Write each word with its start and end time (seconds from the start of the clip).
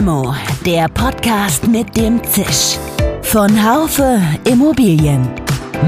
Limo, 0.00 0.34
der 0.64 0.88
Podcast 0.88 1.68
mit 1.68 1.94
dem 1.94 2.24
Zisch. 2.24 2.78
Von 3.20 3.50
Haufe 3.62 4.18
Immobilien. 4.50 5.28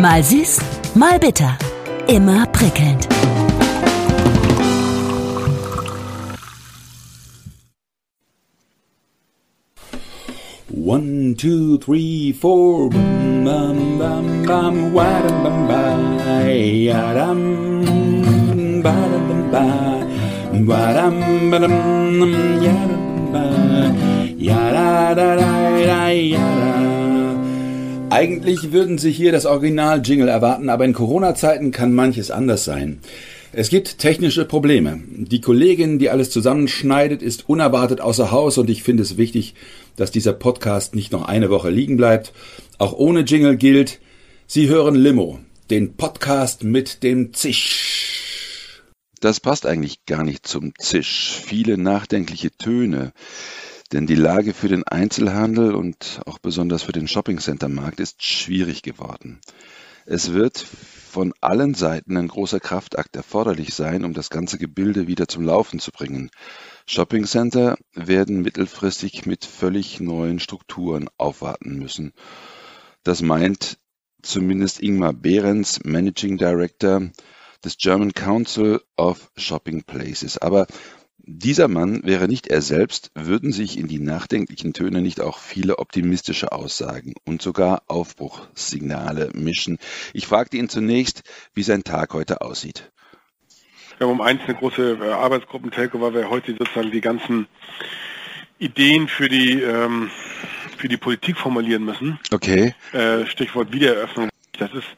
Mal 0.03 0.23
süß, 0.23 0.59
mal 0.95 1.19
bitter. 1.19 1.57
Immer 2.09 2.45
prickelnd. 2.48 3.09
One, 10.69 11.34
two, 11.34 11.79
three, 11.79 12.34
four. 12.34 12.91
Bum, 12.91 13.45
bum, 13.98 14.45
bum, 14.45 14.95
wadum, 14.95 15.42
bum, 15.42 15.66
ba, 15.69 15.97
yadam, 16.51 17.41
badum, 18.83 19.27
bum, 19.29 19.51
ba, 19.51 19.65
wadam, 20.69 21.51
badum, 21.51 22.60
yadam, 22.60 23.02
Eigentlich 28.10 28.72
würden 28.72 28.98
Sie 28.98 29.10
hier 29.10 29.32
das 29.32 29.46
Original-Jingle 29.46 30.28
erwarten, 30.28 30.68
aber 30.68 30.84
in 30.84 30.92
Corona-Zeiten 30.92 31.70
kann 31.70 31.95
manches 31.95 32.30
anders 32.30 32.64
sein. 32.64 33.00
Es 33.55 33.68
gibt 33.68 33.98
technische 33.98 34.45
Probleme. 34.45 35.00
Die 35.08 35.41
Kollegin, 35.41 35.98
die 35.98 36.10
alles 36.10 36.30
zusammenschneidet, 36.30 37.22
ist 37.22 37.48
unerwartet 37.48 38.00
außer 38.00 38.30
Haus 38.30 38.58
und 38.58 38.70
ich 38.70 38.82
finde 38.82 39.02
es 39.02 39.16
wichtig, 39.16 39.55
dass 39.96 40.10
dieser 40.10 40.33
Podcast 40.33 40.94
nicht 40.94 41.12
noch 41.12 41.27
eine 41.27 41.50
Woche 41.50 41.70
liegen 41.70 41.96
bleibt. 41.96 42.33
Auch 42.78 42.92
ohne 42.92 43.20
Jingle 43.20 43.56
gilt, 43.56 44.00
Sie 44.46 44.69
hören 44.69 44.94
Limo, 44.94 45.41
den 45.70 45.94
Podcast 45.94 46.64
mit 46.64 47.02
dem 47.02 47.33
Zisch. 47.33 48.12
Das 49.23 49.39
passt 49.39 49.67
eigentlich 49.67 50.05
gar 50.05 50.25
nicht 50.25 50.49
zum 50.49 50.73
Zisch. 50.81 51.31
Viele 51.31 51.79
nachdenkliche 51.79 52.51
Töne. 52.51 53.12
Denn 53.92 54.09
die 54.09 54.17
Lage 54.17 54.53
für 54.53 54.67
den 54.67 54.83
Einzelhandel 54.83 55.77
und 55.77 56.23
auch 56.27 56.41
besonders 56.41 56.83
für 56.83 56.91
den 56.91 57.06
Shoppingcenter-Markt 57.06 58.01
ist 58.01 58.25
schwierig 58.25 58.83
geworden. 58.83 59.41
Es 60.06 60.33
wird 60.33 60.59
von 60.59 61.33
allen 61.41 61.75
Seiten 61.75 62.17
ein 62.17 62.27
großer 62.27 62.59
Kraftakt 62.59 63.14
erforderlich 63.14 63.75
sein, 63.75 64.05
um 64.05 64.12
das 64.12 64.29
ganze 64.29 64.59
Gebilde 64.59 65.06
wieder 65.06 65.29
zum 65.29 65.45
Laufen 65.45 65.79
zu 65.79 65.92
bringen. 65.92 66.33
Shoppingcenter 66.86 67.79
werden 67.95 68.42
mittelfristig 68.42 69.25
mit 69.25 69.45
völlig 69.45 70.01
neuen 70.01 70.41
Strukturen 70.41 71.09
aufwarten 71.17 71.79
müssen. 71.79 72.12
Das 73.05 73.23
meint 73.23 73.79
zumindest 74.20 74.83
Ingmar 74.83 75.12
Behrens, 75.12 75.84
Managing 75.84 76.39
Director 76.39 77.03
des 77.64 77.77
German 77.78 78.12
Council 78.12 78.80
of 78.96 79.30
Shopping 79.36 79.82
Places. 79.82 80.38
Aber 80.38 80.66
dieser 81.24 81.68
Mann 81.68 82.02
wäre 82.05 82.27
nicht 82.27 82.48
er 82.48 82.60
selbst, 82.60 83.12
würden 83.14 83.52
sich 83.52 83.78
in 83.78 83.86
die 83.86 84.00
nachdenklichen 84.00 84.72
Töne 84.72 85.02
nicht 85.02 85.20
auch 85.20 85.38
viele 85.38 85.78
optimistische 85.78 86.50
Aussagen 86.50 87.14
und 87.24 87.40
sogar 87.42 87.83
Aufbruchssignale 87.86 89.30
mischen. 89.34 89.78
Ich 90.12 90.27
fragte 90.27 90.56
ihn 90.56 90.68
zunächst, 90.68 91.22
wie 91.55 91.62
sein 91.62 91.84
Tag 91.84 92.12
heute 92.14 92.40
aussieht. 92.40 92.90
Wir 93.98 94.08
haben 94.08 94.14
um 94.14 94.20
eins 94.20 94.40
eine 94.46 94.56
große 94.56 94.98
äh, 95.00 95.12
Arbeitsgruppen-Telco, 95.12 96.00
weil 96.00 96.14
wir 96.14 96.28
heute 96.28 96.56
sozusagen 96.58 96.90
die 96.90 97.00
ganzen 97.00 97.46
Ideen 98.58 99.06
für 99.06 99.28
die 99.28 99.60
ähm, 99.60 100.10
für 100.77 100.88
die 100.88 100.96
Politik 100.96 101.36
formulieren 101.36 101.84
müssen. 101.84 102.18
Okay. 102.33 102.74
Äh, 102.92 103.27
Stichwort 103.27 103.72
Wiedereröffnung 103.72 104.31
das 104.62 104.72
ist 104.74 104.88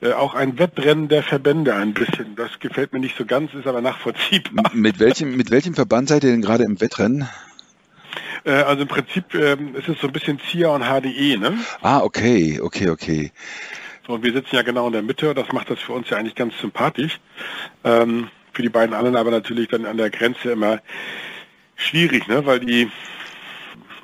äh, 0.00 0.12
auch 0.12 0.34
ein 0.34 0.58
Wettrennen 0.58 1.08
der 1.08 1.22
Verbände 1.22 1.74
ein 1.74 1.94
bisschen. 1.94 2.36
Das 2.36 2.58
gefällt 2.58 2.92
mir 2.92 3.00
nicht 3.00 3.16
so 3.16 3.24
ganz, 3.24 3.52
ist 3.54 3.66
aber 3.66 3.80
nachvollziehbar. 3.80 4.70
Mit 4.72 4.98
welchem, 4.98 5.36
mit 5.36 5.50
welchem 5.50 5.74
Verband 5.74 6.08
seid 6.08 6.24
ihr 6.24 6.30
denn 6.30 6.42
gerade 6.42 6.64
im 6.64 6.80
Wettrennen? 6.80 7.28
Äh, 8.44 8.52
also 8.52 8.82
im 8.82 8.88
Prinzip 8.88 9.34
äh, 9.34 9.54
ist 9.74 9.88
es 9.88 10.00
so 10.00 10.06
ein 10.06 10.12
bisschen 10.12 10.40
ZIA 10.50 10.68
und 10.68 10.84
HDE, 10.84 11.36
ne? 11.36 11.58
Ah, 11.82 12.00
okay, 12.00 12.60
okay, 12.60 12.88
okay. 12.88 13.32
So, 14.06 14.14
und 14.14 14.24
wir 14.24 14.32
sitzen 14.32 14.56
ja 14.56 14.62
genau 14.62 14.86
in 14.86 14.92
der 14.94 15.02
Mitte, 15.02 15.34
das 15.34 15.52
macht 15.52 15.70
das 15.70 15.78
für 15.80 15.92
uns 15.92 16.08
ja 16.10 16.16
eigentlich 16.16 16.34
ganz 16.34 16.58
sympathisch. 16.58 17.20
Ähm, 17.84 18.28
für 18.52 18.62
die 18.62 18.68
beiden 18.68 18.94
anderen 18.94 19.16
aber 19.16 19.30
natürlich 19.30 19.68
dann 19.68 19.86
an 19.86 19.96
der 19.96 20.10
Grenze 20.10 20.52
immer 20.52 20.80
schwierig, 21.76 22.26
ne? 22.28 22.44
weil 22.46 22.60
die 22.60 22.90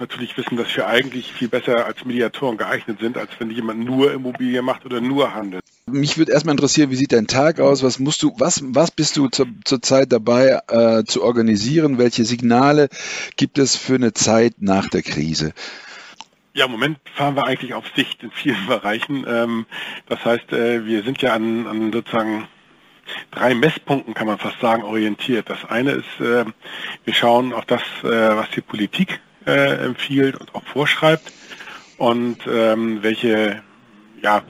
natürlich 0.01 0.37
wissen, 0.37 0.57
dass 0.57 0.75
wir 0.77 0.87
eigentlich 0.87 1.33
viel 1.33 1.49
besser 1.49 1.87
als 1.87 2.05
Mediatoren 2.05 2.57
geeignet 2.57 2.99
sind, 3.01 3.17
als 3.17 3.31
wenn 3.39 3.51
jemand 3.51 3.84
nur 3.84 4.12
Immobilie 4.12 4.62
macht 4.62 4.84
oder 4.84 5.01
nur 5.01 5.34
handelt. 5.34 5.62
Mich 5.87 6.19
würde 6.19 6.33
erstmal 6.33 6.55
interessieren, 6.55 6.91
wie 6.91 6.97
sieht 6.97 7.12
dein 7.12 7.27
Tag 7.27 7.61
aus? 7.61 7.83
Was 7.83 7.99
musst 7.99 8.23
du, 8.23 8.33
was, 8.39 8.62
was 8.65 8.91
bist 8.91 9.17
du 9.17 9.29
zur, 9.29 9.47
zur 9.65 9.81
Zeit 9.83 10.12
dabei 10.12 10.61
äh, 10.69 11.05
zu 11.05 11.23
organisieren? 11.23 11.99
Welche 11.99 12.25
Signale 12.25 12.89
gibt 13.37 13.59
es 13.59 13.77
für 13.77 13.95
eine 13.95 14.12
Zeit 14.12 14.55
nach 14.59 14.89
der 14.89 15.03
Krise? 15.03 15.53
Ja, 16.55 16.65
im 16.65 16.71
Moment 16.71 16.99
fahren 17.15 17.37
wir 17.37 17.45
eigentlich 17.45 17.75
auf 17.75 17.85
Sicht 17.95 18.23
in 18.23 18.31
vielen 18.31 18.67
Bereichen. 18.67 19.25
Ähm, 19.29 19.67
das 20.09 20.25
heißt, 20.25 20.53
äh, 20.53 20.85
wir 20.87 21.03
sind 21.03 21.23
ja 21.23 21.35
an, 21.35 21.67
an 21.67 21.93
sozusagen 21.93 22.49
drei 23.31 23.55
Messpunkten, 23.55 24.15
kann 24.15 24.27
man 24.27 24.39
fast 24.39 24.61
sagen, 24.61 24.83
orientiert. 24.83 25.49
Das 25.51 25.65
eine 25.67 25.93
ist, 25.93 26.21
äh, 26.21 26.45
wir 27.05 27.15
schauen 27.15 27.53
auf 27.53 27.65
das, 27.67 27.83
äh, 28.03 28.37
was 28.37 28.51
die 28.51 28.61
Politik 28.61 29.21
äh, 29.47 29.84
empfiehlt 29.84 30.37
und 30.37 30.55
auch 30.55 30.65
vorschreibt 30.65 31.33
und 31.99 32.39
ähm, 32.47 33.03
welche, 33.03 33.62
ja, 34.23 34.43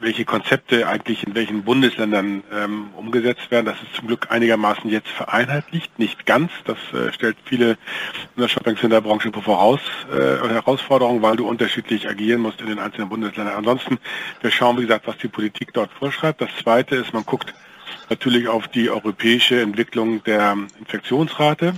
welche 0.00 0.24
Konzepte 0.24 0.86
eigentlich 0.86 1.26
in 1.26 1.34
welchen 1.34 1.64
Bundesländern 1.64 2.42
ähm, 2.52 2.90
umgesetzt 2.96 3.50
werden. 3.50 3.66
Das 3.66 3.82
ist 3.82 3.94
zum 3.94 4.06
Glück 4.06 4.30
einigermaßen 4.30 4.90
jetzt 4.90 5.08
vereinheitlicht, 5.08 5.98
nicht 5.98 6.26
ganz. 6.26 6.50
Das 6.64 6.78
äh, 6.92 7.12
stellt 7.12 7.36
viele 7.44 7.72
in 8.36 8.42
der 8.42 8.48
Shopping-Center-Branche 8.48 9.32
voraus, 9.32 9.80
äh, 10.12 10.48
Herausforderungen, 10.48 11.22
weil 11.22 11.36
du 11.36 11.48
unterschiedlich 11.48 12.08
agieren 12.08 12.40
musst 12.40 12.60
in 12.60 12.68
den 12.68 12.78
einzelnen 12.78 13.08
Bundesländern. 13.08 13.56
Ansonsten, 13.56 13.98
wir 14.40 14.50
schauen, 14.50 14.78
wie 14.78 14.82
gesagt, 14.82 15.06
was 15.06 15.18
die 15.18 15.28
Politik 15.28 15.72
dort 15.72 15.90
vorschreibt. 15.92 16.40
Das 16.40 16.50
Zweite 16.62 16.96
ist, 16.96 17.12
man 17.12 17.24
guckt 17.24 17.54
natürlich 18.10 18.48
auf 18.48 18.68
die 18.68 18.90
europäische 18.90 19.60
Entwicklung 19.60 20.22
der 20.24 20.56
Infektionsrate 20.78 21.74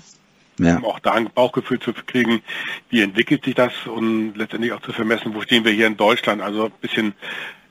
ja. 0.65 0.77
um 0.77 0.85
auch 0.85 0.99
da 0.99 1.13
ein 1.13 1.31
Bauchgefühl 1.33 1.81
zu 1.81 1.93
kriegen, 1.93 2.43
wie 2.89 3.03
entwickelt 3.03 3.45
sich 3.45 3.55
das 3.55 3.73
und 3.87 4.35
letztendlich 4.37 4.73
auch 4.73 4.81
zu 4.83 4.93
vermessen, 4.93 5.35
wo 5.35 5.41
stehen 5.43 5.65
wir 5.65 5.73
hier 5.73 5.87
in 5.87 5.97
Deutschland, 5.97 6.43
also 6.43 6.67
ein 6.67 6.73
bisschen 6.81 7.15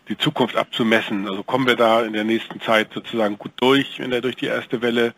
die 0.09 0.17
Zukunft 0.17 0.55
abzumessen. 0.55 1.27
Also 1.27 1.43
kommen 1.43 1.67
wir 1.67 1.75
da 1.75 2.01
in 2.01 2.13
der 2.13 2.23
nächsten 2.23 2.59
Zeit 2.61 2.89
sozusagen 2.93 3.37
gut 3.37 3.51
durch, 3.57 3.99
in 3.99 4.11
der 4.11 4.21
durch 4.21 4.35
die 4.35 4.47
erste 4.47 4.81
Welle 4.81 5.13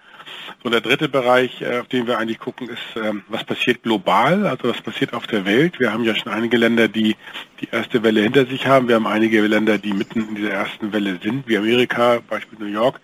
so 0.63 0.69
der 0.69 0.81
dritte 0.81 1.09
Bereich, 1.09 1.61
äh, 1.61 1.79
auf 1.79 1.87
den 1.87 2.07
wir 2.07 2.17
eigentlich 2.17 2.39
gucken, 2.39 2.69
ist, 2.69 2.81
ähm, 2.95 3.23
was 3.27 3.43
passiert 3.43 3.83
global, 3.83 4.45
also 4.45 4.69
was 4.69 4.81
passiert 4.81 5.13
auf 5.13 5.27
der 5.27 5.45
Welt. 5.45 5.79
Wir 5.79 5.91
haben 5.91 6.03
ja 6.03 6.15
schon 6.15 6.31
einige 6.31 6.57
Länder, 6.57 6.87
die 6.87 7.15
die 7.59 7.69
erste 7.71 8.03
Welle 8.03 8.21
hinter 8.21 8.45
sich 8.45 8.65
haben. 8.65 8.87
Wir 8.87 8.95
haben 8.95 9.07
einige 9.07 9.41
Länder, 9.41 9.77
die 9.77 9.93
mitten 9.93 10.27
in 10.29 10.35
dieser 10.35 10.51
ersten 10.51 10.93
Welle 10.93 11.19
sind, 11.21 11.47
wie 11.47 11.57
Amerika, 11.57 12.19
Beispiel 12.27 12.59
New 12.59 12.65
York. 12.65 12.99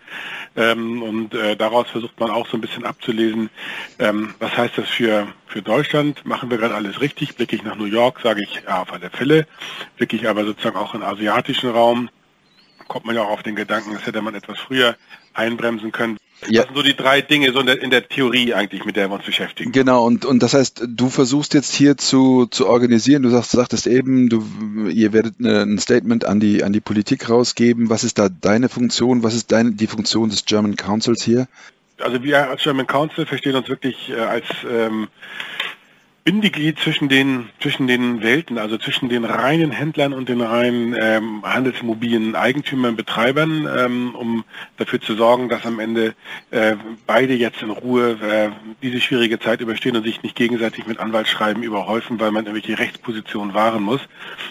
Ähm, 0.55 1.03
und 1.03 1.33
äh, 1.33 1.55
daraus 1.55 1.89
versucht 1.89 2.19
man 2.19 2.31
auch 2.31 2.47
so 2.47 2.57
ein 2.57 2.61
bisschen 2.61 2.85
abzulesen, 2.85 3.49
ähm, 3.99 4.33
was 4.39 4.57
heißt 4.57 4.77
das 4.77 4.89
für, 4.89 5.27
für 5.45 5.61
Deutschland? 5.61 6.25
Machen 6.25 6.49
wir 6.49 6.57
gerade 6.57 6.73
alles 6.73 7.01
richtig? 7.01 7.35
Blicke 7.35 7.55
ich 7.55 7.63
nach 7.63 7.75
New 7.75 7.85
York, 7.85 8.19
sage 8.21 8.41
ich 8.41 8.61
ja 8.65 8.81
auf 8.81 8.91
alle 8.91 9.09
Fälle. 9.11 9.45
Blicke 9.97 10.15
ich 10.15 10.27
aber 10.27 10.43
sozusagen 10.43 10.77
auch 10.77 10.95
in 10.95 11.03
asiatischen 11.03 11.69
Raum, 11.77 12.09
kommt 12.87 13.05
man 13.05 13.15
ja 13.15 13.21
auch 13.23 13.29
auf 13.29 13.43
den 13.43 13.55
Gedanken, 13.55 13.93
das 13.93 14.05
hätte 14.05 14.21
man 14.21 14.35
etwas 14.35 14.57
früher 14.59 14.95
einbremsen 15.33 15.91
können. 15.91 16.17
Ja. 16.47 16.61
Das 16.61 16.65
sind 16.67 16.75
so 16.77 16.83
die 16.83 16.95
drei 16.95 17.21
Dinge 17.21 17.51
so 17.51 17.59
in 17.59 17.65
der, 17.65 17.81
in 17.81 17.89
der, 17.89 18.07
Theorie 18.07 18.53
eigentlich, 18.53 18.85
mit 18.85 18.95
der 18.95 19.09
wir 19.09 19.15
uns 19.15 19.25
beschäftigen. 19.25 19.71
Genau, 19.71 20.05
und, 20.05 20.23
und 20.23 20.43
das 20.43 20.53
heißt, 20.53 20.83
du 20.87 21.09
versuchst 21.09 21.55
jetzt 21.55 21.73
hier 21.73 21.97
zu, 21.97 22.45
zu 22.45 22.67
organisieren, 22.67 23.23
du 23.23 23.29
sagst, 23.29 23.51
sagtest 23.51 23.87
eben, 23.87 24.29
du, 24.29 24.45
ihr 24.87 25.13
werdet 25.13 25.39
ein 25.39 25.79
Statement 25.79 26.25
an 26.25 26.39
die, 26.39 26.63
an 26.63 26.73
die 26.73 26.79
Politik 26.79 27.29
rausgeben. 27.29 27.89
Was 27.89 28.03
ist 28.03 28.19
da 28.19 28.29
deine 28.29 28.69
Funktion? 28.69 29.23
Was 29.23 29.33
ist 29.33 29.51
deine, 29.51 29.71
die 29.71 29.87
Funktion 29.87 30.29
des 30.29 30.45
German 30.45 30.75
Councils 30.75 31.23
hier? 31.23 31.47
Also 31.99 32.21
wir 32.21 32.49
als 32.49 32.61
German 32.61 32.85
Council 32.85 33.25
verstehen 33.25 33.55
uns 33.55 33.67
wirklich 33.67 34.11
äh, 34.11 34.19
als 34.19 34.45
ähm, 34.69 35.07
Bindeglied 36.27 36.77
zwischen 36.77 37.07
den, 37.07 37.47
zwischen 37.61 37.87
den 37.87 38.21
Welten, 38.21 38.57
also 38.57 38.77
zwischen 38.77 39.07
den 39.07 39.23
reinen 39.23 39.71
Händlern 39.71 40.11
und 40.11 40.27
den 40.27 40.41
reinen 40.41 40.93
ähm, 40.99 41.41
Handelsimmobilien 41.41 42.35
Eigentümern, 42.35 42.97
Betreibern, 42.97 43.65
ähm, 43.73 44.13
um 44.13 44.43
dafür 44.75 44.99
zu 44.99 45.15
sorgen, 45.15 45.47
dass 45.47 45.65
am 45.65 45.79
Ende 45.79 46.15
äh, 46.51 46.75
beide 47.05 47.33
jetzt 47.33 47.61
in 47.61 47.69
Ruhe 47.69 48.17
äh, 48.21 48.49
diese 48.81 48.99
schwierige 48.99 49.39
Zeit 49.39 49.61
überstehen 49.61 49.95
und 49.95 50.03
sich 50.03 50.21
nicht 50.21 50.35
gegenseitig 50.35 50.85
mit 50.85 50.99
Anwaltsschreiben 50.99 51.63
überhäufen, 51.63 52.19
weil 52.19 52.31
man 52.31 52.45
irgendwelche 52.45 52.77
Rechtspositionen 52.77 53.53
wahren 53.53 53.83
muss. 53.83 54.01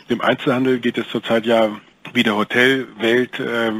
Dem 0.08 0.22
Einzelhandel 0.22 0.78
geht 0.78 0.96
es 0.96 1.06
zurzeit 1.10 1.44
ja 1.44 1.78
wie 2.14 2.22
der 2.22 2.36
Hotelwelt 2.36 3.38
äh, 3.38 3.72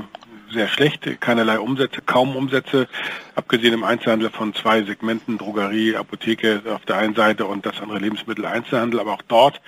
sehr 0.56 0.68
schlecht, 0.68 1.20
keinerlei 1.20 1.60
Umsätze, 1.60 2.00
kaum 2.04 2.34
Umsätze, 2.34 2.88
abgesehen 3.34 3.74
im 3.74 3.84
Einzelhandel 3.84 4.30
von 4.30 4.54
zwei 4.54 4.82
Segmenten, 4.82 5.38
Drogerie, 5.38 5.96
Apotheke 5.96 6.62
auf 6.74 6.84
der 6.84 6.96
einen 6.96 7.14
Seite 7.14 7.46
und 7.46 7.64
das 7.64 7.80
andere 7.80 7.98
Lebensmittel-Einzelhandel. 8.00 9.00
Aber 9.00 9.12
auch 9.12 9.22
dort 9.28 9.60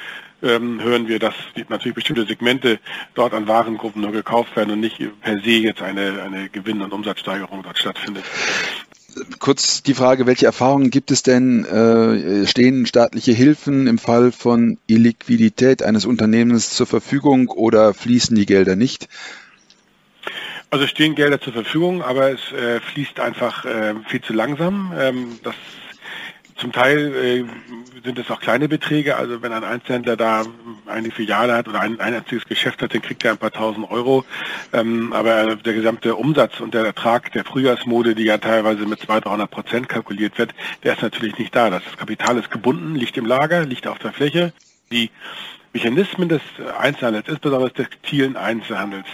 ähm, 0.43 0.81
hören 0.82 1.08
wir, 1.08 1.19
dass 1.19 1.35
natürlich 1.69 1.94
bestimmte 1.94 2.26
Segmente 2.26 2.79
dort 3.14 3.35
an 3.35 3.49
Warengruppen 3.49 4.02
nur 4.02 4.12
gekauft 4.12 4.56
werden 4.56 4.70
und 4.70 4.81
nicht 4.81 4.99
per 5.20 5.40
se 5.40 5.50
jetzt 5.50 5.82
eine, 5.82 6.23
eine 6.23 6.49
Gewinn- 6.49 6.82
und 6.82 6.93
Umsatzsteigerung 6.93 7.62
dort 7.62 7.79
stattfindet. 7.79 8.25
kurz 9.38 9.82
die 9.82 9.94
Frage, 9.94 10.26
welche 10.26 10.46
Erfahrungen 10.46 10.90
gibt 10.90 11.11
es 11.11 11.23
denn? 11.23 11.64
Äh, 11.64 12.46
stehen 12.46 12.87
staatliche 12.87 13.32
Hilfen 13.32 13.87
im 13.87 13.99
Fall 13.99 14.32
von 14.32 14.79
Illiquidität 14.87 15.82
eines 15.82 16.05
Unternehmens 16.05 16.70
zur 16.70 16.87
Verfügung 16.87 17.49
oder 17.49 17.94
fließen 17.94 18.37
die 18.37 18.46
Gelder 18.46 18.76
nicht? 18.76 19.08
Also 20.70 20.87
stehen 20.87 21.15
Gelder 21.15 21.41
zur 21.41 21.55
Verfügung, 21.55 22.03
aber 22.03 22.31
es 22.31 22.53
äh, 22.53 22.81
fließt 22.81 23.20
einfach 23.20 23.65
äh, 23.65 23.94
viel 24.06 24.20
zu 24.20 24.35
langsam. 24.35 24.93
Ähm, 24.99 25.38
das 25.43 25.55
zum 26.56 26.73
Teil 26.73 27.15
äh, 27.15 27.44
sind 28.05 28.19
es 28.19 28.31
auch 28.31 28.41
kleine 28.41 28.69
Beträge. 28.69 29.17
Also 29.17 29.41
wenn 29.41 29.53
ein 29.53 29.65
Einzelhändler 29.65 30.17
da 30.17 30.44
eine 30.87 31.11
Filiale 31.11 31.55
hat 31.55 31.69
oder 31.69 31.81
ein, 31.81 31.99
ein 32.00 32.15
einziges 32.15 32.44
Geschäft 32.44 32.82
hat, 32.82 32.93
dann 32.93 33.00
kriegt 33.00 33.25
er 33.25 33.32
ein 33.32 33.38
paar 33.38 33.53
tausend 33.53 33.91
Euro. 33.91 34.25
Ähm, 34.75 35.12
aber 35.15 35.56
der 35.56 35.73
gesamte 35.73 36.17
Umsatz 36.17 36.61
und 36.61 36.75
der 36.75 36.85
Ertrag 36.85 37.32
der 37.32 37.44
Frühjahrsmode, 37.44 38.14
die 38.14 38.25
ja 38.25 38.37
teilweise 38.37 38.85
mit 38.85 39.00
200, 39.00 39.25
300 39.25 39.50
Prozent 39.50 39.88
kalkuliert 39.88 40.37
wird, 40.37 40.53
der 40.82 40.94
ist 40.94 41.03
natürlich 41.03 41.38
nicht 41.38 41.55
da. 41.56 41.71
Das 41.71 41.82
Kapital 41.97 42.37
ist 42.37 42.50
gebunden, 42.50 42.94
liegt 42.94 43.17
im 43.17 43.25
Lager, 43.25 43.64
liegt 43.64 43.87
auf 43.87 43.99
der 44.00 44.12
Fläche. 44.12 44.53
Die 44.91 45.11
Mechanismen 45.73 46.29
des 46.29 46.43
Einzelhandels, 46.79 47.29
insbesondere 47.29 47.70
des 47.70 47.87
textilen 47.87 48.37
Einzelhandels, 48.37 49.06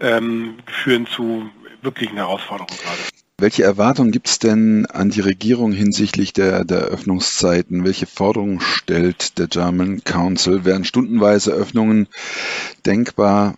ähm, 0.00 0.56
führen 0.66 1.06
zu 1.06 1.50
wirklichen 1.82 2.16
Herausforderungen 2.16 2.78
gerade. 2.82 2.98
Welche 3.38 3.64
Erwartungen 3.64 4.12
gibt 4.12 4.28
es 4.28 4.38
denn 4.38 4.86
an 4.86 5.10
die 5.10 5.20
Regierung 5.20 5.72
hinsichtlich 5.72 6.32
der, 6.32 6.64
der 6.64 6.78
Öffnungszeiten? 6.78 7.84
Welche 7.84 8.06
Forderungen 8.06 8.60
stellt 8.60 9.38
der 9.38 9.46
German 9.46 10.02
Council? 10.04 10.64
Wären 10.64 10.86
stundenweise 10.86 11.52
Öffnungen 11.52 12.08
denkbar? 12.86 13.54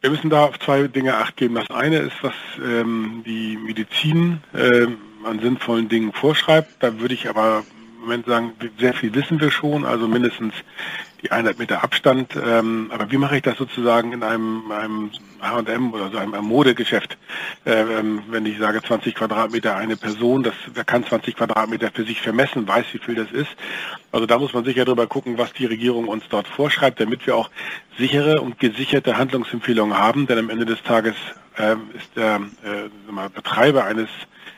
Wir 0.00 0.10
müssen 0.10 0.28
da 0.28 0.46
auf 0.46 0.58
zwei 0.58 0.88
Dinge 0.88 1.16
acht 1.16 1.36
geben. 1.36 1.54
Das 1.54 1.70
eine 1.70 1.98
ist, 1.98 2.16
was 2.22 2.34
ähm, 2.60 3.22
die 3.24 3.56
Medizin 3.56 4.40
äh, 4.52 4.88
an 5.24 5.38
sinnvollen 5.40 5.88
Dingen 5.88 6.12
vorschreibt. 6.12 6.74
Da 6.80 6.98
würde 6.98 7.14
ich 7.14 7.28
aber 7.28 7.64
Moment 8.06 8.26
sagen, 8.26 8.52
sehr 8.78 8.94
viel 8.94 9.12
wissen 9.14 9.40
wir 9.40 9.50
schon, 9.50 9.84
also 9.84 10.06
mindestens 10.06 10.54
die 11.22 11.32
Einheit 11.32 11.58
Meter 11.58 11.82
Abstand. 11.82 12.36
Ähm, 12.36 12.90
aber 12.92 13.10
wie 13.10 13.16
mache 13.16 13.36
ich 13.36 13.42
das 13.42 13.58
sozusagen 13.58 14.12
in 14.12 14.22
einem, 14.22 14.70
einem 14.70 15.10
H&M 15.40 15.92
oder 15.92 16.10
so 16.10 16.18
einem, 16.18 16.44
Modegeschäft? 16.44 17.18
Äh, 17.64 17.80
ähm, 17.80 18.22
wenn 18.28 18.46
ich 18.46 18.58
sage 18.58 18.80
20 18.80 19.14
Quadratmeter 19.14 19.74
eine 19.74 19.96
Person, 19.96 20.44
das, 20.44 20.54
wer 20.72 20.84
kann 20.84 21.04
20 21.04 21.34
Quadratmeter 21.36 21.90
für 21.92 22.04
sich 22.04 22.20
vermessen, 22.20 22.68
weiß, 22.68 22.86
wie 22.92 22.98
viel 22.98 23.16
das 23.16 23.32
ist. 23.32 23.50
Also 24.12 24.26
da 24.26 24.38
muss 24.38 24.52
man 24.52 24.64
sicher 24.64 24.84
drüber 24.84 25.08
gucken, 25.08 25.36
was 25.36 25.52
die 25.52 25.66
Regierung 25.66 26.06
uns 26.06 26.24
dort 26.28 26.46
vorschreibt, 26.46 27.00
damit 27.00 27.26
wir 27.26 27.34
auch 27.36 27.50
sichere 27.98 28.40
und 28.40 28.60
gesicherte 28.60 29.18
Handlungsempfehlungen 29.18 29.98
haben. 29.98 30.28
Denn 30.28 30.38
am 30.38 30.50
Ende 30.50 30.64
des 30.64 30.82
Tages 30.84 31.16
äh, 31.56 31.74
ist 31.96 32.16
der 32.16 32.40
äh, 32.62 33.28
Betreiber 33.34 33.84
eines 33.84 34.08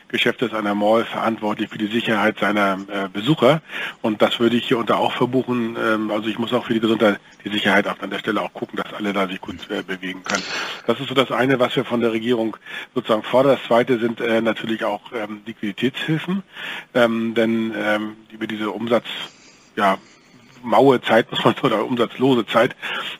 Geschäftes 0.09 0.53
einer 0.53 0.75
Mall 0.75 1.05
verantwortlich 1.05 1.69
für 1.69 1.77
die 1.77 1.87
Sicherheit 1.87 2.39
seiner 2.39 2.79
äh, 2.87 3.07
Besucher. 3.07 3.61
Und 4.01 4.21
das 4.21 4.39
würde 4.39 4.57
ich 4.57 4.67
hier 4.67 4.77
unter 4.77 4.97
auch 4.97 5.13
verbuchen. 5.13 5.77
Ähm, 5.79 6.11
also 6.11 6.27
ich 6.27 6.37
muss 6.37 6.51
auch 6.51 6.65
für 6.65 6.73
die 6.73 6.79
Gesundheit, 6.79 7.19
die 7.45 7.49
Sicherheit 7.49 7.87
an 7.87 8.09
der 8.09 8.19
Stelle 8.19 8.41
auch 8.41 8.53
gucken, 8.53 8.77
dass 8.77 8.93
alle 8.93 9.13
da 9.13 9.27
sich 9.27 9.39
gut 9.39 9.69
äh, 9.69 9.83
bewegen 9.83 10.23
können. 10.23 10.43
Das 10.87 10.99
ist 10.99 11.07
so 11.07 11.15
das 11.15 11.31
eine, 11.31 11.59
was 11.59 11.75
wir 11.75 11.85
von 11.85 12.01
der 12.01 12.11
Regierung 12.11 12.57
sozusagen 12.93 13.23
fordern. 13.23 13.57
Das 13.57 13.67
zweite 13.67 13.99
sind 13.99 14.19
äh, 14.19 14.41
natürlich 14.41 14.83
auch 14.83 15.11
ähm, 15.13 15.41
Liquiditätshilfen. 15.45 16.43
Ähm, 16.93 17.33
denn 17.35 17.73
ähm, 17.77 18.15
über 18.31 18.47
diese 18.47 18.71
Umsatz 18.71 19.05
ja, 19.75 19.97
maue 20.63 21.01
Zeit, 21.01 21.31
muss 21.31 21.43
man 21.43 21.55
so, 21.59 21.67
oder 21.67 21.85
umsatzlose 21.85 22.45
Zeit, 22.45 22.75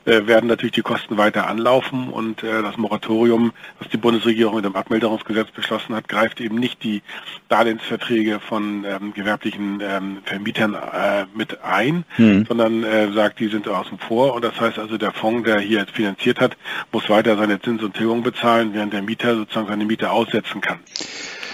äh, 0.06 0.28
werden 0.28 0.48
natürlich 0.48 0.74
die 0.74 0.82
Kosten 0.82 1.18
weiter 1.18 1.48
anlaufen 1.48 2.10
und 2.10 2.44
äh, 2.44 2.62
das 2.62 2.78
Moratorium, 2.78 3.52
was 3.80 3.90
die 3.90 3.98
Bundesregierung 3.98 4.56
mit 4.56 4.66
dem 4.66 4.76
Abmilderungsgesetz 4.76 5.52
beschlossen 5.52 5.96
hat, 5.96 6.08
greift 6.08 6.42
eben 6.42 6.56
nicht 6.56 6.84
die 6.84 7.02
Darlehensverträge 7.48 8.40
von 8.40 8.86
ähm, 8.86 9.14
gewerblichen 9.14 9.82
ähm, 9.82 10.18
Vermietern 10.24 10.74
äh, 10.74 11.26
mit 11.34 11.64
ein, 11.64 12.06
hm. 12.16 12.46
sondern 12.46 12.84
äh, 12.84 13.12
sagt, 13.12 13.40
die 13.40 13.48
sind 13.48 13.68
außen 13.68 13.98
vor 13.98 14.34
und 14.34 14.44
das 14.44 14.60
heißt 14.60 14.80
also, 14.80 14.98
der 14.98 15.12
Fonds, 15.12 15.46
der 15.46 15.60
hier 15.60 15.86
finanziert 15.88 16.40
hat, 16.40 16.58
muss 16.92 17.10
weiter 17.10 17.38
seine 17.38 17.62
Zins 17.62 17.84
und 17.84 17.96
Tilgung 17.96 18.24
bezahlen, 18.24 18.74
während 18.74 18.94
der 18.94 19.02
Mieter 19.02 19.36
sozusagen 19.36 19.68
seine 19.68 19.86
Miete 19.86 20.12
aussetzen 20.12 20.62
kann. 20.62 20.80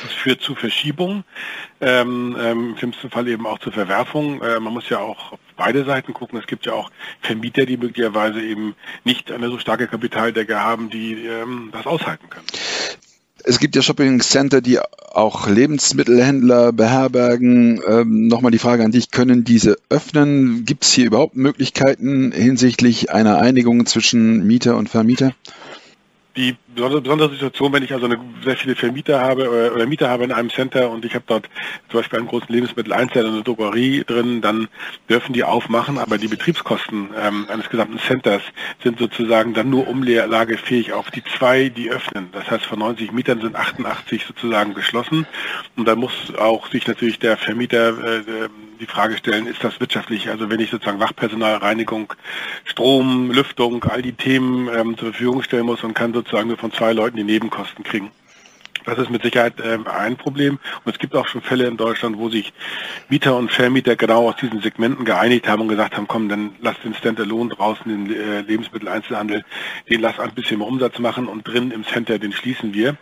Das 0.06 0.14
führt 0.14 0.42
zu 0.42 0.54
Verschiebungen, 0.54 1.24
ähm, 1.82 2.38
ähm, 2.40 2.70
im 2.70 2.78
schlimmsten 2.78 3.10
Fall 3.10 3.28
eben 3.28 3.48
auch 3.48 3.58
zu 3.58 3.72
Verwerfungen. 3.72 4.40
Äh, 4.40 4.60
man 4.60 4.72
muss 4.72 4.88
ja 4.90 5.00
auch 5.00 5.32
auf 5.32 5.40
beide 5.58 5.84
Seiten 5.84 6.14
gucken. 6.14 6.38
Es 6.38 6.46
gibt 6.46 6.68
ja 6.68 6.74
auch 6.74 6.92
Vermieter, 7.22 7.66
die 7.66 7.78
möglicherweise 7.78 8.40
eben 8.40 8.76
nicht 9.04 9.32
eine 9.32 9.50
so 9.50 9.58
starke 9.58 9.88
Kapitaldecke 9.88 10.60
haben, 10.60 10.92
die 10.92 11.26
ähm, 11.26 11.70
das 11.72 11.88
aushalten 11.88 12.30
können. 12.30 12.46
Es 13.44 13.60
gibt 13.60 13.76
ja 13.76 13.82
Shopping 13.82 14.20
Center, 14.22 14.62
die 14.62 14.80
auch 14.80 15.48
Lebensmittelhändler 15.48 16.72
beherbergen. 16.72 17.82
Ähm, 17.88 18.28
Nochmal 18.28 18.52
die 18.52 18.60
Frage 18.60 18.84
an 18.84 18.92
dich, 18.92 19.10
können 19.10 19.44
diese 19.44 19.78
öffnen? 19.90 20.66
Gibt 20.66 20.84
es 20.84 20.94
hier 20.94 21.08
überhaupt 21.08 21.36
Möglichkeiten 21.36 22.32
hinsichtlich 22.32 23.12
einer 23.12 23.40
Einigung 23.40 23.88
zwischen 23.88 24.46
Mieter 24.46 24.78
und 24.78 24.88
Vermieter? 24.88 25.34
die 26.36 26.56
besondere 26.76 27.30
Situation, 27.30 27.74
wenn 27.74 27.84
ich 27.84 27.94
also 27.94 28.06
eine, 28.06 28.20
sehr 28.44 28.58
viele 28.58 28.76
Vermieter 28.76 29.20
habe 29.22 29.50
oder, 29.50 29.74
oder 29.74 29.86
Mieter 29.86 30.10
habe 30.10 30.24
in 30.24 30.32
einem 30.32 30.50
Center 30.50 30.90
und 30.90 31.06
ich 31.06 31.16
habe 31.16 31.26
dort 31.28 31.50
zum 31.90 32.00
Beispiel 32.00 32.20
einen 32.20 32.28
großen 32.28 32.48
Lebensmitteleinzelhändler 32.50 33.30
und 33.30 33.36
eine 33.36 33.44
Drogerie 33.44 34.04
drin, 34.06 34.42
dann 34.42 34.68
dürfen 35.10 35.34
die 35.34 35.44
aufmachen, 35.44 35.98
aber 35.98 36.18
die 36.18 36.28
Betriebskosten 36.28 37.10
ähm, 37.20 37.48
eines 37.50 37.70
gesamten 37.70 38.00
Centers 38.00 38.42
sind 38.84 39.00
sozusagen 39.00 39.54
dann 39.54 39.70
nur 39.70 39.88
umlagefähig 39.88 40.94
auf 40.94 41.12
die 41.12 41.24
zwei, 41.24 41.70
die 41.70 41.90
öffnen. 41.90 42.30
Das 42.32 42.50
heißt, 42.50 42.66
von 42.66 42.80
90 42.80 43.12
Mietern 43.12 43.42
sind 43.42 43.56
88 43.56 44.26
sozusagen 44.26 44.74
geschlossen 44.74 45.26
und 45.76 45.88
da 45.88 45.96
muss 45.96 46.34
auch 46.38 46.70
sich 46.70 46.88
natürlich 46.88 47.20
der 47.20 47.38
Vermieter 47.38 47.90
äh, 48.20 48.50
die 48.80 48.86
Frage 48.86 49.18
stellen, 49.18 49.48
ist 49.48 49.64
das 49.64 49.80
wirtschaftlich? 49.80 50.30
Also 50.30 50.50
wenn 50.50 50.60
ich 50.60 50.70
sozusagen 50.70 51.00
Wachpersonal, 51.00 51.56
Reinigung, 51.56 52.14
Strom, 52.66 53.32
Lüftung, 53.32 53.84
all 53.86 54.02
die 54.02 54.14
Themen 54.14 54.68
ähm, 54.68 54.98
zur 54.98 55.10
Verfügung 55.10 55.44
stellen 55.44 55.66
muss 55.66 55.84
und 55.84 55.94
kann 55.94 56.14
sozusagen 56.14 56.48
nur 56.48 56.58
von 56.66 56.72
zwei 56.72 56.94
Leuten 56.94 57.18
die 57.18 57.24
Nebenkosten 57.24 57.84
kriegen. 57.84 58.10
Das 58.86 58.98
ist 58.98 59.12
mit 59.12 59.22
Sicherheit 59.22 59.60
äh, 59.60 59.78
ein 59.88 60.16
Problem. 60.16 60.58
Und 60.84 60.92
es 60.92 60.98
gibt 60.98 61.16
auch 61.16 61.28
schon 61.28 61.42
Fälle 61.42 61.68
in 61.68 61.78
Deutschland, 61.78 62.18
wo 62.18 62.30
sich 62.30 62.54
Mieter 63.08 63.36
und 63.36 63.52
Vermieter 63.52 63.96
genau 63.96 64.30
aus 64.30 64.36
diesen 64.38 64.62
Segmenten 64.62 65.06
geeinigt 65.06 65.48
haben 65.48 65.62
und 65.62 65.68
gesagt 65.68 65.96
haben, 65.96 66.08
komm, 66.08 66.28
dann 66.28 66.56
lass 66.62 66.76
den 66.84 66.96
Standalone 66.96 67.54
draußen, 67.54 67.86
den 67.86 68.16
äh, 68.16 68.42
Lebensmitteleinzelhandel, 68.42 69.46
den 69.90 70.02
lass 70.02 70.20
ein 70.20 70.34
bisschen 70.34 70.58
mehr 70.58 70.68
Umsatz 70.68 70.98
machen 70.98 71.28
und 71.28 71.48
drin 71.48 71.70
im 71.70 71.84
Center, 71.84 72.18
den 72.18 72.32
schließen 72.32 72.74
wir. 72.74 72.98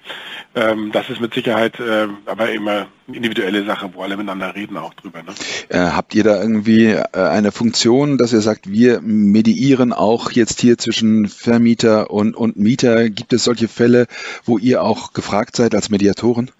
Ähm, 0.56 0.92
das 0.92 1.10
ist 1.10 1.21
mit 1.21 1.33
Sicherheit 1.33 1.80
äh, 1.80 2.07
aber 2.25 2.51
immer 2.51 2.88
individuelle 3.07 3.65
Sache, 3.65 3.89
wo 3.94 4.01
alle 4.01 4.15
miteinander 4.15 4.55
reden 4.55 4.77
auch 4.77 4.93
drüber. 4.93 5.24
Ne? 5.24 5.33
Äh, 5.69 5.91
habt 5.91 6.15
ihr 6.15 6.24
da 6.24 6.41
irgendwie 6.41 6.88
äh, 6.88 7.07
eine 7.13 7.51
Funktion, 7.51 8.17
dass 8.17 8.33
ihr 8.33 8.41
sagt, 8.41 8.69
wir 8.69 9.01
mediieren 9.01 9.93
auch 9.93 10.31
jetzt 10.31 10.62
hier 10.62 10.77
zwischen 10.77 11.27
Vermieter 11.27 12.12
und, 12.12 12.36
und 12.36 12.57
Mieter? 12.57 13.10
Gibt 13.10 13.33
es 13.33 13.43
solche 13.43 13.67
Fälle, 13.67 14.07
wo 14.45 14.57
ihr 14.57 14.83
auch 14.83 15.13
gefragt 15.13 15.55
seid 15.55 15.75
als 15.75 15.89
Mediatoren? 15.89 16.51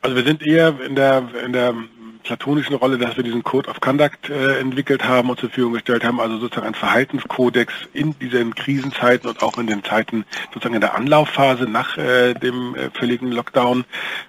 Also 0.00 0.16
wir 0.16 0.24
sind 0.24 0.42
eher 0.42 0.80
in 0.80 0.96
der, 0.96 1.28
in 1.44 1.52
der 1.52 1.74
platonischen 2.22 2.74
Rolle, 2.74 2.98
dass 2.98 3.16
wir 3.16 3.24
diesen 3.24 3.42
Code 3.42 3.68
of 3.68 3.80
Conduct 3.80 4.30
äh, 4.30 4.58
entwickelt 4.60 5.04
haben 5.04 5.30
und 5.30 5.38
zur 5.38 5.48
Verfügung 5.48 5.74
gestellt 5.74 6.04
haben, 6.04 6.20
also 6.20 6.38
sozusagen 6.38 6.66
ein 6.66 6.74
Verhaltenskodex 6.74 7.72
in 7.92 8.18
diesen 8.18 8.54
Krisenzeiten 8.54 9.28
und 9.28 9.42
auch 9.42 9.58
in 9.58 9.66
den 9.66 9.84
Zeiten 9.84 10.24
sozusagen 10.52 10.74
in 10.74 10.80
der 10.80 10.94
Anlaufphase 10.94 11.64
nach 11.64 11.98
äh, 11.98 12.34
dem 12.34 12.74
äh, 12.74 12.90
völligen 12.90 13.32
Lockdown, 13.32 13.84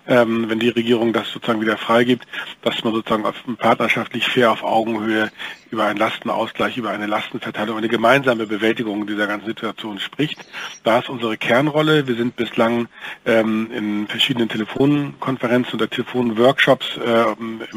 ähm, 0.08 0.50
wenn 0.50 0.60
die 0.60 0.70
Regierung 0.70 1.14
das 1.14 1.32
sozusagen 1.32 1.62
wieder 1.62 1.78
freigibt, 1.78 2.26
dass 2.62 2.84
man 2.84 2.94
sozusagen 2.94 3.26
auf, 3.26 3.36
partnerschaftlich 3.58 4.28
fair 4.28 4.52
auf 4.52 4.64
Augenhöhe 4.64 5.32
über 5.74 5.86
einen 5.86 5.98
Lastenausgleich, 5.98 6.78
über 6.78 6.92
eine 6.92 7.08
Lastenverteilung, 7.08 7.78
eine 7.78 7.88
gemeinsame 7.88 8.46
Bewältigung 8.46 9.08
dieser 9.08 9.26
ganzen 9.26 9.48
Situation 9.48 10.00
spricht. 10.00 10.46
Da 10.84 11.00
ist 11.00 11.10
unsere 11.10 11.36
Kernrolle. 11.36 12.08
Wir 12.08 12.16
sind 12.16 12.36
bislang 12.36 12.88
ähm, 13.26 13.72
in 13.76 14.08
verschiedenen 14.08 14.50
Telefonkonferenzen 14.50 15.74
oder 15.74 15.90
Telefonworkshops 15.90 16.98
äh, 16.98 17.26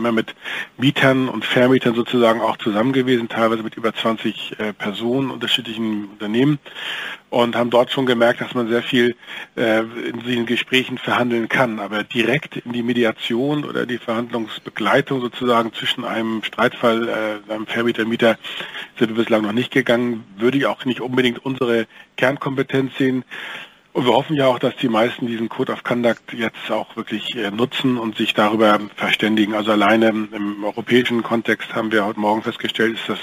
immer 0.07 0.13
mit 0.13 0.35
Mietern 0.79 1.29
und 1.29 1.45
Vermietern 1.45 1.95
sozusagen 1.95 2.41
auch 2.41 2.57
zusammen 2.59 2.93
gewesen, 2.93 3.29
teilweise 3.29 3.63
mit 3.63 3.77
über 3.77 3.93
20 3.93 4.59
äh, 4.59 4.73
Personen 4.73 5.31
unterschiedlichen 5.31 6.07
Unternehmen 6.07 6.59
und 7.31 7.57
haben 7.57 7.71
dort 7.71 7.91
schon 7.91 8.07
gemerkt, 8.07 8.41
dass 8.41 8.55
man 8.55 8.69
sehr 8.69 8.83
viel 8.83 9.17
äh, 9.57 9.81
in 9.81 10.21
diesen 10.21 10.47
Gesprächen 10.47 10.97
verhandeln 10.97 11.49
kann. 11.49 11.81
Aber 11.81 12.05
direkt 12.05 12.57
in 12.57 12.73
die 12.73 12.83
Mediation 12.83 13.65
oder 13.65 13.85
die 13.85 13.99
Verhandlungsbegleitung 13.99 15.21
sozusagen 15.21 15.73
zwischen 15.73 16.05
einem 16.05 16.43
Streitfall, 16.45 17.09
äh, 17.09 17.53
einem 17.53 17.67
Vermieter-Mieter 17.67 18.39
sind 18.99 19.09
wir 19.09 19.17
bislang 19.17 19.43
noch 19.43 19.53
nicht 19.53 19.73
gegangen. 19.73 20.25
Würde 20.39 20.59
ich 20.59 20.67
auch 20.67 20.85
nicht 20.85 21.01
unbedingt 21.01 21.45
unsere 21.45 21.87
Kernkompetenz 22.17 22.97
sehen. 22.97 23.25
Und 23.97 24.05
wir 24.05 24.13
hoffen 24.13 24.37
ja 24.37 24.47
auch, 24.47 24.59
dass 24.59 24.77
die 24.77 24.91
meisten 24.91 25.27
diesen 25.27 25.49
Code 25.49 25.73
of 25.73 25.83
Conduct 25.83 26.35
jetzt 26.35 26.71
auch 26.71 26.95
wirklich 26.97 27.35
äh, 27.35 27.51
nutzen 27.51 27.97
und 27.97 28.19
sich 28.19 28.35
darüber 28.35 28.79
verständigen. 28.95 29.55
Also 29.55 29.73
alleine 29.73 30.09
im 30.09 30.65
europäischen 30.65 31.23
Kontext 31.23 31.75
haben 31.75 31.91
wir 31.91 32.05
heute 32.05 32.21
Morgen 32.21 32.43
festgestellt, 32.43 32.97
ist 32.97 33.09
das 33.09 33.19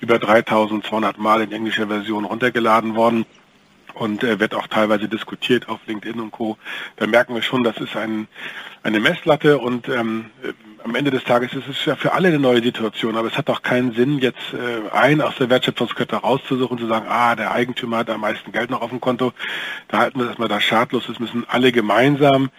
über 0.00 0.18
3200 0.18 1.16
Mal 1.16 1.40
in 1.40 1.50
englischer 1.50 1.86
Version 1.86 2.26
runtergeladen 2.26 2.94
worden. 2.94 3.24
und 3.94 4.22
äh, 4.22 4.38
wird 4.38 4.54
auch 4.54 4.66
teilweise 4.66 5.08
diskutiert 5.08 5.66
auf 5.70 5.80
LinkedIn 5.86 6.20
und 6.20 6.30
Co. 6.30 6.58
Da 6.96 7.06
merken 7.06 7.34
wir 7.34 7.40
schon, 7.40 7.64
das 7.64 7.78
ist 7.78 7.96
ein, 7.96 8.28
eine 8.82 9.00
Messlatte 9.00 9.56
und 9.56 9.88
ähm, 9.88 10.26
äh, 10.42 10.52
am 10.84 10.94
Ende 10.94 11.10
des 11.10 11.24
Tages 11.24 11.52
ist 11.52 11.68
es 11.68 11.84
ja 11.84 11.96
für 11.96 12.12
alle 12.12 12.28
eine 12.28 12.38
neue 12.38 12.62
Situation, 12.62 13.16
aber 13.16 13.28
es 13.28 13.36
hat 13.36 13.50
auch 13.50 13.62
keinen 13.62 13.92
Sinn, 13.92 14.18
jetzt 14.18 14.54
äh, 14.54 14.94
einen 14.94 15.20
aus 15.20 15.36
der 15.36 15.50
Wertschöpfungskette 15.50 16.16
rauszusuchen 16.16 16.76
und 16.76 16.80
zu 16.80 16.86
sagen, 16.86 17.06
ah, 17.08 17.34
der 17.36 17.52
Eigentümer 17.52 17.98
hat 17.98 18.10
am 18.10 18.20
meisten 18.20 18.52
Geld 18.52 18.70
noch 18.70 18.82
auf 18.82 18.90
dem 18.90 19.00
Konto, 19.00 19.32
da 19.88 19.98
halten 19.98 20.18
wir 20.20 20.26
das 20.26 20.38
mal 20.38 20.48
da 20.48 20.60
schadlos, 20.60 21.08
es 21.08 21.18
müssen 21.18 21.44
alle 21.48 21.72
gemeinsam 21.72 22.50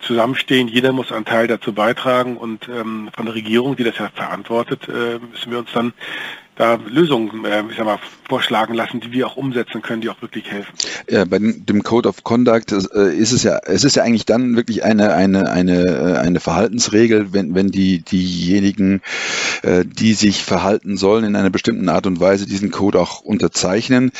zusammenstehen, 0.00 0.68
jeder 0.68 0.92
muss 0.92 1.12
einen 1.12 1.24
Teil 1.24 1.46
dazu 1.46 1.72
beitragen. 1.72 2.36
Und 2.36 2.68
ähm, 2.68 3.10
von 3.14 3.26
der 3.26 3.34
Regierung, 3.34 3.76
die 3.76 3.84
das 3.84 3.98
ja 3.98 4.10
verantwortet, 4.14 4.88
äh, 4.88 5.18
müssen 5.18 5.50
wir 5.50 5.58
uns 5.58 5.72
dann 5.72 5.92
da 6.56 6.78
Lösungen, 6.86 7.44
äh, 7.44 7.64
ich 7.70 7.76
sag 7.76 7.84
mal, 7.84 7.98
vorschlagen 8.28 8.74
lassen, 8.74 9.00
die 9.00 9.12
wir 9.12 9.26
auch 9.26 9.36
umsetzen 9.36 9.82
können, 9.82 10.00
die 10.00 10.08
auch 10.08 10.22
wirklich 10.22 10.50
helfen. 10.50 10.72
Ja, 11.08 11.24
bei 11.24 11.38
dem 11.38 11.82
Code 11.82 12.08
of 12.08 12.24
Conduct 12.24 12.72
äh, 12.72 13.14
ist 13.14 13.32
es 13.32 13.42
ja, 13.42 13.58
es 13.64 13.84
ist 13.84 13.96
ja 13.96 14.02
eigentlich 14.02 14.24
dann 14.24 14.56
wirklich 14.56 14.84
eine 14.84 15.14
eine 15.14 15.50
eine 15.50 15.84
äh, 15.84 16.18
eine 16.18 16.40
Verhaltensregel, 16.40 17.32
wenn 17.32 17.54
wenn 17.54 17.68
die 17.70 18.00
diejenigen, 18.00 19.02
äh, 19.62 19.84
die 19.84 20.14
sich 20.14 20.44
verhalten 20.44 20.96
sollen 20.96 21.24
in 21.24 21.36
einer 21.36 21.50
bestimmten 21.50 21.88
Art 21.88 22.06
und 22.06 22.20
Weise, 22.20 22.46
diesen 22.46 22.70
Code 22.70 23.00
auch 23.00 23.20
unterzeichnen. 23.20 24.12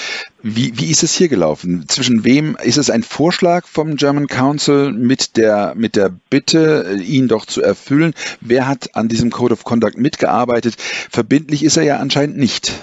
Wie 0.46 0.78
wie 0.78 0.90
ist 0.90 1.02
es 1.02 1.14
hier 1.14 1.30
gelaufen? 1.30 1.86
Zwischen 1.88 2.22
wem 2.22 2.54
ist 2.62 2.76
es 2.76 2.90
ein 2.90 3.02
Vorschlag 3.02 3.66
vom 3.66 3.96
German 3.96 4.26
Council 4.26 4.92
mit 4.92 5.38
der 5.38 5.72
mit 5.74 5.96
der 5.96 6.10
Bitte, 6.28 6.98
ihn 7.02 7.28
doch 7.28 7.46
zu 7.46 7.62
erfüllen? 7.62 8.12
Wer 8.42 8.68
hat 8.68 8.94
an 8.94 9.08
diesem 9.08 9.30
Code 9.30 9.54
of 9.54 9.64
Conduct 9.64 9.96
mitgearbeitet? 9.96 10.76
Verbindlich 10.78 11.64
ist 11.64 11.78
er 11.78 11.84
ja 11.84 11.96
anscheinend 11.96 12.36
nicht. 12.36 12.74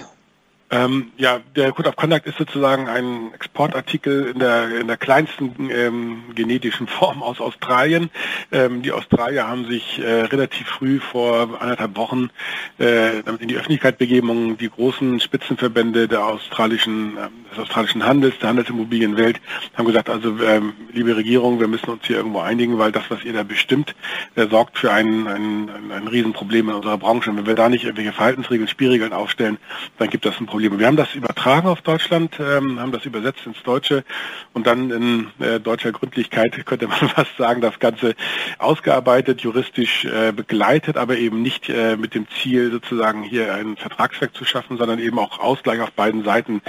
Ähm, 0.72 1.12
ja, 1.18 1.40
der 1.54 1.70
Code 1.72 1.90
of 1.90 1.96
Conduct 1.96 2.26
ist 2.26 2.38
sozusagen 2.38 2.88
ein 2.88 3.30
Exportartikel 3.34 4.28
in 4.28 4.38
der, 4.38 4.80
in 4.80 4.86
der 4.86 4.96
kleinsten 4.96 5.68
ähm, 5.70 6.22
genetischen 6.34 6.86
Form 6.86 7.22
aus 7.22 7.42
Australien. 7.42 8.08
Ähm, 8.50 8.80
die 8.80 8.90
Australier 8.90 9.46
haben 9.46 9.66
sich 9.66 9.98
äh, 9.98 10.22
relativ 10.22 10.66
früh 10.66 10.98
vor 10.98 11.60
anderthalb 11.60 11.94
Wochen 11.98 12.30
äh, 12.78 13.22
damit 13.22 13.42
in 13.42 13.48
die 13.48 13.56
Öffentlichkeit 13.56 13.98
begeben 13.98 14.30
und 14.30 14.56
die 14.56 14.70
großen 14.70 15.20
Spitzenverbände 15.20 16.08
der 16.08 16.24
australischen, 16.24 17.18
äh, 17.18 17.28
des 17.52 17.58
australischen 17.60 18.04
Handels, 18.04 18.38
der 18.40 18.48
Handelsimmobilienwelt 18.48 19.40
haben 19.76 19.86
gesagt, 19.86 20.08
also 20.08 20.38
ähm, 20.42 20.72
liebe 20.92 21.16
Regierung, 21.16 21.60
wir 21.60 21.68
müssen 21.68 21.90
uns 21.90 22.06
hier 22.06 22.16
irgendwo 22.16 22.40
einigen, 22.40 22.78
weil 22.78 22.92
das, 22.92 23.04
was 23.08 23.24
ihr 23.24 23.32
da 23.32 23.42
bestimmt, 23.42 23.94
äh, 24.34 24.46
sorgt 24.48 24.78
für 24.78 24.92
ein, 24.92 25.26
ein, 25.26 25.70
ein 25.90 26.08
Riesenproblem 26.08 26.68
in 26.68 26.74
unserer 26.74 26.98
Branche. 26.98 27.30
Und 27.30 27.36
wenn 27.36 27.46
wir 27.46 27.54
da 27.54 27.68
nicht 27.68 27.84
irgendwelche 27.84 28.12
Verhaltensregeln, 28.12 28.68
Spielregeln 28.68 29.12
aufstellen, 29.12 29.58
dann 29.98 30.10
gibt 30.10 30.24
das 30.24 30.38
ein 30.40 30.46
Problem. 30.46 30.78
Wir 30.78 30.86
haben 30.86 30.96
das 30.96 31.14
übertragen 31.14 31.68
auf 31.68 31.82
Deutschland, 31.82 32.38
ähm, 32.40 32.80
haben 32.80 32.92
das 32.92 33.04
übersetzt 33.04 33.46
ins 33.46 33.62
Deutsche 33.62 34.04
und 34.52 34.66
dann 34.66 34.90
in 34.90 35.44
äh, 35.44 35.60
deutscher 35.60 35.92
Gründlichkeit 35.92 36.64
könnte 36.66 36.88
man 36.88 36.96
fast 36.96 37.36
sagen, 37.36 37.60
das 37.60 37.78
Ganze 37.78 38.14
ausgearbeitet, 38.58 39.42
juristisch 39.42 40.04
äh, 40.04 40.32
begleitet, 40.32 40.96
aber 40.96 41.16
eben 41.16 41.42
nicht 41.42 41.68
äh, 41.68 41.96
mit 41.96 42.14
dem 42.14 42.26
Ziel 42.28 42.70
sozusagen 42.70 43.22
hier 43.22 43.54
ein 43.54 43.76
Vertragswerk 43.76 44.34
zu 44.34 44.44
schaffen, 44.44 44.78
sondern 44.78 44.98
eben 44.98 45.18
auch 45.18 45.38
Ausgleich 45.38 45.80
auf 45.80 45.92
beiden 45.92 46.24
Seiten 46.24 46.62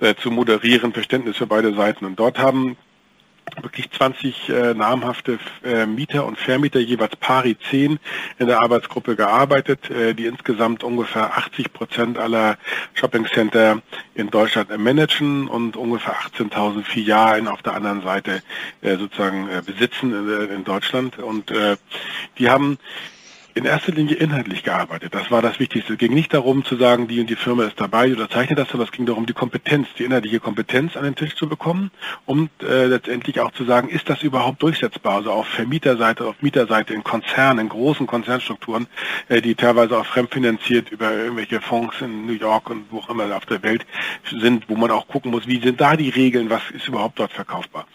äh, 0.00 0.14
zu 0.14 0.29
moderieren, 0.30 0.92
Verständnis 0.92 1.36
für 1.36 1.46
beide 1.46 1.74
Seiten. 1.74 2.04
Und 2.04 2.18
dort 2.18 2.38
haben 2.38 2.76
wirklich 3.60 3.90
20 3.90 4.48
äh, 4.48 4.74
namhafte 4.74 5.38
äh, 5.64 5.86
Mieter 5.86 6.24
und 6.26 6.38
Vermieter, 6.38 6.80
jeweils 6.80 7.16
pari 7.16 7.56
10 7.70 7.98
in 8.38 8.46
der 8.46 8.60
Arbeitsgruppe 8.60 9.16
gearbeitet, 9.16 9.90
äh, 9.90 10.14
die 10.14 10.26
insgesamt 10.26 10.84
ungefähr 10.84 11.36
80 11.36 11.72
Prozent 11.72 12.18
aller 12.18 12.58
Shoppingcenter 12.94 13.82
in 14.14 14.30
Deutschland 14.30 14.76
managen 14.78 15.48
und 15.48 15.76
ungefähr 15.76 16.14
18.000 16.14 16.84
Filialen 16.84 17.48
auf 17.48 17.62
der 17.62 17.74
anderen 17.74 18.02
Seite 18.02 18.42
äh, 18.82 18.96
sozusagen 18.96 19.48
äh, 19.48 19.62
besitzen 19.64 20.12
in, 20.12 20.50
in 20.50 20.64
Deutschland. 20.64 21.18
Und 21.18 21.50
äh, 21.50 21.76
die 22.38 22.50
haben 22.50 22.78
in 23.54 23.64
erster 23.64 23.92
Linie 23.92 24.16
inhaltlich 24.16 24.62
gearbeitet. 24.62 25.14
Das 25.14 25.30
war 25.30 25.42
das 25.42 25.58
Wichtigste. 25.58 25.94
Es 25.94 25.98
ging 25.98 26.14
nicht 26.14 26.32
darum 26.32 26.64
zu 26.64 26.76
sagen, 26.76 27.08
die 27.08 27.20
und 27.20 27.28
die 27.28 27.36
Firma 27.36 27.64
ist 27.64 27.80
dabei 27.80 28.12
oder 28.12 28.28
zeichnet 28.30 28.58
das, 28.58 28.68
sondern 28.68 28.88
es 28.88 28.92
ging 28.92 29.06
darum, 29.06 29.26
die 29.26 29.32
Kompetenz, 29.32 29.88
die 29.98 30.04
inhaltliche 30.04 30.40
Kompetenz 30.40 30.96
an 30.96 31.04
den 31.04 31.14
Tisch 31.14 31.36
zu 31.36 31.48
bekommen 31.48 31.90
und 32.26 32.50
äh, 32.62 32.86
letztendlich 32.86 33.40
auch 33.40 33.52
zu 33.52 33.64
sagen, 33.64 33.88
ist 33.88 34.08
das 34.08 34.22
überhaupt 34.22 34.62
durchsetzbar? 34.62 35.16
Also 35.16 35.32
auf 35.32 35.46
Vermieterseite, 35.46 36.26
auf 36.26 36.36
Mieterseite, 36.40 36.94
in 36.94 37.04
Konzernen, 37.04 37.66
in 37.66 37.68
großen 37.68 38.06
Konzernstrukturen, 38.06 38.86
äh, 39.28 39.40
die 39.42 39.54
teilweise 39.54 39.98
auch 39.98 40.06
fremdfinanziert 40.06 40.90
über 40.90 41.12
irgendwelche 41.12 41.60
Fonds 41.60 42.00
in 42.00 42.26
New 42.26 42.32
York 42.32 42.70
und 42.70 42.86
wo 42.90 42.98
auch 42.98 43.10
immer 43.10 43.36
auf 43.36 43.46
der 43.46 43.62
Welt 43.62 43.84
sind, 44.30 44.68
wo 44.68 44.76
man 44.76 44.90
auch 44.90 45.08
gucken 45.08 45.30
muss, 45.30 45.46
wie 45.46 45.60
sind 45.60 45.80
da 45.80 45.96
die 45.96 46.08
Regeln, 46.08 46.50
was 46.50 46.62
ist 46.72 46.88
überhaupt 46.88 47.18
dort 47.18 47.32
verkaufbar. 47.32 47.86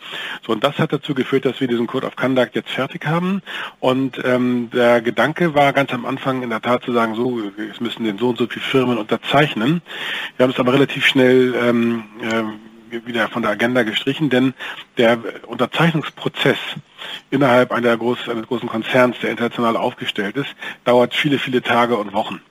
So, 0.46 0.52
und 0.52 0.64
das 0.64 0.78
hat 0.78 0.94
dazu 0.94 1.14
geführt, 1.14 1.46
dass 1.46 1.60
wir 1.60 1.68
diesen 1.68 1.88
Code 1.88 2.08
of 2.08 2.16
Conduct 2.16 2.56
jetzt 2.56 2.72
fertig 2.72 3.06
haben 3.06 3.42
und 3.80 4.22
ähm, 4.24 4.70
der 4.72 5.02
Gedanke 5.02 5.55
war 5.56 5.74
ganz 5.74 5.92
am 5.94 6.06
Anfang 6.06 6.44
in 6.44 6.50
der 6.50 6.62
Tat 6.62 6.84
zu 6.84 6.94
sagen, 6.94 7.16
so, 7.16 7.42
es 7.72 7.80
müssen 7.80 8.04
den 8.04 8.18
so 8.18 8.30
und 8.30 8.38
so 8.38 8.46
viele 8.48 8.66
Firmen 8.66 8.98
unterzeichnen. 8.98 9.82
Wir 10.38 10.44
haben 10.44 10.52
es 10.52 10.60
aber 10.60 10.74
relativ 10.74 11.06
schnell 11.06 11.56
ähm, 11.56 12.04
äh, 12.22 13.06
wieder 13.08 13.30
von 13.30 13.42
der 13.42 13.52
Agenda 13.52 13.84
gestrichen, 13.84 14.30
denn 14.30 14.54
der 14.98 15.18
Unterzeichnungsprozess 15.48 16.58
innerhalb 17.32 17.72
einer 17.72 17.98
groß, 17.98 18.30
eines 18.30 18.48
großen 18.48 18.70
Konzerns, 18.70 19.18
der 19.20 19.32
international 19.32 19.76
aufgestellt 19.78 20.38
ist, 20.38 20.56
dauert 20.84 21.14
viele, 21.14 21.40
viele 21.40 21.62
Tage 21.62 21.98
und 21.98 22.14
Wochen 22.14 22.42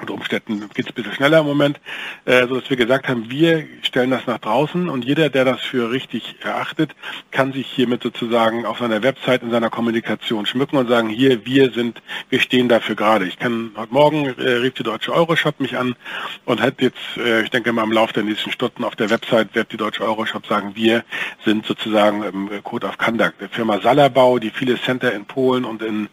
unter 0.00 0.14
Umständen 0.14 0.60
geht 0.74 0.86
es 0.86 0.92
ein 0.92 0.94
bisschen 0.94 1.12
schneller 1.12 1.40
im 1.40 1.46
Moment, 1.46 1.80
äh, 2.24 2.46
so 2.46 2.60
dass 2.60 2.70
wir 2.70 2.76
gesagt 2.76 3.08
haben, 3.08 3.30
wir 3.30 3.66
stellen 3.82 4.10
das 4.10 4.26
nach 4.26 4.38
draußen 4.38 4.88
und 4.88 5.04
jeder, 5.04 5.30
der 5.30 5.44
das 5.44 5.60
für 5.60 5.90
richtig 5.90 6.36
erachtet, 6.42 6.94
kann 7.30 7.52
sich 7.52 7.66
hiermit 7.66 8.02
sozusagen 8.02 8.66
auf 8.66 8.78
seiner 8.78 9.02
Website 9.02 9.42
in 9.42 9.50
seiner 9.50 9.70
Kommunikation 9.70 10.46
schmücken 10.46 10.76
und 10.76 10.88
sagen, 10.88 11.08
hier, 11.08 11.44
wir 11.46 11.70
sind, 11.70 12.02
wir 12.30 12.40
stehen 12.40 12.68
dafür 12.68 12.96
gerade. 12.96 13.26
Ich 13.26 13.38
kann 13.38 13.72
heute 13.76 13.92
Morgen 13.92 14.26
äh, 14.38 14.50
rief 14.50 14.74
die 14.74 14.82
Deutsche 14.82 15.12
Euroshop 15.12 15.60
mich 15.60 15.76
an 15.76 15.94
und 16.44 16.60
hat 16.60 16.80
jetzt, 16.80 17.16
äh, 17.16 17.42
ich 17.42 17.50
denke 17.50 17.72
mal 17.72 17.84
im 17.84 17.92
Laufe 17.92 18.14
der 18.14 18.24
nächsten 18.24 18.50
Stunden 18.50 18.84
auf 18.84 18.96
der 18.96 19.10
Website 19.10 19.54
wird 19.54 19.72
die 19.72 19.76
Deutsche 19.76 20.02
Euroshop 20.02 20.46
sagen, 20.46 20.72
wir 20.74 21.04
sind 21.44 21.66
sozusagen 21.66 22.22
im 22.22 22.62
Code 22.62 22.86
of 22.86 22.98
Conduct. 22.98 23.40
Der 23.40 23.48
Firma 23.48 23.80
Salabau, 23.80 24.38
die 24.38 24.50
viele 24.50 24.80
Center 24.80 25.12
in 25.12 25.24
Polen 25.24 25.64
und 25.64 25.82
in 25.82 26.08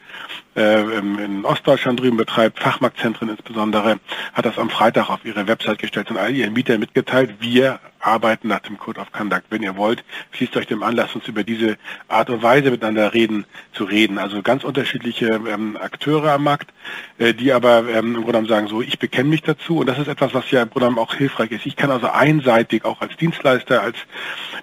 äh, 0.51 0.51
in 0.54 1.46
Ostdeutschland 1.46 2.00
drüben 2.00 2.18
betreibt, 2.18 2.60
Fachmarktzentren 2.60 3.30
insbesondere, 3.30 4.00
hat 4.34 4.46
das 4.46 4.58
am 4.58 4.70
Freitag 4.70 5.10
auf 5.10 5.24
ihre 5.24 5.48
Website 5.48 5.80
gestellt 5.80 6.12
und 6.12 6.18
all 6.18 6.32
ihren 6.32 6.54
Mietern 6.54 6.80
mitgeteilt, 6.80 7.36
wir 7.40 7.80
arbeiten 8.02 8.48
nach 8.48 8.60
dem 8.60 8.78
Code 8.78 9.00
of 9.00 9.12
Conduct. 9.12 9.46
Wenn 9.50 9.64
ihr 9.64 9.78
wollt, 9.78 10.04
schließt 10.32 10.58
euch 10.58 10.68
dem 10.68 10.84
an, 10.84 10.96
lasst 10.96 11.16
uns 11.16 11.28
über 11.28 11.44
diese 11.44 11.78
Art 12.08 12.30
und 12.30 12.42
Weise 12.42 12.72
miteinander 12.72 13.14
reden, 13.14 13.46
zu 13.74 13.84
reden. 13.84 14.18
Also 14.18 14.42
ganz 14.42 14.64
unterschiedliche 14.64 15.40
ähm, 15.48 15.78
Akteure 15.78 16.34
am 16.34 16.44
Markt, 16.44 16.72
äh, 17.18 17.34
die 17.34 17.54
aber 17.54 17.88
ähm, 17.90 18.16
im 18.16 18.24
Grunde 18.24 18.50
sagen, 18.50 18.68
so, 18.68 18.82
ich 18.82 19.00
bekenne 19.00 19.30
mich 19.30 19.44
dazu 19.44 19.78
und 19.78 19.88
das 19.88 20.00
ist 20.00 20.08
etwas, 20.08 20.34
was 20.34 20.50
ja 20.52 20.64
im 20.64 20.70
Grunde 20.70 21.00
auch 21.00 21.14
hilfreich 21.14 21.52
ist. 21.52 21.66
Ich 21.66 21.76
kann 21.76 21.92
also 21.92 22.08
einseitig 22.08 22.86
auch 22.86 23.02
als 23.02 23.16
Dienstleister, 23.18 23.82
als 23.82 23.98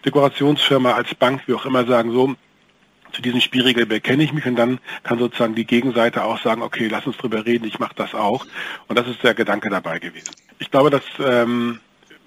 Dekorationsfirma, 0.04 0.92
als 0.92 1.14
Bank, 1.14 1.42
wie 1.46 1.54
auch 1.54 1.66
immer 1.66 1.86
sagen, 1.86 2.12
so, 2.12 2.34
zu 3.18 3.22
diesen 3.22 3.40
Spielregeln 3.40 3.88
bekenne 3.88 4.22
ich 4.22 4.32
mich 4.32 4.46
und 4.46 4.54
dann 4.54 4.78
kann 5.02 5.18
sozusagen 5.18 5.56
die 5.56 5.66
Gegenseite 5.66 6.22
auch 6.22 6.40
sagen, 6.40 6.62
okay, 6.62 6.86
lass 6.86 7.04
uns 7.04 7.16
drüber 7.16 7.44
reden, 7.44 7.64
ich 7.64 7.80
mache 7.80 7.96
das 7.96 8.14
auch. 8.14 8.46
Und 8.86 8.96
das 8.96 9.08
ist 9.08 9.24
der 9.24 9.34
Gedanke 9.34 9.70
dabei 9.70 9.98
gewesen. 9.98 10.30
Ich 10.60 10.70
glaube, 10.70 10.90
dass 10.90 11.02
ähm, 11.18 11.80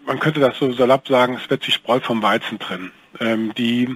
man 0.05 0.19
könnte 0.19 0.41
das 0.41 0.57
so 0.57 0.73
salopp 0.73 1.07
sagen, 1.07 1.39
es 1.41 1.49
wird 1.49 1.63
sich 1.63 1.75
Spreu 1.75 2.01
vom 2.01 2.21
Weizen 2.21 2.59
trennen. 2.59 2.91
Ähm, 3.21 3.53
die, 3.57 3.95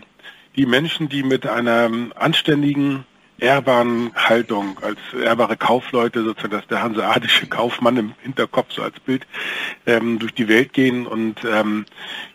die 0.55 0.65
Menschen, 0.65 1.09
die 1.09 1.23
mit 1.23 1.45
einer 1.45 1.91
anständigen, 2.15 3.03
ehrbaren 3.37 4.13
Haltung, 4.15 4.79
als 4.81 4.99
ehrbare 5.21 5.57
Kaufleute, 5.57 6.23
sozusagen 6.23 6.53
dass 6.53 6.67
der 6.67 6.81
hanseatische 6.81 7.47
Kaufmann 7.47 7.97
im 7.97 8.13
Hinterkopf 8.21 8.71
so 8.71 8.83
als 8.83 8.97
Bild 9.01 9.27
ähm, 9.85 10.17
durch 10.17 10.33
die 10.33 10.47
Welt 10.47 10.71
gehen 10.71 11.05
und 11.05 11.43
ähm, 11.43 11.85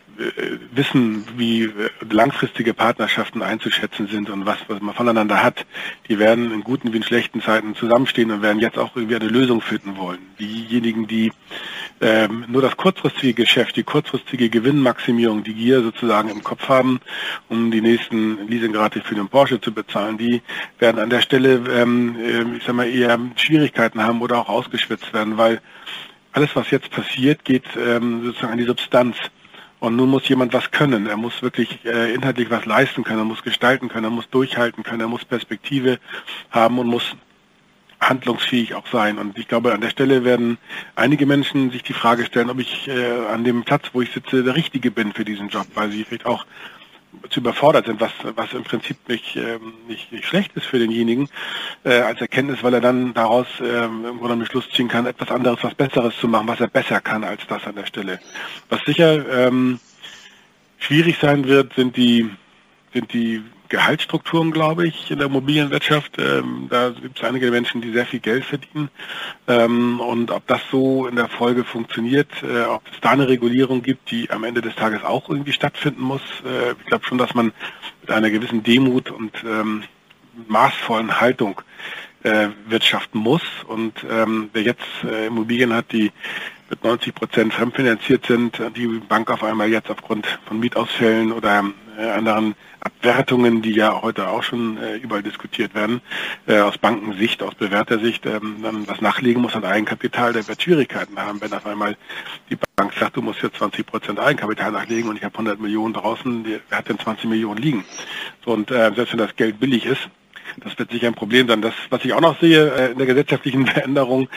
wissen, 0.71 1.25
wie 1.37 1.63
äh, 1.63 1.89
langfristige 2.09 2.73
Partnerschaften 2.73 3.41
einzuschätzen 3.41 4.07
sind 4.07 4.29
und 4.29 4.45
was, 4.45 4.57
was 4.67 4.81
man 4.81 4.95
voneinander 4.95 5.43
hat, 5.43 5.65
die 6.07 6.19
werden 6.19 6.51
in 6.51 6.63
guten 6.63 6.93
wie 6.93 6.97
in 6.97 7.03
schlechten 7.03 7.41
Zeiten 7.41 7.75
zusammenstehen 7.75 8.31
und 8.31 8.41
werden 8.41 8.59
jetzt 8.59 8.77
auch 8.77 8.95
irgendwie 8.95 9.15
eine 9.15 9.27
Lösung 9.27 9.61
finden 9.61 9.97
wollen. 9.97 10.19
Diejenigen, 10.39 11.07
die 11.07 11.31
ähm, 12.01 12.45
nur 12.47 12.61
das 12.61 12.77
kurzfristige 12.77 13.33
Geschäft, 13.33 13.75
die 13.75 13.83
kurzfristige 13.83 14.49
Gewinnmaximierung, 14.49 15.43
die 15.43 15.53
Gier 15.53 15.81
sozusagen 15.81 16.29
im 16.29 16.43
Kopf 16.43 16.67
haben, 16.69 16.99
um 17.49 17.71
die 17.71 17.81
nächsten 17.81 18.47
Leasingrate 18.47 19.01
für 19.01 19.15
den 19.15 19.27
Porsche 19.27 19.61
zu 19.61 19.71
bezahlen, 19.71 20.17
die 20.17 20.41
werden 20.79 20.99
an 20.99 21.09
der 21.09 21.21
Stelle, 21.21 21.61
ähm, 21.71 22.15
äh, 22.19 22.57
ich 22.57 22.63
sag 22.63 22.75
mal, 22.75 22.89
eher 22.89 23.19
Schwierigkeiten 23.35 24.03
haben 24.03 24.21
oder 24.21 24.39
auch 24.39 24.49
ausgeschwitzt 24.49 25.13
werden, 25.13 25.37
weil 25.37 25.61
alles, 26.33 26.55
was 26.55 26.71
jetzt 26.71 26.89
passiert, 26.91 27.43
geht 27.43 27.65
ähm, 27.77 28.23
sozusagen 28.23 28.53
an 28.53 28.57
die 28.57 28.65
Substanz. 28.65 29.17
Und 29.81 29.95
nun 29.95 30.11
muss 30.11 30.29
jemand 30.29 30.53
was 30.53 30.69
können. 30.69 31.07
Er 31.07 31.17
muss 31.17 31.41
wirklich 31.41 31.83
äh, 31.85 32.13
inhaltlich 32.13 32.51
was 32.51 32.65
leisten 32.65 33.03
können. 33.03 33.17
Er 33.17 33.25
muss 33.25 33.41
gestalten 33.41 33.89
können. 33.89 34.03
Er 34.03 34.11
muss 34.11 34.29
durchhalten 34.29 34.83
können. 34.83 35.01
Er 35.01 35.07
muss 35.07 35.25
Perspektive 35.25 35.97
haben 36.51 36.77
und 36.77 36.85
muss 36.85 37.15
handlungsfähig 37.99 38.75
auch 38.75 38.85
sein. 38.91 39.17
Und 39.17 39.39
ich 39.39 39.47
glaube, 39.47 39.73
an 39.73 39.81
der 39.81 39.89
Stelle 39.89 40.23
werden 40.23 40.59
einige 40.95 41.25
Menschen 41.25 41.71
sich 41.71 41.81
die 41.81 41.93
Frage 41.93 42.25
stellen, 42.25 42.51
ob 42.51 42.59
ich 42.59 42.87
äh, 42.89 43.25
an 43.33 43.43
dem 43.43 43.63
Platz, 43.63 43.85
wo 43.93 44.03
ich 44.03 44.11
sitze, 44.11 44.43
der 44.43 44.55
Richtige 44.55 44.91
bin 44.91 45.13
für 45.13 45.25
diesen 45.25 45.49
Job, 45.49 45.65
weil 45.73 45.89
sie 45.91 46.03
vielleicht 46.03 46.27
auch 46.27 46.45
zu 47.29 47.39
überfordert 47.39 47.85
sind, 47.85 47.99
was, 47.99 48.11
was 48.35 48.53
im 48.53 48.63
Prinzip 48.63 48.97
nicht, 49.07 49.35
ähm, 49.35 49.73
nicht, 49.87 50.11
nicht 50.11 50.25
schlecht 50.25 50.55
ist 50.55 50.65
für 50.65 50.79
denjenigen 50.79 51.29
äh, 51.83 51.99
als 51.99 52.21
Erkenntnis, 52.21 52.63
weil 52.63 52.73
er 52.73 52.81
dann 52.81 53.13
daraus 53.13 53.47
ähm, 53.61 54.05
im 54.05 54.19
Grunde 54.19 54.45
Schluss 54.45 54.69
ziehen 54.71 54.87
kann, 54.87 55.05
etwas 55.05 55.29
anderes, 55.29 55.59
was 55.63 55.75
Besseres 55.75 56.17
zu 56.17 56.27
machen, 56.27 56.47
was 56.47 56.59
er 56.59 56.67
besser 56.67 57.01
kann 57.01 57.23
als 57.23 57.41
das 57.47 57.65
an 57.65 57.75
der 57.75 57.85
Stelle. 57.85 58.19
Was 58.69 58.81
sicher 58.85 59.47
ähm, 59.47 59.79
schwierig 60.77 61.17
sein 61.19 61.47
wird, 61.47 61.73
sind 61.73 61.95
die, 61.97 62.29
sind 62.93 63.13
die 63.13 63.41
Gehaltsstrukturen, 63.71 64.51
glaube 64.51 64.85
ich, 64.85 65.09
in 65.09 65.19
der 65.19 65.27
Immobilienwirtschaft. 65.27 66.19
Ähm, 66.19 66.67
da 66.69 66.89
gibt 66.89 67.17
es 67.17 67.23
einige 67.23 67.49
Menschen, 67.51 67.81
die 67.81 67.93
sehr 67.93 68.05
viel 68.05 68.19
Geld 68.19 68.43
verdienen. 68.43 68.89
Ähm, 69.47 70.01
und 70.01 70.29
ob 70.29 70.45
das 70.47 70.61
so 70.69 71.07
in 71.07 71.15
der 71.15 71.29
Folge 71.29 71.63
funktioniert, 71.63 72.27
äh, 72.43 72.63
ob 72.63 72.83
es 72.91 72.99
da 72.99 73.11
eine 73.11 73.29
Regulierung 73.29 73.81
gibt, 73.81 74.11
die 74.11 74.29
am 74.29 74.43
Ende 74.43 74.61
des 74.61 74.75
Tages 74.75 75.03
auch 75.03 75.29
irgendwie 75.29 75.53
stattfinden 75.53 76.01
muss. 76.01 76.21
Äh, 76.45 76.73
ich 76.79 76.85
glaube 76.85 77.05
schon, 77.05 77.17
dass 77.17 77.33
man 77.33 77.53
mit 78.01 78.11
einer 78.11 78.29
gewissen 78.29 78.61
Demut 78.61 79.09
und 79.09 79.31
ähm, 79.45 79.83
maßvollen 80.47 81.21
Haltung 81.21 81.61
äh, 82.23 82.49
wirtschaften 82.67 83.19
muss. 83.19 83.43
Und 83.67 84.05
ähm, 84.09 84.49
wer 84.51 84.63
jetzt 84.63 85.03
äh, 85.05 85.27
Immobilien 85.27 85.73
hat, 85.73 85.93
die 85.93 86.11
mit 86.71 86.83
90 86.83 87.13
Prozent 87.13 87.53
fremdfinanziert 87.53 88.25
sind, 88.25 88.59
die 88.75 88.87
Bank 88.87 89.29
auf 89.29 89.43
einmal 89.43 89.69
jetzt 89.69 89.91
aufgrund 89.91 90.25
von 90.47 90.59
Mietausfällen 90.59 91.33
oder 91.33 91.65
äh, 91.99 92.09
anderen 92.09 92.55
Abwertungen, 92.79 93.61
die 93.61 93.73
ja 93.73 94.01
heute 94.01 94.29
auch 94.29 94.41
schon 94.41 94.77
äh, 94.77 94.95
überall 94.95 95.21
diskutiert 95.21 95.75
werden, 95.75 96.01
äh, 96.47 96.59
aus 96.59 96.77
Bankensicht, 96.77 97.43
aus 97.43 97.53
Bewertersicht, 97.55 98.25
ähm, 98.25 98.59
dann 98.63 98.87
was 98.87 99.01
nachlegen 99.01 99.41
muss 99.41 99.55
an 99.55 99.65
Eigenkapital, 99.65 100.31
der 100.31 100.47
wird 100.47 100.61
Schwierigkeiten 100.61 101.19
haben, 101.19 101.41
wenn 101.41 101.53
auf 101.53 101.65
einmal 101.65 101.97
die 102.49 102.57
Bank 102.77 102.93
sagt, 102.97 103.17
du 103.17 103.21
musst 103.21 103.43
jetzt 103.43 103.57
20 103.57 103.85
Prozent 103.85 104.19
Eigenkapital 104.19 104.71
nachlegen 104.71 105.09
und 105.09 105.17
ich 105.17 105.23
habe 105.23 105.33
100 105.33 105.59
Millionen 105.59 105.93
draußen, 105.93 106.45
wer 106.69 106.77
hat 106.77 106.87
denn 106.87 106.97
20 106.97 107.25
Millionen 107.25 107.61
liegen? 107.61 107.83
So, 108.45 108.51
und 108.53 108.69
selbst 108.69 109.11
wenn 109.11 109.19
das 109.19 109.35
Geld 109.35 109.59
billig 109.59 109.85
ist, 109.85 110.09
das 110.57 110.77
wird 110.77 110.91
sicher 110.91 111.07
ein 111.07 111.13
Problem 111.13 111.47
sein. 111.47 111.61
Das, 111.61 111.73
was 111.89 112.03
ich 112.05 112.13
auch 112.13 112.21
noch 112.21 112.39
sehe 112.39 112.71
äh, 112.73 112.91
in 112.91 112.97
der 112.97 113.07
gesellschaftlichen 113.07 113.65
Veränderung, 113.67 114.27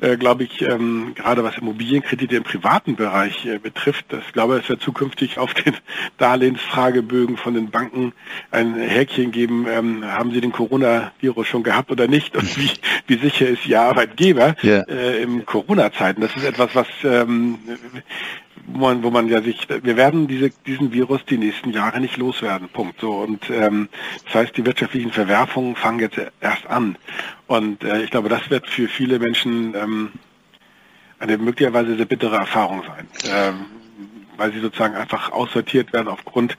äh, 0.00 0.16
glaube 0.16 0.44
ich, 0.44 0.62
ähm, 0.62 1.12
gerade 1.14 1.44
was 1.44 1.58
Immobilienkredite 1.58 2.36
im 2.36 2.44
privaten 2.44 2.96
Bereich 2.96 3.46
äh, 3.46 3.58
betrifft, 3.58 4.06
das 4.10 4.22
glaube 4.32 4.56
ich, 4.56 4.64
es 4.64 4.68
wird 4.68 4.82
zukünftig 4.82 5.38
auf 5.38 5.54
den 5.54 5.76
Darlehensfragebögen 6.18 7.36
von 7.36 7.54
den 7.54 7.70
Banken 7.70 8.12
ein 8.50 8.74
Häkchen 8.74 9.32
geben, 9.32 9.66
ähm, 9.68 10.04
haben 10.04 10.32
Sie 10.32 10.40
den 10.40 10.52
Coronavirus 10.52 11.46
schon 11.46 11.62
gehabt 11.62 11.90
oder 11.90 12.08
nicht 12.08 12.36
und 12.36 12.56
wie, 12.56 12.70
wie 13.06 13.18
sicher 13.18 13.48
ist 13.48 13.66
Ihr 13.66 13.80
Arbeitgeber 13.80 14.56
yeah. 14.62 14.84
äh, 14.88 15.22
im 15.22 15.44
Corona-Zeiten. 15.46 16.20
Das 16.20 16.34
ist 16.36 16.44
etwas, 16.44 16.74
was 16.74 16.86
ähm, 17.04 17.58
wo 18.66 18.78
man, 18.78 19.02
wo 19.02 19.10
man 19.10 19.28
ja 19.28 19.42
sich, 19.42 19.66
wir 19.68 19.96
werden 19.96 20.28
diese, 20.28 20.50
diesen 20.66 20.92
Virus 20.92 21.24
die 21.24 21.38
nächsten 21.38 21.70
Jahre 21.70 22.00
nicht 22.00 22.16
loswerden. 22.16 22.68
Punkt. 22.68 23.00
So 23.00 23.12
und 23.12 23.50
ähm, 23.50 23.88
das 24.24 24.34
heißt, 24.34 24.56
die 24.56 24.64
wirtschaftlichen 24.64 25.12
Verwerfungen 25.12 25.76
fangen 25.76 26.00
jetzt 26.00 26.20
erst 26.40 26.66
an. 26.66 26.96
Und 27.46 27.84
äh, 27.84 28.02
ich 28.02 28.10
glaube, 28.10 28.28
das 28.28 28.50
wird 28.50 28.68
für 28.68 28.88
viele 28.88 29.18
Menschen 29.18 29.74
ähm, 29.74 30.12
eine 31.18 31.38
möglicherweise 31.38 31.96
sehr 31.96 32.06
bittere 32.06 32.36
Erfahrung 32.36 32.82
sein, 32.86 33.06
ähm, 33.30 33.66
weil 34.36 34.52
sie 34.52 34.60
sozusagen 34.60 34.96
einfach 34.96 35.30
aussortiert 35.30 35.92
werden 35.92 36.08
aufgrund 36.08 36.56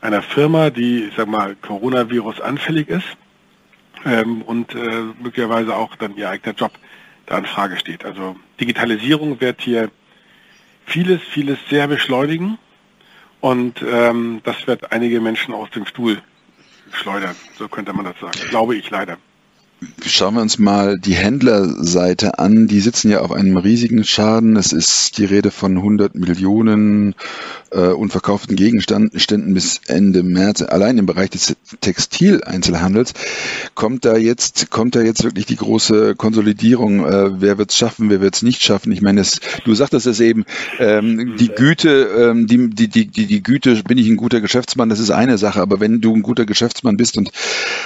einer 0.00 0.20
Firma, 0.20 0.70
die, 0.70 1.04
ich 1.04 1.14
sag 1.16 1.28
mal, 1.28 1.54
Coronavirus 1.56 2.40
anfällig 2.40 2.88
ist 2.88 3.06
ähm, 4.04 4.42
und 4.42 4.74
äh, 4.74 5.02
möglicherweise 5.22 5.76
auch 5.76 5.96
dann 5.96 6.16
ihr 6.16 6.28
eigener 6.28 6.54
Job 6.54 6.72
da 7.26 7.38
in 7.38 7.46
Frage 7.46 7.76
steht. 7.78 8.04
Also 8.04 8.36
Digitalisierung 8.60 9.40
wird 9.40 9.60
hier 9.60 9.90
vieles, 10.92 11.22
vieles 11.22 11.58
sehr 11.70 11.88
beschleunigen. 11.88 12.58
Und 13.40 13.82
ähm, 13.82 14.40
das 14.44 14.66
wird 14.66 14.92
einige 14.92 15.20
Menschen 15.20 15.52
aus 15.54 15.70
dem 15.70 15.86
Stuhl 15.86 16.22
schleudern, 16.92 17.34
so 17.56 17.66
könnte 17.66 17.92
man 17.92 18.04
das 18.04 18.18
sagen, 18.20 18.38
glaube 18.50 18.76
ich 18.76 18.88
leider. 18.90 19.16
Schauen 20.04 20.34
wir 20.34 20.42
uns 20.42 20.58
mal 20.58 20.98
die 20.98 21.14
Händlerseite 21.14 22.38
an. 22.38 22.66
Die 22.66 22.80
sitzen 22.80 23.10
ja 23.10 23.20
auf 23.20 23.32
einem 23.32 23.56
riesigen 23.56 24.04
Schaden. 24.04 24.56
Es 24.56 24.72
ist 24.72 25.18
die 25.18 25.24
Rede 25.24 25.50
von 25.50 25.76
100 25.76 26.14
Millionen 26.14 27.14
äh, 27.72 27.88
unverkauften 27.88 28.56
Gegenständen 28.56 29.54
bis 29.54 29.80
Ende 29.86 30.22
März. 30.22 30.62
Allein 30.62 30.98
im 30.98 31.06
Bereich 31.06 31.30
des 31.30 31.56
Textileinzelhandels 31.80 33.14
kommt 33.74 34.04
da 34.04 34.16
jetzt 34.16 34.70
kommt 34.70 34.94
da 34.94 35.00
jetzt 35.00 35.24
wirklich 35.24 35.46
die 35.46 35.56
große 35.56 36.14
Konsolidierung. 36.16 37.04
Äh, 37.04 37.40
wer 37.40 37.58
wird 37.58 37.70
es 37.70 37.76
schaffen? 37.76 38.10
Wer 38.10 38.20
wird 38.20 38.36
es 38.36 38.42
nicht 38.42 38.62
schaffen? 38.62 38.92
Ich 38.92 39.02
meine, 39.02 39.20
es, 39.20 39.40
du 39.64 39.74
sagtest 39.74 40.06
es 40.06 40.20
eben. 40.20 40.44
Ähm, 40.78 41.36
die 41.38 41.48
Güte, 41.48 42.08
ähm, 42.18 42.46
die, 42.46 42.68
die, 42.70 42.88
die, 42.88 43.06
die, 43.06 43.26
die 43.26 43.42
Güte, 43.42 43.82
bin 43.82 43.98
ich 43.98 44.08
ein 44.08 44.16
guter 44.16 44.40
Geschäftsmann? 44.40 44.88
Das 44.88 45.00
ist 45.00 45.10
eine 45.10 45.38
Sache. 45.38 45.60
Aber 45.60 45.80
wenn 45.80 46.00
du 46.00 46.14
ein 46.14 46.22
guter 46.22 46.46
Geschäftsmann 46.46 46.96
bist 46.96 47.16
und 47.18 47.30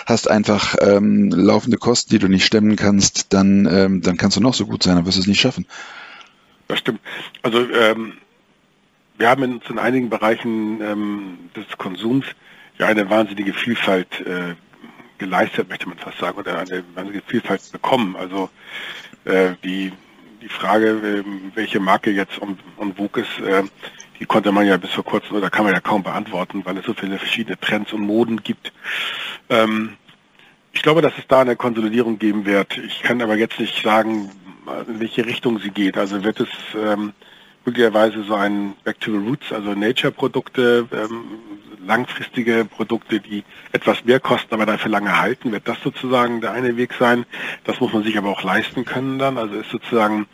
hast 0.05 0.29
einfach 0.31 0.77
ähm, 0.81 1.31
laufende 1.31 1.79
Kosten, 1.87 2.11
die 2.11 2.19
du 2.19 2.27
nicht 2.27 2.45
stemmen 2.45 2.75
kannst, 2.75 3.33
dann, 3.33 3.65
ähm, 3.71 4.03
dann 4.03 4.17
kannst 4.17 4.37
du 4.37 4.41
noch 4.41 4.55
so 4.55 4.67
gut 4.67 4.83
sein, 4.83 4.97
dann 4.97 5.07
wirst 5.07 5.19
du 5.19 5.21
es 5.21 5.29
nicht 5.29 5.41
schaffen. 5.41 5.67
Das 6.67 6.81
stimmt. 6.81 6.99
Also 7.43 7.61
ähm, 7.71 8.15
wir 9.19 9.31
haben 9.31 9.45
uns 9.45 9.71
in 9.71 9.79
einigen 9.79 10.11
Bereichen 10.11 10.81
ähm, 10.81 11.39
des 11.55 11.65
Konsums 11.79 12.27
ja 12.79 12.89
eine 12.89 13.09
wahnsinnige 13.09 13.55
Vielfalt 13.55 14.21
äh, 14.23 14.57
geleistet, 15.19 15.69
möchte 15.69 15.89
man 15.89 15.97
fast 15.97 16.19
sagen, 16.19 16.37
oder 16.37 16.59
eine 16.59 16.83
wahnsinnige 16.97 17.23
Vielfalt 17.25 17.63
bekommen. 17.71 18.17
Also 18.17 18.51
äh, 19.25 19.51
die, 19.63 19.93
die 20.43 20.49
Frage, 20.49 20.89
äh, 20.89 21.25
welche 21.55 21.79
Marke 21.79 22.11
jetzt 22.11 22.37
um, 22.41 22.59
um 22.79 22.97
Vogue 22.97 23.23
ist, 23.23 23.47
äh, 23.47 23.63
die 24.19 24.27
konnte 24.27 24.51
man 24.51 24.67
ja 24.67 24.77
bis 24.77 24.91
vor 24.91 25.05
kurzem 25.05 25.37
oder 25.37 25.51
kann 25.51 25.65
man 25.65 25.73
ja 25.73 25.81
kaum 25.81 26.03
beantworten, 26.03 26.63
weil 26.65 26.79
es 26.79 26.85
so 26.85 26.95
viele 26.95 27.17
verschiedene 27.17 27.61
Trends 27.61 27.93
und 27.93 28.01
Moden 28.01 28.43
gibt. 28.43 28.73
Ähm, 29.51 29.97
ich 30.77 30.83
glaube, 30.83 31.01
dass 31.01 31.17
es 31.17 31.27
da 31.27 31.41
eine 31.41 31.57
Konsolidierung 31.57 32.19
geben 32.19 32.45
wird. 32.45 32.77
Ich 32.77 33.03
kann 33.03 33.23
aber 33.23 33.35
jetzt 33.37 33.59
nicht 33.59 33.83
sagen, 33.83 34.31
in 34.87 35.01
welche 35.01 35.25
Richtung 35.25 35.59
sie 35.59 35.71
geht. 35.71 35.97
Also 35.97 36.23
wird 36.23 36.39
es 36.39 36.49
ähm, 36.79 37.15
möglicherweise 37.65 38.23
so 38.25 38.35
ein 38.35 38.75
Back 38.85 39.01
to 39.01 39.11
the 39.11 39.27
Roots, 39.27 39.53
also 39.53 39.73
Nature-Produkte, 39.73 40.87
ähm, 40.93 41.25
langfristige 41.87 42.67
Produkte, 42.67 43.21
die 43.21 43.43
etwas 43.73 44.05
mehr 44.05 44.21
kosten, 44.21 44.53
aber 44.53 44.67
dafür 44.67 44.91
lange 44.91 45.19
halten, 45.19 45.51
wird 45.51 45.67
das 45.67 45.79
sozusagen 45.83 46.43
der 46.43 46.53
eine 46.53 46.77
Weg 46.77 46.93
sein. 46.99 47.25
Das 47.65 47.81
muss 47.81 47.95
man 47.95 48.03
sich 48.03 48.19
aber 48.19 48.29
auch 48.29 48.43
leisten 48.43 48.85
können 48.85 49.19
dann. 49.19 49.39
Also 49.39 49.55
ist 49.55 49.71
sozusagen 49.71 50.27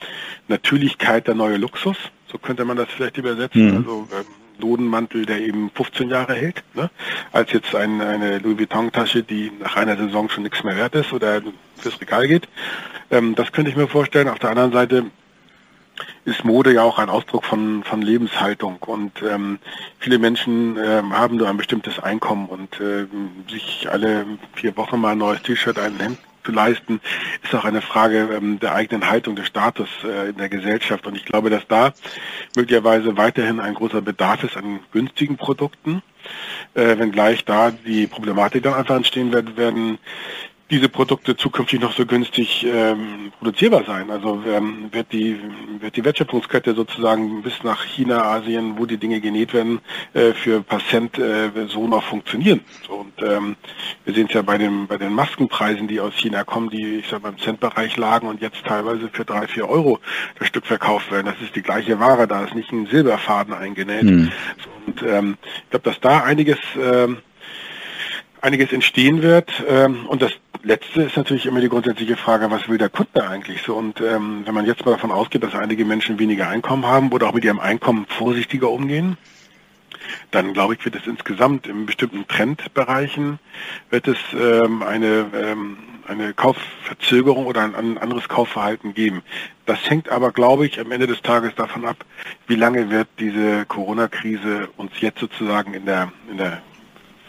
Natürlichkeit 0.48 1.28
der 1.28 1.36
neue 1.36 1.56
Luxus. 1.56 1.96
So 2.26 2.38
könnte 2.38 2.64
man 2.64 2.76
das 2.76 2.88
vielleicht 2.88 3.16
übersetzen. 3.16 3.70
Mhm. 3.70 3.76
Also 3.76 4.08
ähm, 4.12 4.41
Lodenmantel, 4.62 5.26
der 5.26 5.40
eben 5.40 5.70
15 5.74 6.08
Jahre 6.08 6.34
hält, 6.34 6.62
ne? 6.74 6.90
als 7.32 7.52
jetzt 7.52 7.74
ein, 7.74 8.00
eine 8.00 8.38
Louis 8.38 8.58
Vuitton-Tasche, 8.58 9.22
die 9.22 9.52
nach 9.60 9.76
einer 9.76 9.96
Saison 9.96 10.30
schon 10.30 10.44
nichts 10.44 10.64
mehr 10.64 10.76
wert 10.76 10.94
ist 10.94 11.12
oder 11.12 11.42
fürs 11.76 12.00
Regal 12.00 12.26
geht. 12.26 12.48
Ähm, 13.10 13.34
das 13.34 13.52
könnte 13.52 13.70
ich 13.70 13.76
mir 13.76 13.88
vorstellen. 13.88 14.28
Auf 14.28 14.38
der 14.38 14.50
anderen 14.50 14.72
Seite 14.72 15.06
ist 16.24 16.44
Mode 16.44 16.72
ja 16.72 16.82
auch 16.82 16.98
ein 16.98 17.10
Ausdruck 17.10 17.44
von, 17.44 17.82
von 17.84 18.00
Lebenshaltung 18.00 18.76
und 18.80 19.22
ähm, 19.22 19.58
viele 19.98 20.18
Menschen 20.18 20.78
ähm, 20.82 21.16
haben 21.16 21.36
nur 21.36 21.48
ein 21.48 21.56
bestimmtes 21.56 21.98
Einkommen 21.98 22.46
und 22.46 22.80
äh, 22.80 23.06
sich 23.50 23.88
alle 23.90 24.24
vier 24.54 24.76
Wochen 24.76 25.00
mal 25.00 25.12
ein 25.12 25.18
neues 25.18 25.42
T-Shirt, 25.42 25.78
ein 25.78 25.98
Hemd 25.98 26.18
zu 26.44 26.52
leisten, 26.52 27.00
ist 27.42 27.54
auch 27.54 27.64
eine 27.64 27.82
Frage 27.82 28.28
ähm, 28.34 28.58
der 28.60 28.74
eigenen 28.74 29.08
Haltung 29.08 29.36
des 29.36 29.46
Status 29.46 29.88
äh, 30.04 30.30
in 30.30 30.36
der 30.36 30.48
Gesellschaft. 30.48 31.06
Und 31.06 31.16
ich 31.16 31.24
glaube, 31.24 31.50
dass 31.50 31.66
da 31.68 31.92
möglicherweise 32.56 33.16
weiterhin 33.16 33.60
ein 33.60 33.74
großer 33.74 34.02
Bedarf 34.02 34.44
ist 34.44 34.56
an 34.56 34.80
günstigen 34.92 35.36
Produkten, 35.36 36.02
äh, 36.74 36.98
wenngleich 36.98 37.44
da 37.44 37.70
die 37.70 38.06
Problematik 38.06 38.62
dann 38.62 38.74
einfach 38.74 38.96
entstehen 38.96 39.32
wird, 39.32 39.56
werden 39.56 39.98
diese 40.70 40.88
Produkte 40.88 41.36
zukünftig 41.36 41.80
noch 41.80 41.92
so 41.92 42.06
günstig 42.06 42.66
ähm, 42.66 43.32
produzierbar 43.38 43.84
sein? 43.84 44.10
Also 44.10 44.42
ähm, 44.46 44.88
wird, 44.90 45.12
die, 45.12 45.38
wird 45.80 45.96
die 45.96 46.04
Wertschöpfungskette 46.04 46.74
sozusagen 46.74 47.42
bis 47.42 47.62
nach 47.62 47.84
China, 47.84 48.22
Asien, 48.22 48.78
wo 48.78 48.86
die 48.86 48.96
Dinge 48.96 49.20
genäht 49.20 49.52
werden, 49.52 49.80
äh, 50.14 50.32
für 50.32 50.62
Patient 50.62 51.18
äh, 51.18 51.50
so 51.68 51.86
noch 51.86 52.02
funktionieren? 52.04 52.60
So, 52.86 52.94
und 52.94 53.12
ähm, 53.22 53.56
wir 54.04 54.14
sehen 54.14 54.26
es 54.28 54.34
ja 54.34 54.42
bei, 54.42 54.58
dem, 54.58 54.86
bei 54.86 54.96
den 54.96 55.12
Maskenpreisen, 55.12 55.88
die 55.88 56.00
aus 56.00 56.14
China 56.14 56.44
kommen, 56.44 56.70
die 56.70 56.96
ich 56.96 57.08
sag, 57.08 57.22
beim 57.22 57.38
Centbereich 57.38 57.96
lagen 57.96 58.26
und 58.26 58.40
jetzt 58.40 58.64
teilweise 58.64 59.10
für 59.12 59.24
drei, 59.24 59.46
vier 59.46 59.68
Euro 59.68 59.98
das 60.38 60.48
Stück 60.48 60.66
verkauft 60.66 61.10
werden. 61.12 61.26
Das 61.26 61.40
ist 61.42 61.54
die 61.54 61.62
gleiche 61.62 62.00
Ware, 62.00 62.26
da 62.26 62.44
ist 62.44 62.54
nicht 62.54 62.72
ein 62.72 62.86
Silberfaden 62.86 63.52
eingenäht. 63.52 64.04
Mhm. 64.04 64.32
So, 64.62 64.70
und 64.86 65.02
ähm, 65.02 65.36
ich 65.64 65.70
glaube, 65.70 65.90
dass 65.90 66.00
da 66.00 66.22
einiges... 66.22 66.58
Ähm, 66.80 67.18
einiges 68.42 68.72
entstehen 68.72 69.22
wird. 69.22 69.50
Ähm, 69.68 70.06
und 70.06 70.20
das 70.20 70.32
Letzte 70.62 71.02
ist 71.02 71.16
natürlich 71.16 71.46
immer 71.46 71.60
die 71.60 71.68
grundsätzliche 71.68 72.16
Frage, 72.16 72.50
was 72.50 72.68
will 72.68 72.78
der 72.78 72.88
Kunde 72.88 73.26
eigentlich 73.26 73.62
so? 73.62 73.74
Und 73.74 74.00
ähm, 74.00 74.42
wenn 74.44 74.54
man 74.54 74.66
jetzt 74.66 74.84
mal 74.84 74.92
davon 74.92 75.10
ausgeht, 75.10 75.42
dass 75.42 75.54
einige 75.54 75.84
Menschen 75.84 76.18
weniger 76.18 76.48
Einkommen 76.48 76.86
haben 76.86 77.10
oder 77.10 77.28
auch 77.28 77.32
mit 77.32 77.44
ihrem 77.44 77.58
Einkommen 77.58 78.06
vorsichtiger 78.06 78.70
umgehen, 78.70 79.16
dann 80.30 80.52
glaube 80.52 80.74
ich, 80.74 80.84
wird 80.84 80.96
es 80.96 81.06
insgesamt 81.06 81.66
in 81.66 81.86
bestimmten 81.86 82.26
Trendbereichen 82.26 83.38
wird 83.90 84.08
es 84.08 84.18
ähm, 84.34 84.82
eine 84.82 85.26
ähm, 85.34 85.76
eine 86.08 86.34
Kaufverzögerung 86.34 87.46
oder 87.46 87.62
ein, 87.62 87.96
anderes 87.96 88.28
Kaufverhalten 88.28 88.92
geben. 88.92 89.22
Das 89.66 89.78
hängt 89.88 90.08
aber, 90.08 90.32
glaube 90.32 90.66
ich, 90.66 90.80
am 90.80 90.90
Ende 90.90 91.06
des 91.06 91.22
Tages 91.22 91.54
davon 91.54 91.84
ab, 91.84 92.04
wie 92.48 92.56
lange 92.56 92.90
wird 92.90 93.06
diese 93.20 93.64
Corona-Krise 93.66 94.68
uns 94.76 94.92
jetzt 95.00 95.20
sozusagen 95.20 95.74
in 95.74 95.86
der 95.86 96.12
in 96.28 96.38
der 96.38 96.60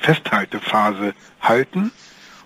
Festhaltephase 0.03 1.13
halten 1.41 1.91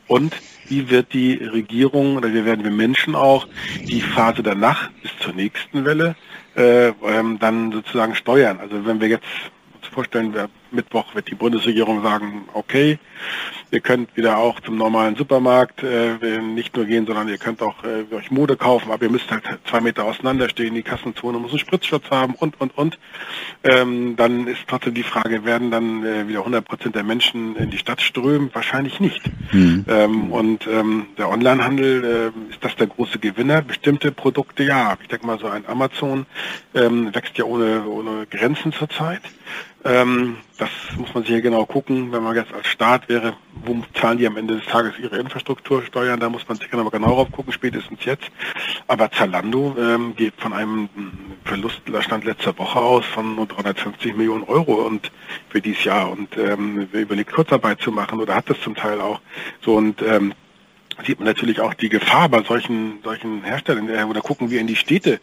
und 0.08 0.36
wie 0.70 0.90
wird 0.90 1.14
die 1.14 1.34
Regierung 1.36 2.18
oder 2.18 2.34
wie 2.34 2.46
werden 2.46 2.64
wir 2.64 2.72
Menschen 2.72 3.16
auch 3.16 3.48
die 3.88 4.02
Phase 4.02 4.44
danach 4.44 4.90
bis 5.02 5.12
zur 5.20 5.34
nächsten 5.34 5.86
Welle 5.86 6.16
äh, 6.56 6.88
ähm, 6.88 7.40
dann 7.40 7.72
sozusagen 7.72 8.16
steuern. 8.16 8.60
Also 8.60 8.86
wenn 8.86 9.00
wir 9.00 9.08
jetzt 9.08 9.26
uns 9.76 9.88
vorstellen, 9.88 10.34
wir 10.34 10.50
Mittwoch 10.72 11.16
wird 11.16 11.30
die 11.30 11.36
Bundesregierung 11.36 12.02
sagen, 12.04 12.48
okay, 12.54 13.00
ihr 13.72 13.80
könnt 13.82 14.16
wieder 14.16 14.38
auch 14.38 14.60
zum 14.62 14.78
normalen 14.78 15.16
Supermarkt 15.16 15.84
äh, 15.84 16.40
nicht 16.42 16.76
nur 16.76 16.86
gehen, 16.86 17.06
sondern 17.06 17.28
ihr 17.28 17.38
könnt 17.38 17.62
auch 17.62 17.84
äh, 17.84 18.14
euch 18.14 18.32
Mode 18.32 18.56
kaufen, 18.56 18.92
aber 18.92 19.04
ihr 19.04 19.12
müsst 19.12 19.30
halt 19.32 19.44
zwei 19.70 19.82
Meter 19.82 20.06
auseinander 20.06 20.50
stehen, 20.50 20.76
die 20.76 20.84
Kassenzone 20.84 21.38
muss 21.38 21.52
einen 21.52 21.60
Spritzschutz 21.60 22.10
haben 22.10 22.36
und, 22.36 22.60
und, 22.62 22.78
und. 22.78 22.98
Ähm, 23.64 24.16
dann 24.16 24.48
ist 24.48 24.62
trotzdem 24.68 24.94
die 24.94 25.04
Frage, 25.04 25.46
werden 25.46 25.72
dann 25.72 26.06
äh, 26.06 26.28
wieder 26.28 26.40
100 26.40 26.66
Prozent 26.66 26.96
der 26.96 27.04
Menschen 27.04 27.56
in 27.56 27.70
die 27.70 27.78
Stadt 27.78 28.02
strömen? 28.02 28.50
Wahrscheinlich 28.54 29.00
nicht. 29.00 29.22
Mhm. 29.52 29.86
Ähm, 29.88 30.32
und 30.32 30.68
ähm, 30.68 31.08
der 31.18 31.30
Onlinehandel, 31.30 32.34
äh, 32.38 32.52
ist 32.52 32.64
das 32.64 32.76
der 32.76 32.88
große 32.88 33.20
Gewinner? 33.20 33.62
Bestimmte 33.62 34.12
Produkte, 34.12 34.64
ja. 34.64 34.98
Ich 35.02 35.08
denke 35.08 35.26
mal, 35.26 35.40
so 35.40 35.48
ein 35.48 35.66
Amazon 35.68 36.26
ähm, 36.74 37.14
wächst 37.14 37.38
ja 37.38 37.46
ohne, 37.46 37.86
ohne 37.86 38.26
Grenzen 38.28 38.72
zurzeit. 38.72 39.22
Ähm, 39.84 40.38
das 40.58 40.70
muss 40.98 41.14
man 41.14 41.24
sich 41.24 41.32
hier 41.32 41.42
genau 41.42 41.66
gucken. 41.66 42.12
Wenn 42.12 42.24
man 42.24 42.36
jetzt 42.36 42.54
als 42.54 42.68
Staat 42.68 43.10
wäre, 43.10 43.34
wo 43.64 43.78
zahlen 43.94 44.18
die 44.18 44.28
am 44.28 44.38
Ende 44.38 44.56
des 44.56 44.66
Tages 44.66 44.94
ihre 45.00 45.18
Infrastruktursteuern? 45.18 46.20
Da 46.20 46.30
muss 46.30 46.48
man 46.48 46.58
sich 46.58 46.70
genau 46.70 46.90
genau 46.90 47.10
drauf 47.10 47.32
gucken, 47.32 47.54
spätestens 47.54 48.04
jetzt. 48.06 48.30
Aber 48.88 49.12
Zalando 49.12 49.76
ähm, 49.80 50.16
geht 50.16 50.34
von 50.38 50.54
einem 50.54 50.90
Verlust, 51.46 51.82
da 51.86 52.02
stand 52.02 52.26
letzte 52.26 52.58
Woche 52.58 52.80
aus, 52.80 53.06
von 53.06 53.36
nur 53.36 53.46
350 53.48 54.16
Millionen 54.16 54.44
Euro 54.44 54.86
und 54.86 55.12
für 55.50 55.62
dieses 55.62 55.84
Jahr 55.84 56.10
und 56.10 56.38
ähm, 56.38 56.88
überlegt 56.92 57.32
Kurzarbeit 57.32 57.82
zu 57.82 57.92
machen 57.92 58.20
oder 58.20 58.36
hat 58.36 58.50
das 58.50 58.60
zum 58.62 58.76
Teil 58.76 59.00
auch 59.00 59.22
so 59.62 59.76
und 59.76 60.02
ähm, 60.02 60.34
sieht 61.06 61.20
man 61.20 61.28
natürlich 61.28 61.60
auch 61.62 61.74
die 61.74 61.90
Gefahr 61.90 62.30
bei 62.30 62.42
solchen, 62.44 63.00
solchen 63.04 63.44
Herstellern. 63.44 63.90
Äh, 63.90 64.04
oder 64.04 64.22
gucken 64.22 64.50
wir 64.50 64.60
in 64.60 64.68
die 64.68 64.76
Städte. 64.76 65.20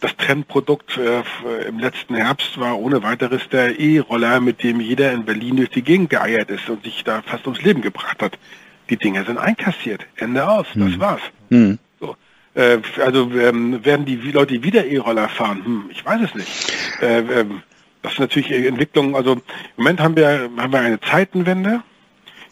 Das 0.00 0.16
Trendprodukt 0.16 0.98
äh, 0.98 1.22
im 1.68 1.78
letzten 1.78 2.14
Herbst 2.14 2.58
war 2.58 2.78
ohne 2.78 3.02
weiteres 3.02 3.48
der 3.50 3.78
E-Roller, 3.78 4.40
mit 4.40 4.62
dem 4.62 4.80
jeder 4.80 5.12
in 5.12 5.24
Berlin 5.24 5.56
durch 5.56 5.70
die 5.70 5.82
Gegend 5.82 6.10
geeiert 6.10 6.50
ist 6.50 6.68
und 6.68 6.84
sich 6.84 7.04
da 7.04 7.22
fast 7.22 7.46
ums 7.46 7.62
Leben 7.62 7.82
gebracht 7.82 8.22
hat. 8.22 8.38
Die 8.90 8.96
Dinger 8.96 9.24
sind 9.24 9.38
einkassiert. 9.38 10.06
Ende 10.16 10.48
aus. 10.48 10.66
Hm. 10.74 10.90
Das 10.90 10.98
war's. 10.98 11.22
Hm. 11.50 11.78
So. 12.00 12.16
Äh, 12.54 12.78
also 13.02 13.30
ähm, 13.32 13.84
werden 13.84 14.06
die 14.06 14.16
Leute 14.16 14.62
wieder 14.62 14.84
E-Roller 14.84 15.28
fahren? 15.28 15.64
Hm, 15.64 15.84
ich 15.90 16.04
weiß 16.04 16.20
es 16.22 16.34
nicht. 16.34 16.72
Äh, 17.00 17.20
ähm, 17.20 17.62
das 18.02 18.14
ist 18.14 18.18
natürlich 18.18 18.50
Entwicklung. 18.50 19.14
Also 19.14 19.34
im 19.34 19.42
Moment 19.76 20.00
haben 20.00 20.16
wir, 20.16 20.50
haben 20.56 20.72
wir 20.72 20.80
eine 20.80 21.00
Zeitenwende 21.00 21.82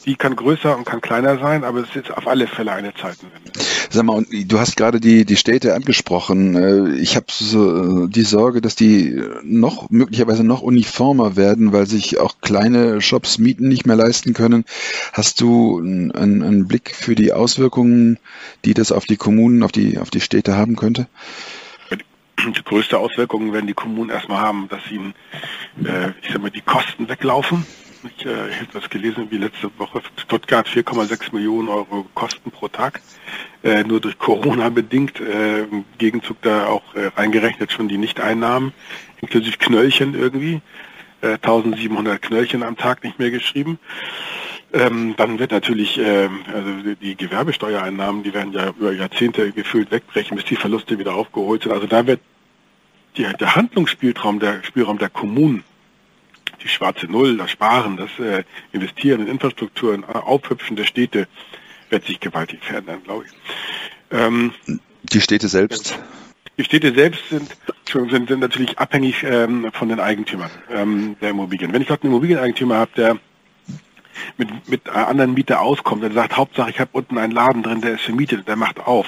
die 0.07 0.17
kann 0.17 0.35
größer 0.35 0.77
und 0.77 0.85
kann 0.85 1.01
kleiner 1.01 1.39
sein, 1.39 1.65
aber 1.65 1.81
es 1.81 1.95
ist 1.95 2.11
auf 2.11 2.27
alle 2.27 2.47
Fälle 2.47 2.73
eine 2.73 2.95
Zeitenwende. 2.95 3.53
Sag 3.91 4.05
mal, 4.05 4.15
und 4.15 4.29
du 4.31 4.59
hast 4.59 4.77
gerade 4.77 5.01
die, 5.01 5.25
die 5.25 5.37
Städte 5.37 5.75
angesprochen. 5.75 6.57
Äh, 6.57 7.01
ich 7.01 7.17
habe 7.17 7.27
so 7.29 8.07
die 8.07 8.23
Sorge, 8.23 8.61
dass 8.61 8.77
die 8.77 9.21
noch 9.43 9.91
möglicherweise 9.91 10.45
noch 10.45 10.63
uniformer 10.63 11.37
werden, 11.37 11.73
weil 11.73 11.87
sich 11.87 12.19
auch 12.19 12.37
kleine 12.41 13.01
Shops 13.01 13.39
Mieten 13.39 13.69
nicht 13.69 13.87
mehr 13.87 13.97
leisten 13.97 14.33
können. 14.33 14.65
Hast 15.13 15.41
du 15.41 15.79
einen, 15.79 16.13
einen 16.13 16.69
Blick 16.69 16.95
für 16.95 17.15
die 17.15 17.33
Auswirkungen, 17.33 18.19
die 18.65 18.75
das 18.75 18.93
auf 18.93 19.05
die 19.05 19.17
Kommunen, 19.17 19.63
auf 19.63 19.73
die, 19.73 19.99
auf 19.99 20.11
die 20.11 20.21
Städte 20.21 20.57
haben 20.57 20.77
könnte? 20.77 21.09
Die 22.39 22.65
größte 22.65 22.97
Auswirkung 22.97 23.53
werden 23.53 23.67
die 23.67 23.75
Kommunen 23.75 24.09
erstmal 24.09 24.41
haben, 24.41 24.67
dass 24.71 24.91
ihnen, 24.91 25.13
äh, 25.85 26.13
ich 26.23 26.33
sag 26.33 26.41
mal, 26.41 26.51
die 26.51 26.63
Kosten 26.63 27.07
weglaufen. 27.07 27.67
Ich, 28.03 28.25
habe 28.25 28.67
das 28.73 28.89
gelesen 28.89 29.27
wie 29.31 29.37
letzte 29.37 29.71
Woche. 29.79 30.01
Stuttgart 30.17 30.67
4,6 30.67 31.35
Millionen 31.35 31.69
Euro 31.69 32.07
Kosten 32.15 32.51
pro 32.51 32.69
Tag. 32.69 33.01
Äh, 33.63 33.85
nur 33.85 34.01
durch 34.01 34.19
Corona 34.19 34.71
bedingt. 34.71 35.21
Äh, 35.21 35.65
Im 35.65 35.85
Gegenzug 35.99 36.41
da 36.41 36.67
auch 36.67 36.95
äh, 36.95 37.09
reingerechnet 37.09 37.73
schon 37.73 37.89
die 37.89 37.99
Nichteinnahmen, 37.99 38.73
inklusive 39.21 39.59
Knöllchen 39.59 40.15
irgendwie. 40.15 40.63
Äh, 41.21 41.35
1700 41.35 42.23
Knöllchen 42.23 42.63
am 42.63 42.79
Tag 42.79 43.05
nicht 43.05 43.19
mehr 43.19 43.31
geschrieben. 43.31 43.79
Ähm, 44.73 45.15
dann 45.19 45.39
wird 45.39 45.51
natürlich, 45.51 45.99
äh, 45.99 46.29
also 46.55 46.95
die 47.03 47.17
Gewerbesteuereinnahmen, 47.17 48.23
die 48.23 48.33
werden 48.33 48.53
ja 48.53 48.69
über 48.71 48.93
Jahrzehnte 48.93 49.53
gefühlt 49.53 49.91
wegbrechen, 49.91 50.37
bis 50.37 50.47
die 50.47 50.57
Verluste 50.57 50.99
wieder 50.99 51.15
aufgeholt 51.15 51.65
sind. 51.65 51.73
Also 51.73 51.87
da 51.87 52.07
wird 52.07 52.21
die, 53.19 53.25
der 53.25 53.57
Handlungsspielraum 53.57 54.39
der 54.39 54.63
Spielraum 54.63 54.97
der 54.97 55.11
Kommunen 55.11 55.65
die 56.63 56.69
schwarze 56.69 57.07
Null, 57.07 57.37
das 57.37 57.51
Sparen, 57.51 57.97
das 57.97 58.11
äh, 58.19 58.45
Investieren 58.73 59.23
in 59.23 59.29
Infrastruktur, 59.29 59.95
in 59.95 60.05
Aufhüpfen 60.05 60.77
der 60.77 60.85
Städte 60.85 61.27
wird 61.89 62.05
sich 62.05 62.21
gewaltig 62.21 62.63
verändern, 62.63 63.03
glaube 63.05 63.25
ich. 63.27 63.33
Ähm, 64.17 64.53
die 65.03 65.21
Städte 65.21 65.49
selbst? 65.49 65.99
Die 66.59 66.65
Städte 66.65 66.93
selbst 66.95 67.29
sind, 67.31 67.57
sind, 67.91 68.29
sind 68.29 68.41
natürlich 68.41 68.79
abhängig 68.79 69.23
ähm, 69.23 69.71
von 69.73 69.89
den 69.89 69.99
Eigentümern 69.99 70.51
ähm, 70.71 71.17
der 71.21 71.31
Immobilien. 71.31 71.73
Wenn 71.73 71.83
ich 71.83 71.89
dort 71.89 72.03
einen 72.03 72.13
Immobilieneigentümer 72.13 72.77
habe, 72.77 72.91
der 72.97 73.19
mit, 74.37 74.69
mit 74.69 74.89
anderen 74.89 75.35
Mieter 75.35 75.61
auskommt, 75.61 76.03
der 76.03 76.13
sagt, 76.13 76.37
Hauptsache 76.37 76.71
ich 76.71 76.79
habe 76.79 76.91
unten 76.93 77.19
einen 77.19 77.33
Laden 77.33 77.63
drin, 77.63 77.81
der 77.81 77.95
ist 77.95 78.03
vermietet, 78.03 78.47
der 78.47 78.57
macht 78.57 78.79
auf, 78.81 79.07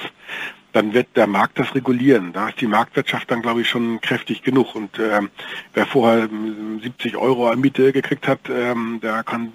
dann 0.73 0.93
wird 0.93 1.07
der 1.15 1.27
Markt 1.27 1.59
das 1.59 1.73
regulieren. 1.75 2.33
Da 2.33 2.49
ist 2.49 2.59
die 2.59 2.67
Marktwirtschaft 2.67 3.29
dann, 3.29 3.41
glaube 3.41 3.61
ich, 3.61 3.69
schon 3.69 4.01
kräftig 4.01 4.41
genug. 4.41 4.75
Und 4.75 4.99
ähm, 4.99 5.29
wer 5.73 5.85
vorher 5.85 6.27
70 6.81 7.15
Euro 7.15 7.47
an 7.47 7.61
Miete 7.61 7.93
gekriegt 7.93 8.27
hat, 8.27 8.39
ähm, 8.49 8.99
der 9.01 9.23
kann, 9.23 9.51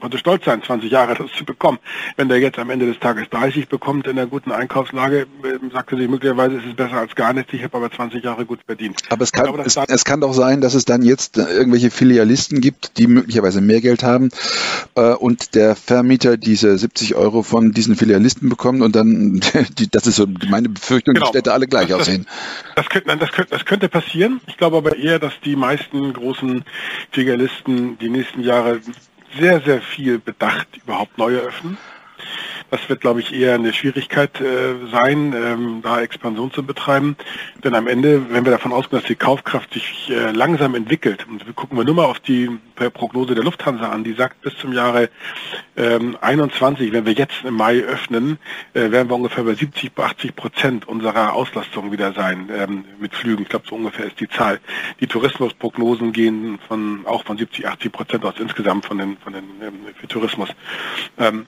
konnte 0.00 0.16
stolz 0.18 0.46
sein, 0.46 0.62
20 0.62 0.90
Jahre 0.90 1.14
das 1.14 1.30
zu 1.32 1.44
bekommen. 1.44 1.78
Wenn 2.16 2.28
der 2.28 2.38
jetzt 2.38 2.58
am 2.58 2.70
Ende 2.70 2.86
des 2.86 2.98
Tages 2.98 3.28
30 3.28 3.68
bekommt 3.68 4.06
in 4.06 4.18
einer 4.18 4.26
guten 4.26 4.50
Einkaufslage, 4.50 5.26
äh, 5.42 5.70
sagt 5.70 5.92
er 5.92 5.98
sich 5.98 6.08
möglicherweise, 6.08 6.56
ist 6.56 6.66
es 6.66 6.74
besser 6.74 6.96
als 6.96 7.14
gar 7.14 7.34
nichts. 7.34 7.52
Ich 7.52 7.62
habe 7.62 7.76
aber 7.76 7.90
20 7.90 8.24
Jahre 8.24 8.46
gut 8.46 8.60
verdient. 8.64 9.02
Aber 9.10 9.24
es 9.24 9.32
kann, 9.32 9.44
glaube, 9.44 9.62
es, 9.64 9.76
es, 9.76 10.04
kann 10.04 10.22
doch 10.22 10.32
sein, 10.32 10.62
dass 10.62 10.72
es 10.72 10.86
dann 10.86 11.02
jetzt 11.02 11.36
irgendwelche 11.36 11.90
Filialisten 11.90 12.62
gibt, 12.62 12.96
die 12.96 13.06
möglicherweise 13.06 13.60
mehr 13.60 13.82
Geld 13.82 14.02
haben 14.02 14.30
äh, 14.94 15.12
und 15.12 15.54
der 15.54 15.76
Vermieter 15.76 16.38
diese 16.38 16.78
70 16.78 17.16
Euro 17.16 17.42
von 17.42 17.72
diesen 17.72 17.96
Filialisten 17.96 18.48
bekommt 18.48 18.80
und 18.80 18.96
dann, 18.96 19.40
die, 19.78 19.90
das 19.90 20.06
ist 20.06 20.16
so 20.16 20.26
meine 20.48 20.68
Befürchtung, 20.68 21.14
genau. 21.14 21.26
die 21.26 21.30
Städte 21.30 21.52
alle 21.52 21.66
gleich 21.66 21.88
das, 21.88 22.00
aussehen. 22.00 22.26
Das, 22.74 22.84
das, 22.84 22.88
könnte, 22.88 23.16
das, 23.16 23.32
könnte, 23.32 23.50
das 23.50 23.64
könnte 23.64 23.88
passieren. 23.88 24.40
Ich 24.46 24.56
glaube 24.56 24.76
aber 24.76 24.96
eher, 24.96 25.18
dass 25.18 25.32
die 25.44 25.56
meisten 25.56 26.12
großen 26.12 26.64
Filialisten 27.12 27.98
die 27.98 28.08
nächsten 28.08 28.42
Jahre 28.42 28.80
sehr, 29.38 29.60
sehr 29.60 29.80
viel 29.80 30.18
bedacht 30.18 30.68
überhaupt 30.76 31.18
neu 31.18 31.34
eröffnen. 31.34 31.76
Das 32.70 32.88
wird, 32.88 33.00
glaube 33.00 33.20
ich, 33.20 33.32
eher 33.34 33.54
eine 33.54 33.72
Schwierigkeit 33.72 34.40
äh, 34.40 34.74
sein, 34.90 35.34
ähm, 35.36 35.80
da 35.82 36.00
Expansion 36.00 36.52
zu 36.52 36.62
betreiben. 36.62 37.16
Denn 37.64 37.74
am 37.74 37.86
Ende, 37.86 38.30
wenn 38.30 38.44
wir 38.44 38.52
davon 38.52 38.72
ausgehen, 38.72 39.00
dass 39.00 39.08
die 39.08 39.14
Kaufkraft 39.14 39.72
sich 39.72 40.10
äh, 40.10 40.32
langsam 40.32 40.74
entwickelt, 40.74 41.26
und 41.28 41.46
wir 41.46 41.54
gucken 41.54 41.78
wir 41.78 41.84
nur 41.84 41.94
mal 41.94 42.04
auf 42.04 42.20
die 42.20 42.50
Prognose 42.74 43.34
der 43.34 43.44
Lufthansa 43.44 43.88
an, 43.88 44.04
die 44.04 44.12
sagt, 44.12 44.40
bis 44.42 44.56
zum 44.58 44.72
Jahre 44.72 45.10
ähm, 45.76 46.16
21, 46.20 46.92
wenn 46.92 47.06
wir 47.06 47.12
jetzt 47.12 47.44
im 47.44 47.54
Mai 47.54 47.80
öffnen, 47.80 48.38
äh, 48.74 48.90
werden 48.90 49.08
wir 49.08 49.16
ungefähr 49.16 49.44
bei 49.44 49.54
70, 49.54 49.92
80 49.96 50.36
Prozent 50.36 50.88
unserer 50.88 51.32
Auslastung 51.32 51.90
wieder 51.92 52.12
sein 52.12 52.48
ähm, 52.54 52.84
mit 53.00 53.14
Flügen. 53.14 53.42
Ich 53.42 53.48
glaube, 53.48 53.66
so 53.68 53.76
ungefähr 53.76 54.06
ist 54.06 54.20
die 54.20 54.28
Zahl. 54.28 54.60
Die 55.00 55.06
Tourismusprognosen 55.06 56.12
gehen 56.12 56.58
von 56.68 57.06
auch 57.06 57.24
von 57.24 57.38
70, 57.38 57.66
80 57.66 57.92
Prozent 57.92 58.24
aus 58.24 58.34
insgesamt 58.38 58.86
von 58.86 58.98
den, 58.98 59.16
von 59.18 59.32
den 59.32 59.44
ähm, 59.62 59.74
für 59.98 60.08
Tourismus. 60.08 60.50
Ähm, 61.18 61.46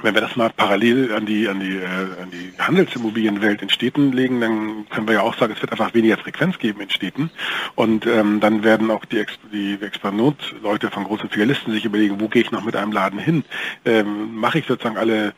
wenn 0.00 0.14
wir 0.14 0.20
das 0.20 0.36
mal 0.36 0.50
parallel 0.50 1.12
an 1.12 1.26
die, 1.26 1.48
an 1.48 1.60
die, 1.60 1.76
äh, 1.76 2.22
an 2.22 2.30
die 2.30 2.52
Handelsimmobilienwelt 2.58 3.62
in 3.62 3.70
Städten 3.70 4.12
legen, 4.12 4.40
dann 4.40 4.86
können 4.90 5.06
wir 5.06 5.14
ja 5.14 5.20
auch 5.22 5.36
sagen, 5.36 5.52
es 5.54 5.60
wird 5.60 5.72
einfach 5.72 5.94
weniger 5.94 6.16
Frequenz 6.16 6.58
geben 6.58 6.80
in 6.80 6.90
Städten. 6.90 7.30
Und 7.74 8.06
ähm, 8.06 8.40
dann 8.40 8.64
werden 8.64 8.90
auch 8.90 9.04
die, 9.04 9.18
Ex 9.18 9.38
die 9.52 9.78
Expansionsleute 9.80 10.90
von 10.90 11.04
großen 11.04 11.28
Filialisten 11.28 11.72
sich 11.72 11.84
überlegen, 11.84 12.20
wo 12.20 12.28
gehe 12.28 12.42
ich 12.42 12.50
noch 12.50 12.64
mit 12.64 12.76
einem 12.76 12.92
Laden 12.92 13.18
hin? 13.18 13.44
Ähm, 13.84 14.34
Mache 14.34 14.58
ich 14.58 14.66
sozusagen 14.66 14.96
alle 14.96 15.34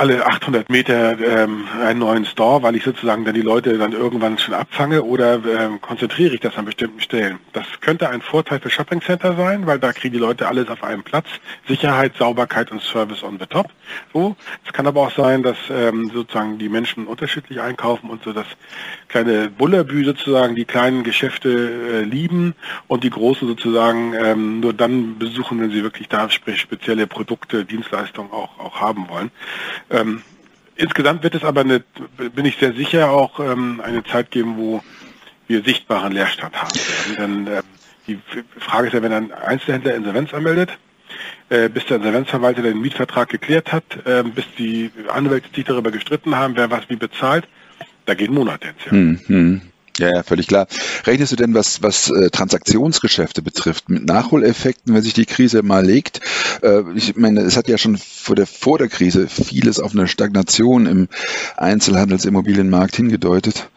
alle 0.00 0.24
800 0.24 0.70
Meter 0.70 1.18
ähm, 1.20 1.68
einen 1.78 1.98
neuen 1.98 2.24
Store, 2.24 2.62
weil 2.62 2.74
ich 2.74 2.84
sozusagen 2.84 3.26
dann 3.26 3.34
die 3.34 3.42
Leute 3.42 3.76
dann 3.76 3.92
irgendwann 3.92 4.38
schon 4.38 4.54
abfange 4.54 5.02
oder 5.02 5.34
ähm, 5.44 5.78
konzentriere 5.82 6.32
ich 6.32 6.40
das 6.40 6.56
an 6.56 6.64
bestimmten 6.64 7.02
Stellen. 7.02 7.38
Das 7.52 7.66
könnte 7.82 8.08
ein 8.08 8.22
Vorteil 8.22 8.60
für 8.60 8.70
Shopping 8.70 9.02
Center 9.02 9.36
sein, 9.36 9.66
weil 9.66 9.78
da 9.78 9.92
kriegen 9.92 10.14
die 10.14 10.18
Leute 10.18 10.48
alles 10.48 10.68
auf 10.68 10.82
einem 10.82 11.02
Platz. 11.02 11.26
Sicherheit, 11.68 12.14
Sauberkeit 12.16 12.72
und 12.72 12.80
Service 12.80 13.22
on 13.22 13.38
the 13.38 13.44
top. 13.44 13.66
So. 14.14 14.36
Es 14.64 14.72
kann 14.72 14.86
aber 14.86 15.02
auch 15.02 15.14
sein, 15.14 15.42
dass 15.42 15.58
ähm, 15.70 16.10
sozusagen 16.14 16.56
die 16.56 16.70
Menschen 16.70 17.06
unterschiedlich 17.06 17.60
einkaufen 17.60 18.08
und 18.08 18.22
so 18.22 18.32
das 18.32 18.46
kleine 19.08 19.50
Bullerbü 19.50 20.06
sozusagen 20.06 20.54
die 20.54 20.64
kleinen 20.64 21.04
Geschäfte 21.04 21.50
äh, 21.50 22.02
lieben 22.04 22.54
und 22.88 23.04
die 23.04 23.10
großen 23.10 23.46
sozusagen 23.46 24.14
ähm, 24.14 24.60
nur 24.60 24.72
dann 24.72 25.18
besuchen, 25.18 25.60
wenn 25.60 25.70
sie 25.70 25.82
wirklich 25.82 26.08
da 26.08 26.30
spezielle 26.30 27.06
Produkte, 27.06 27.66
Dienstleistungen 27.66 28.32
auch, 28.32 28.58
auch 28.58 28.80
haben 28.80 29.06
wollen. 29.10 29.30
Ähm, 29.90 30.22
insgesamt 30.76 31.22
wird 31.22 31.34
es 31.34 31.44
aber, 31.44 31.60
eine, 31.62 31.82
bin 32.34 32.44
ich 32.44 32.56
sehr 32.56 32.72
sicher, 32.72 33.10
auch 33.10 33.40
ähm, 33.40 33.80
eine 33.84 34.04
Zeit 34.04 34.30
geben, 34.30 34.56
wo 34.56 34.82
wir 35.46 35.62
sichtbaren 35.62 36.12
Leerstand 36.12 36.60
haben 36.60 36.74
werden. 36.74 37.46
Denn, 37.46 37.54
äh, 37.54 37.62
die 38.06 38.18
Frage 38.58 38.88
ist 38.88 38.94
ja, 38.94 39.02
wenn 39.02 39.12
ein 39.12 39.32
Einzelhändler 39.32 39.94
Insolvenz 39.94 40.34
anmeldet, 40.34 40.70
äh, 41.48 41.68
bis 41.68 41.86
der 41.86 41.98
Insolvenzverwalter 41.98 42.62
den 42.62 42.80
Mietvertrag 42.80 43.28
geklärt 43.28 43.72
hat, 43.72 43.84
äh, 44.04 44.22
bis 44.22 44.44
die 44.58 44.90
Anwälte 45.08 45.48
sich 45.54 45.64
darüber 45.64 45.90
gestritten 45.90 46.34
haben, 46.34 46.56
wer 46.56 46.70
was 46.70 46.88
wie 46.88 46.96
bezahlt, 46.96 47.46
da 48.06 48.14
gehen 48.14 48.32
Monate 48.32 48.68
ins 48.68 48.84
Jahr. 48.84 48.92
Hm, 48.92 49.20
hm. 49.26 49.60
Ja, 49.98 50.14
ja, 50.14 50.22
völlig 50.22 50.46
klar. 50.46 50.66
Rechnest 51.06 51.32
du 51.32 51.36
denn, 51.36 51.54
was, 51.54 51.82
was 51.82 52.10
äh, 52.10 52.30
Transaktionsgeschäfte 52.30 53.42
betrifft, 53.42 53.88
mit 53.88 54.06
Nachholeffekten, 54.06 54.94
wenn 54.94 55.02
sich 55.02 55.14
die 55.14 55.26
Krise 55.26 55.62
mal 55.62 55.84
legt? 55.84 56.20
Äh, 56.62 56.82
ich 56.94 57.16
meine, 57.16 57.40
es 57.40 57.56
hat 57.56 57.68
ja 57.68 57.76
schon 57.76 57.98
vor 57.98 58.36
der, 58.36 58.46
vor 58.46 58.78
der 58.78 58.88
Krise 58.88 59.28
vieles 59.28 59.80
auf 59.80 59.92
eine 59.92 60.08
Stagnation 60.08 60.86
im 60.86 61.08
Einzelhandelsimmobilienmarkt 61.56 62.96
hingedeutet. 62.96 63.68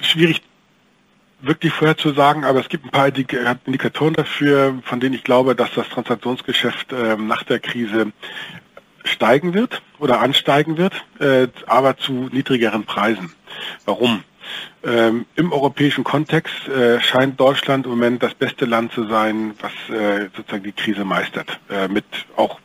Schwierig 0.00 0.42
wirklich 1.40 1.72
vorher 1.72 1.96
zu 1.96 2.12
sagen, 2.12 2.44
aber 2.44 2.60
es 2.60 2.68
gibt 2.68 2.84
ein 2.84 2.90
paar 2.90 3.06
Indikatoren 3.06 4.14
dafür, 4.14 4.80
von 4.84 5.00
denen 5.00 5.14
ich 5.14 5.24
glaube, 5.24 5.54
dass 5.54 5.72
das 5.74 5.88
Transaktionsgeschäft 5.88 6.92
äh, 6.92 7.16
nach 7.16 7.44
der 7.44 7.60
Krise 7.60 8.12
steigen 9.08 9.54
wird 9.54 9.82
oder 9.98 10.20
ansteigen 10.20 10.76
wird, 10.76 10.94
äh, 11.18 11.48
aber 11.66 11.96
zu 11.96 12.28
niedrigeren 12.32 12.84
Preisen. 12.84 13.32
Warum? 13.84 14.24
Ähm, 14.82 15.26
Im 15.34 15.52
europäischen 15.52 16.04
Kontext 16.04 16.68
äh, 16.68 17.00
scheint 17.00 17.38
Deutschland 17.38 17.84
im 17.84 17.92
Moment 17.92 18.22
das 18.22 18.34
beste 18.34 18.64
Land 18.64 18.92
zu 18.92 19.06
sein, 19.06 19.54
was 19.60 19.72
äh, 19.94 20.28
sozusagen 20.34 20.62
die 20.62 20.72
Krise 20.72 21.04
meistert, 21.04 21.58
äh, 21.68 21.88
mit 21.88 22.04
auch 22.36 22.58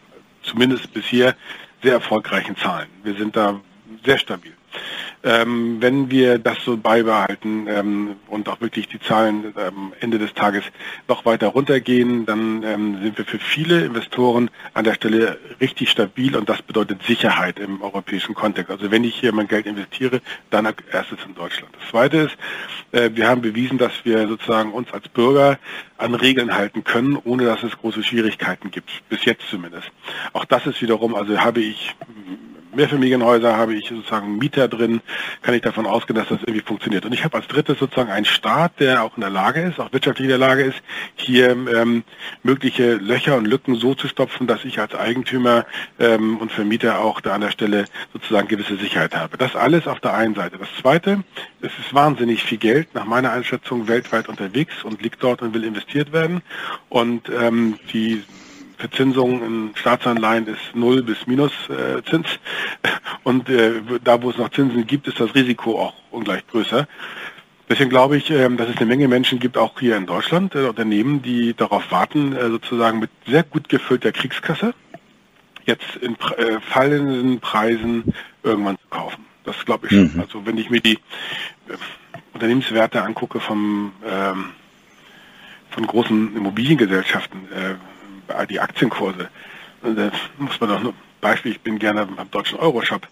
zumindest 0.44 0.94
bisher 0.94 1.36
sehr 1.82 1.94
erfolgreichen 1.94 2.56
Zahlen. 2.56 2.88
Wir 3.04 3.16
sind 3.16 3.36
da 3.36 3.60
sehr 4.06 4.18
stabil. 4.18 4.54
Ähm, 5.26 5.78
wenn 5.80 6.12
wir 6.12 6.38
das 6.38 6.58
so 6.66 6.76
beibehalten 6.76 7.68
ähm, 7.70 8.16
und 8.28 8.50
auch 8.50 8.60
wirklich 8.60 8.90
die 8.90 9.00
Zahlen 9.00 9.54
ähm, 9.58 9.94
Ende 10.02 10.20
des 10.20 10.34
Tages 10.34 10.64
noch 11.08 11.26
weiter 11.26 11.48
runtergehen, 11.48 12.26
dann 12.26 12.62
ähm, 12.64 13.00
sind 13.02 13.18
wir 13.18 13.24
für 13.24 13.40
viele 13.40 13.86
Investoren 13.86 14.52
an 14.74 14.84
der 14.84 14.96
Stelle 14.96 15.40
richtig 15.62 15.90
stabil 15.90 16.36
und 16.36 16.50
das 16.50 16.62
bedeutet 16.62 17.04
Sicherheit 17.04 17.58
im 17.58 17.82
europäischen 17.82 18.36
Kontext. 18.36 18.70
Also 18.70 18.92
wenn 18.92 19.06
ich 19.06 19.16
hier 19.16 19.34
mein 19.34 19.48
Geld 19.48 19.66
investiere, 19.66 20.22
dann 20.50 20.66
erstes 20.92 21.20
in 21.26 21.36
Deutschland. 21.36 21.74
Das 21.80 21.90
Zweite 21.90 22.18
ist, 22.18 22.38
äh, 22.92 23.10
wir 23.14 23.30
haben 23.30 23.42
bewiesen, 23.42 23.78
dass 23.78 23.94
wir 24.04 24.28
sozusagen 24.28 24.74
uns 24.74 24.92
als 24.92 25.08
Bürger 25.08 25.58
an 25.98 26.16
Regeln 26.16 26.54
halten 26.54 26.84
können, 26.84 27.18
ohne 27.24 27.46
dass 27.46 27.64
es 27.64 27.78
große 27.78 28.04
Schwierigkeiten 28.04 28.72
gibt. 28.72 28.90
Bis 29.08 29.24
jetzt 29.24 29.44
zumindest. 29.50 29.90
Auch 30.34 30.44
das 30.44 30.68
ist 30.68 30.82
wiederum, 30.82 31.16
also 31.16 31.40
habe 31.40 31.62
ich 31.62 31.96
Mehrfamilienhäuser 32.76 33.56
habe 33.56 33.74
ich 33.76 33.88
sozusagen 33.88 34.38
Mieter 34.38 34.68
drin, 34.68 35.02
kann 35.42 35.54
ich 35.54 35.62
davon 35.62 35.86
ausgehen, 35.86 36.18
dass 36.18 36.30
das 36.30 36.40
irgendwie 36.42 36.66
funktioniert. 36.66 37.06
Und 37.06 37.14
ich 37.14 37.24
habe 37.24 37.38
als 37.38 37.48
drittes 37.48 37.80
sozusagen 37.80 38.12
einen 38.12 38.26
Staat, 38.26 38.80
der 38.80 39.04
auch 39.04 39.16
in 39.16 39.22
der 39.22 39.30
Lage 39.30 39.62
ist, 39.62 39.80
auch 39.80 39.92
wirtschaftlich 39.94 40.26
in 40.26 40.30
der 40.30 40.38
Lage 40.38 40.64
ist, 40.64 40.82
hier 41.16 41.52
ähm, 41.52 42.04
mögliche 42.44 42.96
Löcher 42.96 43.38
und 43.38 43.46
Lücken 43.46 43.76
so 43.76 43.96
zu 43.96 44.08
stopfen, 44.08 44.48
dass 44.48 44.66
ich 44.66 44.80
als 44.80 44.96
Eigentümer 44.96 45.66
ähm, 46.00 46.38
und 46.38 46.52
Vermieter 46.52 47.00
auch 47.00 47.22
da 47.22 47.34
an 47.34 47.42
der 47.42 47.52
Stelle 47.52 47.86
sozusagen 48.14 48.48
gewisse 48.48 48.78
Sicherheit 48.78 49.16
habe. 49.16 49.38
Das 49.38 49.56
alles 49.56 49.88
auf 49.88 50.00
der 50.00 50.14
einen 50.14 50.36
Seite. 50.36 50.58
Das 50.58 50.70
zweite, 50.82 51.24
es 51.62 51.72
ist 51.80 51.94
wahnsinnig 51.94 52.44
viel 52.44 52.58
Geld, 52.58 52.94
nach 52.94 53.06
meiner 53.06 53.32
Einschätzung 53.32 53.88
weltweit 53.88 54.30
unterwegs 54.30 54.84
und 54.84 55.02
liegt 55.02 55.24
dort 55.24 55.42
und 55.42 55.54
will 55.54 55.64
investiert 55.64 56.12
werden. 56.12 56.42
Und 56.90 57.30
ähm, 57.30 57.80
die 57.94 58.24
Verzinsung 58.78 59.44
in 59.44 59.72
Staatsanleihen 59.76 60.48
ist 60.48 60.76
Null 60.76 61.04
bis 61.04 61.28
Minuszins. 61.28 61.70
Äh, 62.10 62.90
und 63.24 63.50
äh, 63.50 63.82
da, 64.04 64.22
wo 64.22 64.30
es 64.30 64.38
noch 64.38 64.50
Zinsen 64.50 64.86
gibt, 64.88 65.08
ist 65.08 65.20
das 65.20 65.34
Risiko 65.36 65.80
auch 65.80 65.94
ungleich 66.12 66.46
größer. 66.48 66.88
Deswegen 67.70 67.90
glaube 67.90 68.18
ich, 68.18 68.30
äh, 68.30 68.50
dass 68.56 68.70
es 68.70 68.78
eine 68.78 68.86
Menge 68.86 69.08
Menschen 69.08 69.40
gibt, 69.40 69.58
auch 69.58 69.80
hier 69.80 69.98
in 69.98 70.06
Deutschland, 70.06 70.56
äh, 70.56 70.66
Unternehmen, 70.66 71.22
die 71.22 71.54
darauf 71.54 71.92
warten, 71.92 72.36
äh, 72.36 72.50
sozusagen 72.50 73.00
mit 73.00 73.10
sehr 73.28 73.44
gut 73.44 73.70
gefüllter 73.70 74.12
Kriegskasse 74.12 74.74
jetzt 75.66 75.96
in 76.02 76.16
äh, 76.38 76.60
fallenden 76.60 77.40
Preisen 77.40 78.14
irgendwann 78.44 78.78
zu 78.78 78.88
kaufen. 78.90 79.26
Das 79.44 79.64
glaube 79.66 79.88
ich 79.88 79.94
schon. 79.94 80.14
Mhm. 80.14 80.20
Also 80.20 80.46
wenn 80.46 80.58
ich 80.58 80.70
mir 80.70 80.82
die 80.82 81.00
Unternehmenswerte 82.34 83.02
angucke 83.02 83.40
vom, 83.40 83.94
ähm, 84.06 84.50
von 85.70 85.88
großen 85.88 86.36
Immobiliengesellschaften, 86.36 87.52
äh, 87.52 87.76
die 88.50 88.60
Aktienkurse. 88.60 89.30
Da 89.82 90.12
muss 90.38 90.60
man 90.60 90.70
doch 90.70 90.82
nur, 90.82 90.94
Beispiel, 91.22 91.52
ich 91.54 91.62
bin 91.62 91.80
gerne 91.80 92.06
beim 92.06 92.30
deutschen 92.32 92.60
Euroshop. 92.60 93.08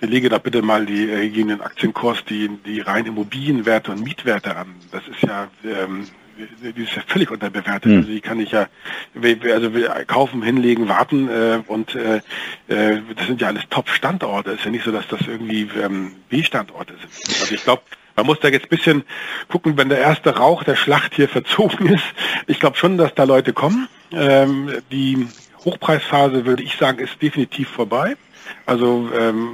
Lege 0.00 0.28
da 0.28 0.38
bitte 0.38 0.62
mal 0.62 0.84
die 0.84 1.08
äh, 1.08 1.28
gegebenen 1.28 1.60
Aktienkurs, 1.60 2.24
die, 2.24 2.48
die 2.66 2.80
rein 2.80 3.06
Immobilienwerte 3.06 3.92
und 3.92 4.02
Mietwerte 4.02 4.56
an. 4.56 4.74
Das 4.90 5.06
ist 5.06 5.22
ja, 5.22 5.48
ähm, 5.64 6.08
die 6.60 6.82
ist 6.82 6.96
ja 6.96 7.02
völlig 7.06 7.30
unterbewertet. 7.30 7.84
Hm. 7.84 7.98
Also 7.98 8.10
die 8.10 8.20
kann 8.20 8.40
ich 8.40 8.50
ja, 8.50 8.66
also 9.14 9.70
kaufen, 10.08 10.42
hinlegen, 10.42 10.88
warten 10.88 11.28
äh, 11.28 11.62
und 11.68 11.94
äh, 11.94 12.16
äh, 12.66 13.00
das 13.16 13.26
sind 13.28 13.40
ja 13.40 13.48
alles 13.48 13.62
Top-Standorte. 13.70 14.50
Ist 14.50 14.64
ja 14.64 14.72
nicht 14.72 14.84
so, 14.84 14.90
dass 14.90 15.06
das 15.06 15.20
irgendwie 15.20 15.68
ähm, 15.80 16.16
B-Standorte 16.28 16.94
sind. 16.94 17.40
Also 17.40 17.54
ich 17.54 17.62
glaube, 17.62 17.82
man 18.16 18.26
muss 18.26 18.40
da 18.40 18.48
jetzt 18.48 18.66
ein 18.66 18.68
bisschen 18.68 19.04
gucken, 19.48 19.76
wenn 19.76 19.88
der 19.88 19.98
erste 19.98 20.36
Rauch 20.36 20.64
der 20.64 20.76
Schlacht 20.76 21.14
hier 21.14 21.28
verzogen 21.28 21.86
ist. 21.88 22.04
Ich 22.46 22.60
glaube 22.60 22.76
schon, 22.76 22.98
dass 22.98 23.14
da 23.14 23.24
Leute 23.24 23.52
kommen. 23.52 23.88
Ähm, 24.12 24.70
die 24.90 25.26
Hochpreisphase, 25.64 26.44
würde 26.44 26.62
ich 26.62 26.76
sagen, 26.76 26.98
ist 26.98 27.20
definitiv 27.22 27.68
vorbei. 27.68 28.16
Also 28.66 29.08
ähm, 29.16 29.48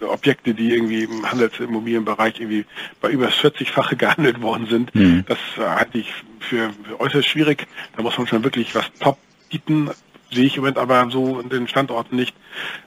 Objekte, 0.00 0.54
die 0.54 0.72
irgendwie 0.72 1.04
im 1.04 1.30
Handelsimmobilienbereich 1.30 2.40
irgendwie 2.40 2.64
bei 3.00 3.10
über 3.10 3.28
40-fache 3.28 3.96
gehandelt 3.96 4.40
worden 4.42 4.66
sind, 4.68 4.94
mhm. 4.94 5.24
das 5.26 5.38
halte 5.58 5.98
ich 5.98 6.12
für, 6.40 6.70
für 6.84 7.00
äußerst 7.00 7.28
schwierig. 7.28 7.66
Da 7.96 8.02
muss 8.02 8.16
man 8.18 8.26
schon 8.26 8.44
wirklich 8.44 8.74
was 8.74 8.90
top 9.00 9.18
bieten, 9.50 9.90
sehe 10.30 10.46
ich 10.46 10.56
im 10.56 10.62
Moment 10.62 10.78
aber 10.78 11.08
so 11.10 11.40
in 11.40 11.48
den 11.48 11.68
Standorten 11.68 12.16
nicht. 12.16 12.34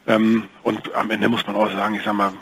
Ähm, 0.07 0.45
und 0.63 0.93
am 0.95 1.11
Ende 1.11 1.29
muss 1.29 1.45
man 1.45 1.55
auch 1.55 1.71
sagen, 1.71 1.95
ich 1.95 2.03
sag 2.03 2.13
mal, 2.13 2.33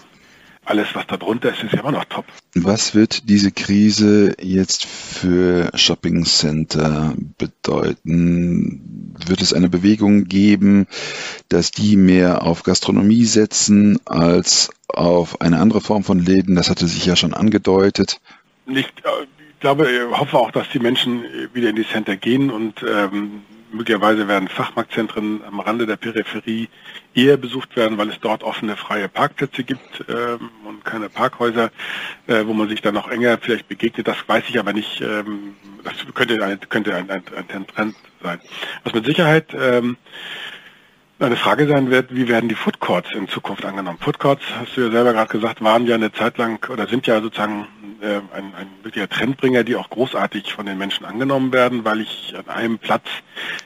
alles, 0.65 0.95
was 0.95 1.08
da 1.08 1.17
drunter 1.17 1.49
ist, 1.52 1.63
ist 1.63 1.73
ja 1.73 1.80
immer 1.82 1.91
noch 1.91 2.06
top. 2.06 2.26
Was 2.56 2.95
wird 2.95 3.30
diese 3.30 3.52
Krise 3.52 4.36
jetzt 4.41 4.86
für 4.86 5.71
Shopping 5.76 6.26
Center 6.26 7.13
bedeuten? 7.38 9.15
Wird 9.26 9.41
es 9.41 9.54
eine 9.54 9.69
Bewegung 9.69 10.26
geben, 10.26 10.88
dass 11.49 11.71
die 11.71 11.97
mehr 11.97 12.43
auf 12.43 12.63
Gastronomie 12.63 13.26
setzen 13.26 13.99
als 14.06 14.69
auf 14.88 15.41
eine 15.41 15.60
andere 15.60 15.82
Form 15.82 16.04
von 16.04 16.19
Läden? 16.19 16.56
Das 16.56 16.69
hatte 16.69 16.88
sich 16.88 17.06
ja 17.06 17.15
schon 17.15 17.34
angedeutet. 17.34 18.21
Ich 18.67 18.88
glaube, 19.60 19.89
ich 19.89 20.17
hoffe 20.17 20.38
auch, 20.38 20.52
dass 20.52 20.69
die 20.69 20.80
Menschen 20.80 21.23
wieder 21.54 21.69
in 21.69 21.76
die 21.76 21.88
Center 21.88 22.15
gehen 22.15 22.49
und 22.49 22.84
ähm, 22.84 23.41
möglicherweise 23.74 24.28
werden 24.28 24.48
Fachmarktzentren 24.48 25.44
am 25.44 25.60
Rande 25.60 25.86
der 25.86 25.98
Peripherie 25.98 26.70
eher 27.14 27.38
besucht 27.38 27.76
werden, 27.76 27.98
weil 27.98 28.10
es 28.10 28.20
dort 28.20 28.44
offene 28.44 28.78
freie 28.78 29.10
Parkplätze 29.10 29.64
gibt 29.64 30.06
ähm, 30.08 30.50
und 30.66 30.86
keine 30.86 31.10
Parkhäuser, 31.10 31.72
äh, 32.28 32.46
wo 32.46 32.54
man 32.54 32.70
sich 32.70 32.82
dann 32.82 32.94
noch 32.94 33.10
enger 33.10 33.38
vielleicht 33.40 33.68
begegnet. 33.68 34.08
Das 34.08 34.18
weiß 34.28 34.44
ich 34.48 34.60
aber 34.60 34.74
nicht. 34.74 35.02
Ähm, 35.02 35.56
das 35.84 35.94
könnte 36.14 36.44
ein, 36.44 36.60
könnte 36.70 36.96
ein, 36.96 37.10
ein, 37.10 37.24
ein 37.50 37.68
Trend 37.68 37.96
sein. 38.22 38.40
Was 38.84 38.94
mit 38.94 39.06
Sicherheit 39.06 39.54
ähm, 39.54 39.98
eine 41.20 41.38
Frage 41.38 41.68
sein 41.68 41.90
wird, 41.90 42.14
wie 42.14 42.28
werden 42.28 42.50
die 42.50 42.56
Food 42.56 42.80
Courts 42.80 43.12
in 43.14 43.28
Zukunft 43.28 43.66
angenommen? 43.66 43.98
Food 44.00 44.20
Courts, 44.20 44.44
hast 44.60 44.76
du 44.76 44.82
ja 44.82 44.92
selber 44.92 45.14
gerade 45.14 45.32
gesagt, 45.32 45.64
waren 45.64 45.86
ja 45.86 45.96
eine 45.96 46.12
Zeit 46.12 46.38
lang 46.38 46.66
oder 46.70 46.88
sind 46.88 47.08
ja 47.08 47.22
sozusagen 47.22 47.68
äh, 48.02 48.22
ein, 48.36 48.54
ein 48.56 48.68
wirklicher 48.84 49.10
Trendbringer, 49.10 49.64
die 49.64 49.76
auch 49.76 49.90
großartig 49.90 50.54
von 50.54 50.66
den 50.66 50.78
Menschen 50.78 51.06
angenommen 51.06 51.52
werden, 51.54 51.86
weil 51.86 52.02
ich 52.02 52.34
an 52.38 52.48
einem 52.48 52.80
Platz 52.80 53.08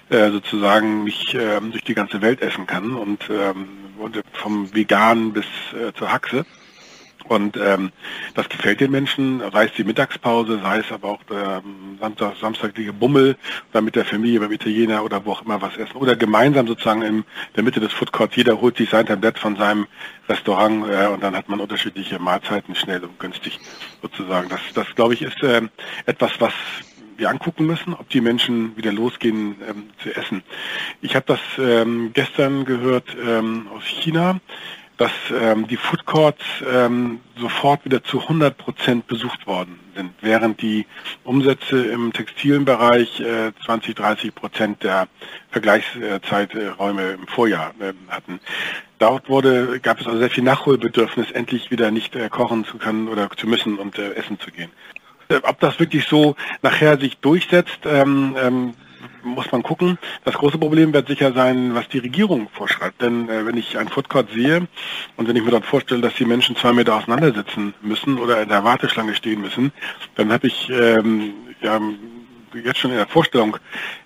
äh, 0.10 0.30
sozusagen 0.32 1.04
mich 1.04 1.34
äh, 1.34 1.60
durch 1.62 1.84
die 1.84 1.94
ganze 1.94 2.22
Welt 2.22 2.42
essen 2.42 2.68
kann 2.68 2.96
und, 2.96 3.30
ähm, 3.30 3.68
und 3.98 4.22
vom 4.34 4.74
Vegan 4.74 5.34
bis 5.34 5.46
äh, 5.74 5.94
zur 5.94 6.12
Haxe. 6.12 6.46
Und 7.28 7.58
ähm, 7.58 7.92
das 8.36 8.50
gefällt 8.50 8.80
den 8.80 8.92
Menschen, 8.92 9.42
es 9.42 9.74
die 9.74 9.84
Mittagspause, 9.84 10.60
sei 10.62 10.80
es 10.80 10.92
aber 10.92 11.10
auch 11.10 11.24
der 11.24 11.62
Samstag, 12.00 12.34
samstagliche 12.40 12.94
Bummel 12.94 13.36
oder 13.72 13.82
mit 13.82 13.96
der 13.96 14.06
Familie 14.06 14.40
beim 14.40 14.52
Italiener 14.52 15.04
oder 15.04 15.26
wo 15.26 15.34
auch 15.34 15.44
immer 15.44 15.62
was 15.62 15.76
essen. 15.78 15.98
Oder 15.98 16.16
gemeinsam 16.16 16.68
sozusagen 16.68 17.02
in 17.02 17.24
der 17.56 17.64
Mitte 17.64 17.80
des 17.80 17.94
Foodcourts, 17.94 18.36
jeder 18.36 18.62
holt 18.62 18.78
sich 18.78 18.90
sein 18.90 19.06
Tablett 19.06 19.40
von 19.40 19.56
seinem 19.56 19.88
Restaurant 20.30 20.86
äh, 20.90 21.08
und 21.08 21.24
dann 21.24 21.36
hat 21.36 21.50
man 21.50 21.60
unterschiedliche 21.60 22.20
Mahlzeiten 22.20 22.76
schnell 22.76 23.04
und 23.04 23.20
günstig 23.20 23.60
sozusagen. 24.02 24.50
Das, 24.50 24.62
das 24.74 24.88
glaube 24.96 25.14
ich, 25.14 25.22
ist 25.22 25.42
äh, 25.44 25.62
etwas, 26.06 26.32
was 26.40 26.54
wir 27.18 27.30
angucken 27.30 27.66
müssen, 27.66 27.94
ob 27.94 28.10
die 28.10 28.22
Menschen 28.22 28.78
wieder 28.78 28.92
losgehen 28.92 29.56
ähm, 29.68 29.90
zu 30.02 30.16
essen. 30.16 30.44
Ich 31.02 31.16
habe 31.16 31.26
das 31.26 31.40
ähm, 31.58 32.12
gestern 32.14 32.66
gehört 32.66 33.06
ähm, 33.26 33.68
aus 33.76 33.84
China 33.84 34.40
dass 34.98 35.12
ähm, 35.32 35.68
die 35.68 35.78
Food 35.78 36.06
Courts 36.06 36.44
ähm, 36.68 37.20
sofort 37.38 37.86
wieder 37.86 38.04
zu 38.04 38.22
100 38.22 38.58
Prozent 38.58 39.08
besucht 39.08 39.46
worden 39.46 39.80
sind, 39.96 40.12
während 40.22 40.62
die 40.62 40.86
Umsätze 41.24 41.86
im 41.86 42.12
textilen 42.14 42.66
Bereich 42.66 43.20
äh, 43.20 43.52
20, 43.66 43.96
30 43.96 44.36
Prozent 44.36 44.84
der 44.84 45.08
Vergleichszeiträume 45.52 47.12
im 47.12 47.28
Vorjahr 47.28 47.74
äh, 47.80 47.94
hatten. 48.10 48.40
Dort 49.00 49.30
wurde, 49.30 49.80
gab 49.80 50.02
es 50.02 50.08
also 50.08 50.18
sehr 50.18 50.32
viel 50.32 50.44
Nachholbedürfnis, 50.44 51.32
endlich 51.32 51.70
wieder 51.70 51.92
nicht 51.92 52.16
äh, 52.16 52.30
kochen 52.30 52.66
zu 52.66 52.78
können 52.78 53.08
oder 53.08 53.30
zu 53.30 53.48
müssen 53.48 53.78
und 53.78 54.00
äh, 54.00 54.14
essen 54.14 54.40
zu 54.40 54.50
gehen. 54.52 54.72
Äh, 55.30 55.42
ob 55.44 55.60
das 55.60 55.80
wirklich 55.80 56.08
so 56.08 56.36
nachher 56.64 56.98
sich 56.98 57.18
durchsetzt, 57.18 57.80
ähm, 57.86 58.36
ähm, 58.42 58.74
muss 59.24 59.52
man 59.52 59.64
gucken. 59.64 59.98
Das 60.26 60.36
große 60.36 60.58
Problem 60.58 60.94
wird 60.94 61.08
sicher 61.08 61.34
sein, 61.34 61.76
was 61.76 61.88
die 61.90 62.00
Regierung 62.00 62.50
vorschreibt. 62.54 63.02
Denn 63.02 63.30
äh, 63.30 63.46
wenn 63.46 63.58
ich 63.58 63.78
ein 63.78 63.88
Foodcourt 63.88 64.32
sehe 64.32 64.68
und 65.16 65.28
wenn 65.28 65.36
ich 65.36 65.44
mir 65.44 65.52
dort 65.52 65.66
vorstelle, 65.66 66.02
dass 66.02 66.16
die 66.16 66.26
Menschen 66.26 66.56
zwei 66.56 66.74
Meter 66.74 66.96
auseinandersitzen 66.96 67.74
müssen 67.82 68.18
oder 68.18 68.42
in 68.42 68.50
der 68.50 68.64
Warteschlange 68.64 69.16
stehen 69.16 69.42
müssen, 69.42 69.72
dann 70.16 70.32
habe 70.32 70.48
ich 70.48 70.70
ähm, 70.70 71.34
ja, 71.62 71.80
jetzt 72.64 72.80
schon 72.80 72.92
in 72.92 72.98
der 72.98 73.08
Vorstellung 73.08 73.58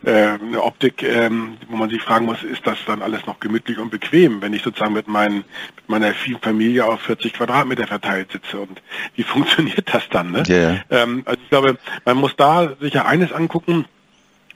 äh, 0.03 0.11
eine 0.11 0.63
Optik, 0.63 1.03
ähm, 1.03 1.57
wo 1.69 1.77
man 1.77 1.89
sich 1.89 2.01
fragen 2.01 2.25
muss, 2.25 2.43
ist 2.43 2.65
das 2.65 2.77
dann 2.85 3.01
alles 3.01 3.25
noch 3.25 3.39
gemütlich 3.39 3.77
und 3.77 3.91
bequem, 3.91 4.41
wenn 4.41 4.53
ich 4.53 4.63
sozusagen 4.63 4.93
mit, 4.93 5.07
meinen, 5.07 5.37
mit 5.75 5.89
meiner 5.89 6.13
Familie 6.41 6.85
auf 6.85 7.01
40 7.01 7.33
Quadratmeter 7.33 7.87
verteilt 7.87 8.31
sitze 8.31 8.59
und 8.59 8.81
wie 9.15 9.23
funktioniert 9.31 9.93
das 9.93 10.07
dann? 10.09 10.31
Ne? 10.31 10.43
Yeah. 10.47 10.79
Ähm, 10.89 11.23
also 11.25 11.39
ich 11.41 11.49
glaube, 11.49 11.77
man 12.05 12.17
muss 12.17 12.35
da 12.35 12.73
sicher 12.79 13.05
eines 13.05 13.31
angucken, 13.31 13.85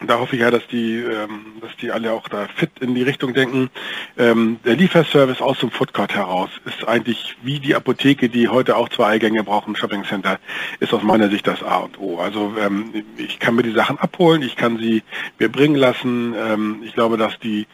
da 0.06 0.20
hoffe 0.20 0.36
ich 0.36 0.42
ja, 0.42 0.52
dass 0.52 0.68
die, 0.68 0.98
ähm, 0.98 1.54
dass 1.62 1.76
die 1.78 1.92
alle 1.92 2.12
auch 2.12 2.28
da 2.28 2.48
fit 2.56 2.72
in 2.82 2.96
die 2.96 3.04
Richtung 3.04 3.34
denken. 3.34 3.70
Ähm, 4.18 4.60
der 4.66 4.76
Lieferservice 4.76 5.42
aus 5.42 5.60
dem 5.60 5.72
Foodcourt 5.72 6.14
heraus 6.14 6.50
ist 6.66 6.88
eigentlich 6.88 7.38
wie 7.44 7.60
die 7.60 7.76
Apotheke, 7.76 8.28
die 8.30 8.50
heute 8.50 8.76
auch 8.76 8.90
zwei 8.90 9.08
Eingänge 9.14 9.44
braucht 9.44 9.68
im 9.68 9.76
Shoppingcenter, 9.76 10.40
ist 10.80 10.94
aus 10.94 11.04
meiner 11.04 11.30
Sicht 11.30 11.48
das 11.48 11.64
A 11.64 11.78
und 11.78 12.00
O. 12.00 12.20
Also 12.20 12.54
ähm, 12.60 13.06
ich 13.18 13.40
kann 13.40 13.56
mir 13.56 13.64
die 13.64 13.72
Sachen 13.72 13.98
abholen, 13.98 14.42
ich 14.42 14.56
kann 14.56 14.78
sie 14.78 15.02
mir 15.40 15.50
bringen 15.50 15.76
lassen. 15.76 16.36
Ähm, 16.38 16.82
ich 16.84 16.94
glaube, 16.94 17.18
dass 17.18 17.40
die 17.40 17.66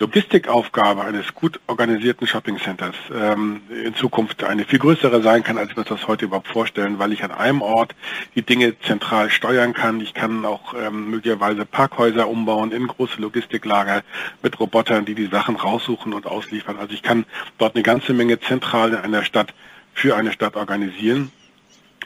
Logistikaufgabe 0.00 1.02
eines 1.02 1.34
gut 1.34 1.58
organisierten 1.66 2.28
Shoppingcenters 2.28 2.94
ähm, 3.12 3.62
in 3.84 3.94
Zukunft 3.96 4.44
eine 4.44 4.64
viel 4.64 4.78
größere 4.78 5.22
sein 5.22 5.42
kann, 5.42 5.58
als 5.58 5.70
wir 5.70 5.78
uns 5.78 5.88
das 5.88 6.06
heute 6.06 6.26
überhaupt 6.26 6.46
vorstellen, 6.46 7.00
weil 7.00 7.12
ich 7.12 7.24
an 7.24 7.32
einem 7.32 7.62
Ort 7.62 7.96
die 8.36 8.42
Dinge 8.42 8.78
zentral 8.80 9.28
steuern 9.28 9.72
kann. 9.72 10.00
Ich 10.00 10.14
kann 10.14 10.44
auch 10.44 10.74
ähm, 10.74 11.10
möglicherweise 11.10 11.64
Parkhäuser 11.64 12.28
umbauen 12.28 12.70
in 12.70 12.86
große 12.86 13.20
Logistiklager 13.20 14.02
mit 14.40 14.60
Robotern, 14.60 15.04
die 15.04 15.16
die 15.16 15.26
Sachen 15.26 15.56
raussuchen 15.56 16.12
und 16.12 16.26
ausliefern. 16.26 16.78
Also 16.78 16.94
ich 16.94 17.02
kann 17.02 17.24
dort 17.58 17.74
eine 17.74 17.82
ganze 17.82 18.12
Menge 18.12 18.38
zentral 18.38 18.90
in 18.90 18.96
einer 18.96 19.24
Stadt 19.24 19.52
für 19.94 20.14
eine 20.14 20.30
Stadt 20.30 20.54
organisieren. 20.54 21.32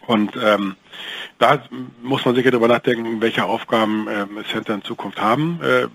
Und 0.07 0.33
ähm, 0.43 0.77
da 1.39 1.63
muss 2.03 2.25
man 2.25 2.35
sicher 2.35 2.51
darüber 2.51 2.69
nachdenken, 2.69 3.21
welche 3.21 3.45
Aufgaben 3.45 4.09
ähm, 4.11 4.45
Center 4.51 4.75
in 4.75 4.83
Zukunft 4.83 5.21
haben. 5.21 5.61
Äh, 5.63 5.89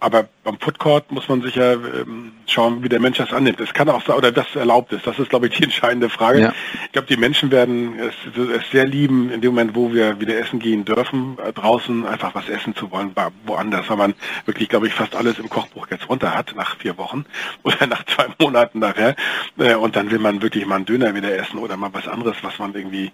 aber 0.00 0.28
beim 0.42 0.58
Foodcourt 0.58 1.10
muss 1.10 1.28
man 1.28 1.42
sicher 1.42 1.72
ähm, 1.74 2.32
schauen, 2.46 2.82
wie 2.82 2.88
der 2.88 3.00
Mensch 3.00 3.18
das 3.18 3.32
annimmt. 3.32 3.60
Es 3.60 3.72
kann 3.72 3.88
auch 3.88 4.04
sein, 4.04 4.16
oder 4.16 4.32
das 4.32 4.54
erlaubt 4.54 4.92
ist. 4.92 5.06
Das 5.06 5.18
ist, 5.18 5.30
glaube 5.30 5.46
ich, 5.46 5.56
die 5.56 5.62
entscheidende 5.64 6.08
Frage. 6.08 6.40
Ja. 6.40 6.54
Ich 6.86 6.92
glaube, 6.92 7.08
die 7.08 7.16
Menschen 7.16 7.50
werden 7.50 7.98
es, 7.98 8.14
es, 8.36 8.70
sehr 8.70 8.86
lieben, 8.86 9.30
in 9.30 9.40
dem 9.40 9.52
Moment, 9.52 9.74
wo 9.74 9.92
wir 9.92 10.20
wieder 10.20 10.38
essen 10.38 10.58
gehen 10.58 10.84
dürfen, 10.84 11.38
äh, 11.44 11.52
draußen 11.52 12.06
einfach 12.06 12.34
was 12.34 12.48
essen 12.48 12.74
zu 12.74 12.90
wollen, 12.90 13.14
woanders, 13.46 13.88
weil 13.88 13.96
man 13.96 14.14
wirklich, 14.46 14.68
glaube 14.68 14.86
ich, 14.86 14.94
fast 14.94 15.14
alles 15.14 15.38
im 15.38 15.48
Kochbuch 15.48 15.86
jetzt 15.90 16.08
runter 16.08 16.34
hat, 16.34 16.54
nach 16.56 16.76
vier 16.76 16.98
Wochen 16.98 17.24
oder 17.62 17.86
nach 17.86 18.04
zwei 18.06 18.26
Monaten 18.38 18.78
nachher. 18.78 19.16
Äh, 19.58 19.74
und 19.74 19.96
dann 19.96 20.10
will 20.10 20.18
man 20.18 20.42
wirklich 20.42 20.66
mal 20.66 20.76
einen 20.76 20.86
Döner 20.86 21.14
wieder 21.14 21.34
essen 21.36 21.58
oder 21.58 21.76
mal 21.76 21.90
was 21.92 22.08
anderes, 22.08 22.36
was 22.42 22.58
man 22.58 22.74
irgendwie, 22.74 23.12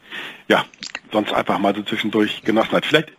ja, 0.49 0.65
sonst 1.13 1.33
einfach 1.33 1.59
mal 1.59 1.75
so 1.75 1.83
zwischendurch 1.83 2.43
genossen 2.43 2.73
hat. 2.73 2.87
Vielleicht 2.87 3.13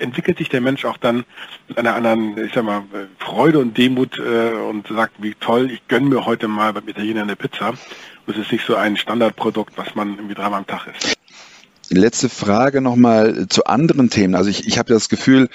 entwickelt 0.00 0.38
sich 0.38 0.48
der 0.48 0.60
Mensch 0.60 0.84
auch 0.84 0.96
dann 0.96 1.24
mit 1.68 1.78
einer 1.78 1.94
anderen, 1.94 2.36
ich 2.44 2.52
sag 2.54 2.64
mal, 2.64 2.82
Freude 3.18 3.58
und 3.58 3.76
Demut 3.76 4.18
äh, 4.18 4.52
und 4.52 4.88
sagt, 4.88 5.14
wie 5.18 5.34
toll, 5.34 5.70
ich 5.70 5.86
gönne 5.88 6.08
mir 6.08 6.26
heute 6.26 6.48
mal 6.48 6.72
beim 6.72 6.88
Italiener 6.88 7.22
eine 7.22 7.36
Pizza. 7.36 7.70
Und 7.70 8.36
es 8.36 8.38
ist 8.38 8.52
nicht 8.52 8.66
so 8.66 8.76
ein 8.76 8.96
Standardprodukt, 8.96 9.76
was 9.76 9.94
man 9.94 10.14
irgendwie 10.16 10.34
dreimal 10.34 10.60
am 10.60 10.66
Tag 10.66 10.86
isst. 10.86 11.19
Letzte 11.92 12.28
Frage 12.28 12.80
nochmal 12.80 13.46
zu 13.48 13.64
anderen 13.64 14.10
Themen. 14.10 14.36
Also 14.36 14.48
ich, 14.48 14.68
ich 14.68 14.78
habe 14.78 14.92
das 14.92 15.08
Gefühl, 15.08 15.48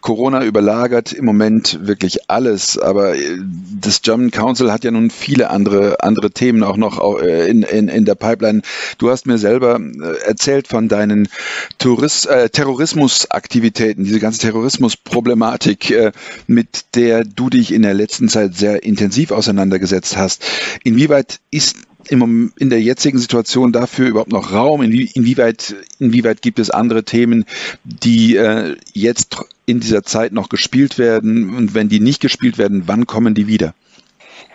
Corona 0.00 0.42
überlagert 0.42 1.12
im 1.12 1.26
Moment 1.26 1.86
wirklich 1.86 2.30
alles, 2.30 2.78
aber 2.78 3.14
äh, 3.14 3.38
das 3.78 4.00
German 4.00 4.30
Council 4.30 4.72
hat 4.72 4.84
ja 4.84 4.90
nun 4.90 5.10
viele 5.10 5.50
andere, 5.50 6.02
andere 6.02 6.30
Themen 6.30 6.62
auch 6.62 6.78
noch 6.78 7.20
äh, 7.20 7.50
in, 7.50 7.62
in, 7.62 7.88
in 7.88 8.06
der 8.06 8.14
Pipeline. 8.14 8.62
Du 8.96 9.10
hast 9.10 9.26
mir 9.26 9.36
selber 9.36 9.78
äh, 9.80 10.26
erzählt 10.26 10.66
von 10.66 10.88
deinen 10.88 11.28
Tourist, 11.76 12.26
äh, 12.26 12.48
Terrorismusaktivitäten, 12.48 14.04
diese 14.04 14.18
ganze 14.18 14.38
Terrorismusproblematik, 14.38 15.90
äh, 15.90 16.12
mit 16.46 16.86
der 16.94 17.24
du 17.24 17.50
dich 17.50 17.70
in 17.70 17.82
der 17.82 17.92
letzten 17.92 18.30
Zeit 18.30 18.54
sehr 18.54 18.82
intensiv 18.82 19.30
auseinandergesetzt 19.30 20.16
hast. 20.16 20.42
Inwieweit 20.84 21.40
ist 21.50 21.76
in 22.10 22.52
der 22.58 22.80
jetzigen 22.80 23.18
Situation 23.18 23.72
dafür 23.72 24.08
überhaupt 24.08 24.32
noch 24.32 24.52
Raum? 24.52 24.82
Inwie, 24.82 25.10
inwieweit, 25.14 25.76
inwieweit 25.98 26.42
gibt 26.42 26.58
es 26.58 26.70
andere 26.70 27.04
Themen, 27.04 27.44
die 27.84 28.36
äh, 28.36 28.76
jetzt 28.92 29.36
in 29.66 29.80
dieser 29.80 30.02
Zeit 30.02 30.32
noch 30.32 30.48
gespielt 30.48 30.98
werden? 30.98 31.54
Und 31.54 31.74
wenn 31.74 31.88
die 31.88 32.00
nicht 32.00 32.20
gespielt 32.20 32.58
werden, 32.58 32.84
wann 32.86 33.06
kommen 33.06 33.34
die 33.34 33.46
wieder? 33.46 33.74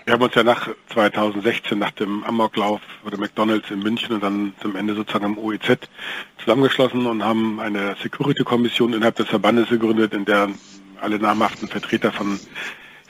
Wir 0.06 0.14
haben 0.14 0.22
uns 0.22 0.36
ja 0.36 0.44
nach 0.44 0.70
2016, 0.94 1.78
nach 1.78 1.92
dem 1.92 2.24
Amoklauf 2.24 2.80
oder 3.06 3.18
McDonalds 3.18 3.70
in 3.72 3.80
München 3.80 4.16
und 4.16 4.24
dann 4.24 4.54
zum 4.62 4.78
Ende 4.78 4.96
sozusagen 4.96 5.26
am 5.26 5.38
OEZ 5.38 5.80
zusammengeschlossen 6.38 7.06
und 7.06 7.24
haben 7.24 7.60
eine 7.60 7.96
Security-Kommission 8.02 8.94
innerhalb 8.94 9.18
des 9.18 9.28
Verbandes 9.28 9.68
gegründet, 9.68 10.14
in 10.14 10.24
der 10.24 10.50
alle 11.02 11.20
namhaften 11.20 11.68
Vertreter 11.68 12.14
von 12.14 12.40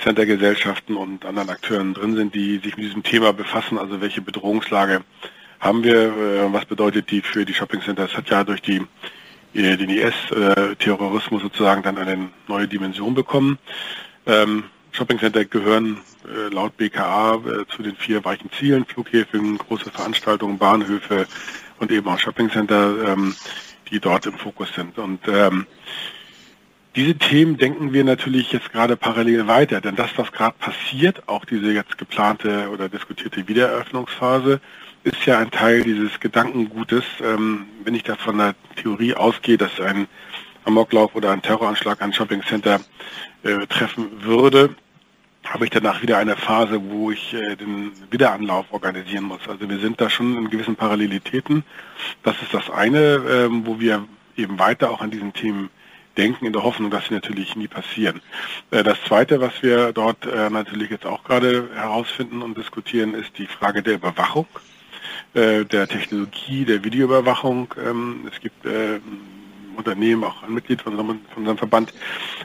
Center-Gesellschaften 0.07 0.95
und 0.95 1.25
anderen 1.25 1.49
Akteuren 1.49 1.93
drin 1.93 2.15
sind, 2.15 2.33
die 2.33 2.59
sich 2.59 2.77
mit 2.77 2.85
diesem 2.85 3.03
Thema 3.03 3.33
befassen. 3.33 3.77
Also 3.77 3.99
welche 3.99 4.21
Bedrohungslage 4.21 5.01
haben 5.59 5.83
wir, 5.83 5.95
äh, 5.95 6.53
was 6.53 6.63
bedeutet 6.63 7.11
die 7.11 7.21
für 7.21 7.45
die 7.45 7.53
Shopping 7.53 7.81
Center? 7.81 8.05
Es 8.05 8.15
hat 8.15 8.29
ja 8.29 8.45
durch 8.45 8.61
die 8.61 8.81
äh, 9.53 9.75
den 9.75 9.89
IS-Terrorismus 9.89 11.41
sozusagen 11.41 11.83
dann 11.83 11.97
eine 11.97 12.29
neue 12.47 12.69
Dimension 12.69 13.15
bekommen. 13.15 13.57
Ähm, 14.25 14.63
Shopping 14.93 15.19
Center 15.19 15.43
gehören 15.43 15.97
äh, 16.25 16.53
laut 16.53 16.77
BKA 16.77 17.35
äh, 17.35 17.65
zu 17.67 17.83
den 17.83 17.97
vier 17.97 18.23
weichen 18.23 18.49
Zielen, 18.57 18.85
Flughäfen, 18.85 19.57
große 19.57 19.91
Veranstaltungen, 19.91 20.57
Bahnhöfe 20.57 21.27
und 21.79 21.91
eben 21.91 22.07
auch 22.07 22.17
Shopping 22.17 22.49
Center, 22.49 22.95
ähm, 23.09 23.35
die 23.91 23.99
dort 23.99 24.25
im 24.25 24.37
Fokus 24.37 24.73
sind. 24.73 24.97
Und 24.97 25.19
ähm, 25.27 25.67
diese 26.97 27.15
Themen 27.15 27.57
denken 27.57 27.93
wir 27.93 28.03
natürlich 28.03 28.51
jetzt 28.51 28.71
gerade 28.71 28.97
parallel 28.97 29.45
weiter, 29.45 29.81
denn 29.81 29.95
das, 29.95 30.09
was 30.17 30.31
gerade 30.31 30.55
passiert, 30.57 31.29
auch 31.29 31.45
diese 31.45 31.71
jetzt 31.71 31.99
geplante 31.99 32.69
oder 32.71 32.89
diskutierte 32.89 33.47
Wiedereröffnungsphase, 33.47 34.59
ist 35.03 35.23
ja 35.27 35.37
ein 35.37 35.51
Teil 35.51 35.83
dieses 35.83 36.19
Gedankengutes. 36.19 37.03
Ähm, 37.23 37.67
wenn 37.83 37.93
ich 37.93 38.01
da 38.01 38.15
von 38.15 38.39
der 38.39 38.55
Theorie 38.77 39.13
ausgehe, 39.13 39.59
dass 39.59 39.79
ein 39.79 40.07
Amoklauf 40.65 41.13
oder 41.13 41.31
ein 41.31 41.43
Terroranschlag 41.43 42.01
ein 42.01 42.13
Shoppingcenter 42.13 42.81
äh, 43.43 43.67
treffen 43.67 44.23
würde, 44.23 44.75
habe 45.45 45.65
ich 45.65 45.69
danach 45.69 46.01
wieder 46.01 46.17
eine 46.17 46.35
Phase, 46.35 46.81
wo 46.89 47.11
ich 47.11 47.31
äh, 47.35 47.55
den 47.55 47.91
Wiederanlauf 48.09 48.65
organisieren 48.71 49.25
muss. 49.25 49.47
Also 49.47 49.69
wir 49.69 49.77
sind 49.77 50.01
da 50.01 50.09
schon 50.09 50.35
in 50.35 50.49
gewissen 50.49 50.75
Parallelitäten. 50.75 51.63
Das 52.23 52.41
ist 52.41 52.55
das 52.55 52.71
eine, 52.71 52.97
äh, 52.97 53.49
wo 53.51 53.79
wir 53.79 54.03
eben 54.35 54.57
weiter 54.57 54.89
auch 54.89 55.01
an 55.01 55.11
diesen 55.11 55.31
Themen 55.33 55.69
denken, 56.17 56.45
in 56.45 56.53
der 56.53 56.63
Hoffnung, 56.63 56.91
dass 56.91 57.07
sie 57.07 57.13
natürlich 57.13 57.55
nie 57.55 57.67
passieren. 57.67 58.21
Äh, 58.71 58.83
das 58.83 58.97
Zweite, 59.07 59.39
was 59.39 59.61
wir 59.61 59.93
dort 59.93 60.25
äh, 60.25 60.49
natürlich 60.49 60.89
jetzt 60.89 61.05
auch 61.05 61.23
gerade 61.23 61.69
herausfinden 61.73 62.41
und 62.41 62.57
diskutieren, 62.57 63.13
ist 63.13 63.37
die 63.37 63.47
Frage 63.47 63.83
der 63.83 63.95
Überwachung, 63.95 64.47
äh, 65.33 65.63
der 65.65 65.87
Technologie, 65.87 66.65
der 66.65 66.83
Videoüberwachung. 66.83 67.73
Ähm, 67.83 68.29
es 68.31 68.39
gibt 68.41 68.65
Unternehmen, 69.77 70.23
auch 70.23 70.43
ein 70.43 70.53
Mitglied 70.53 70.81
von 70.81 70.93
unserem, 70.93 71.19
von 71.33 71.43
unserem 71.43 71.57
Verband, 71.57 71.93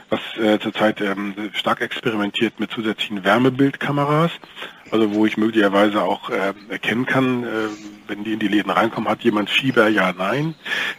was 0.09 0.19
äh, 0.37 0.59
zurzeit 0.59 1.01
ähm, 1.01 1.33
stark 1.53 1.81
experimentiert 1.81 2.59
mit 2.59 2.71
zusätzlichen 2.71 3.23
Wärmebildkameras. 3.23 4.31
Also 4.91 5.11
wo 5.13 5.25
ich 5.25 5.37
möglicherweise 5.37 6.03
auch 6.03 6.29
äh, 6.29 6.53
erkennen 6.69 7.07
kann, 7.07 7.43
äh, 7.43 7.47
wenn 8.07 8.23
die 8.23 8.33
in 8.33 8.39
die 8.39 8.47
Läden 8.47 8.69
reinkommen, 8.69 9.09
hat 9.09 9.23
jemand 9.23 9.49
Fieber, 9.49 9.87
ja, 9.87 10.13
nein. 10.13 10.53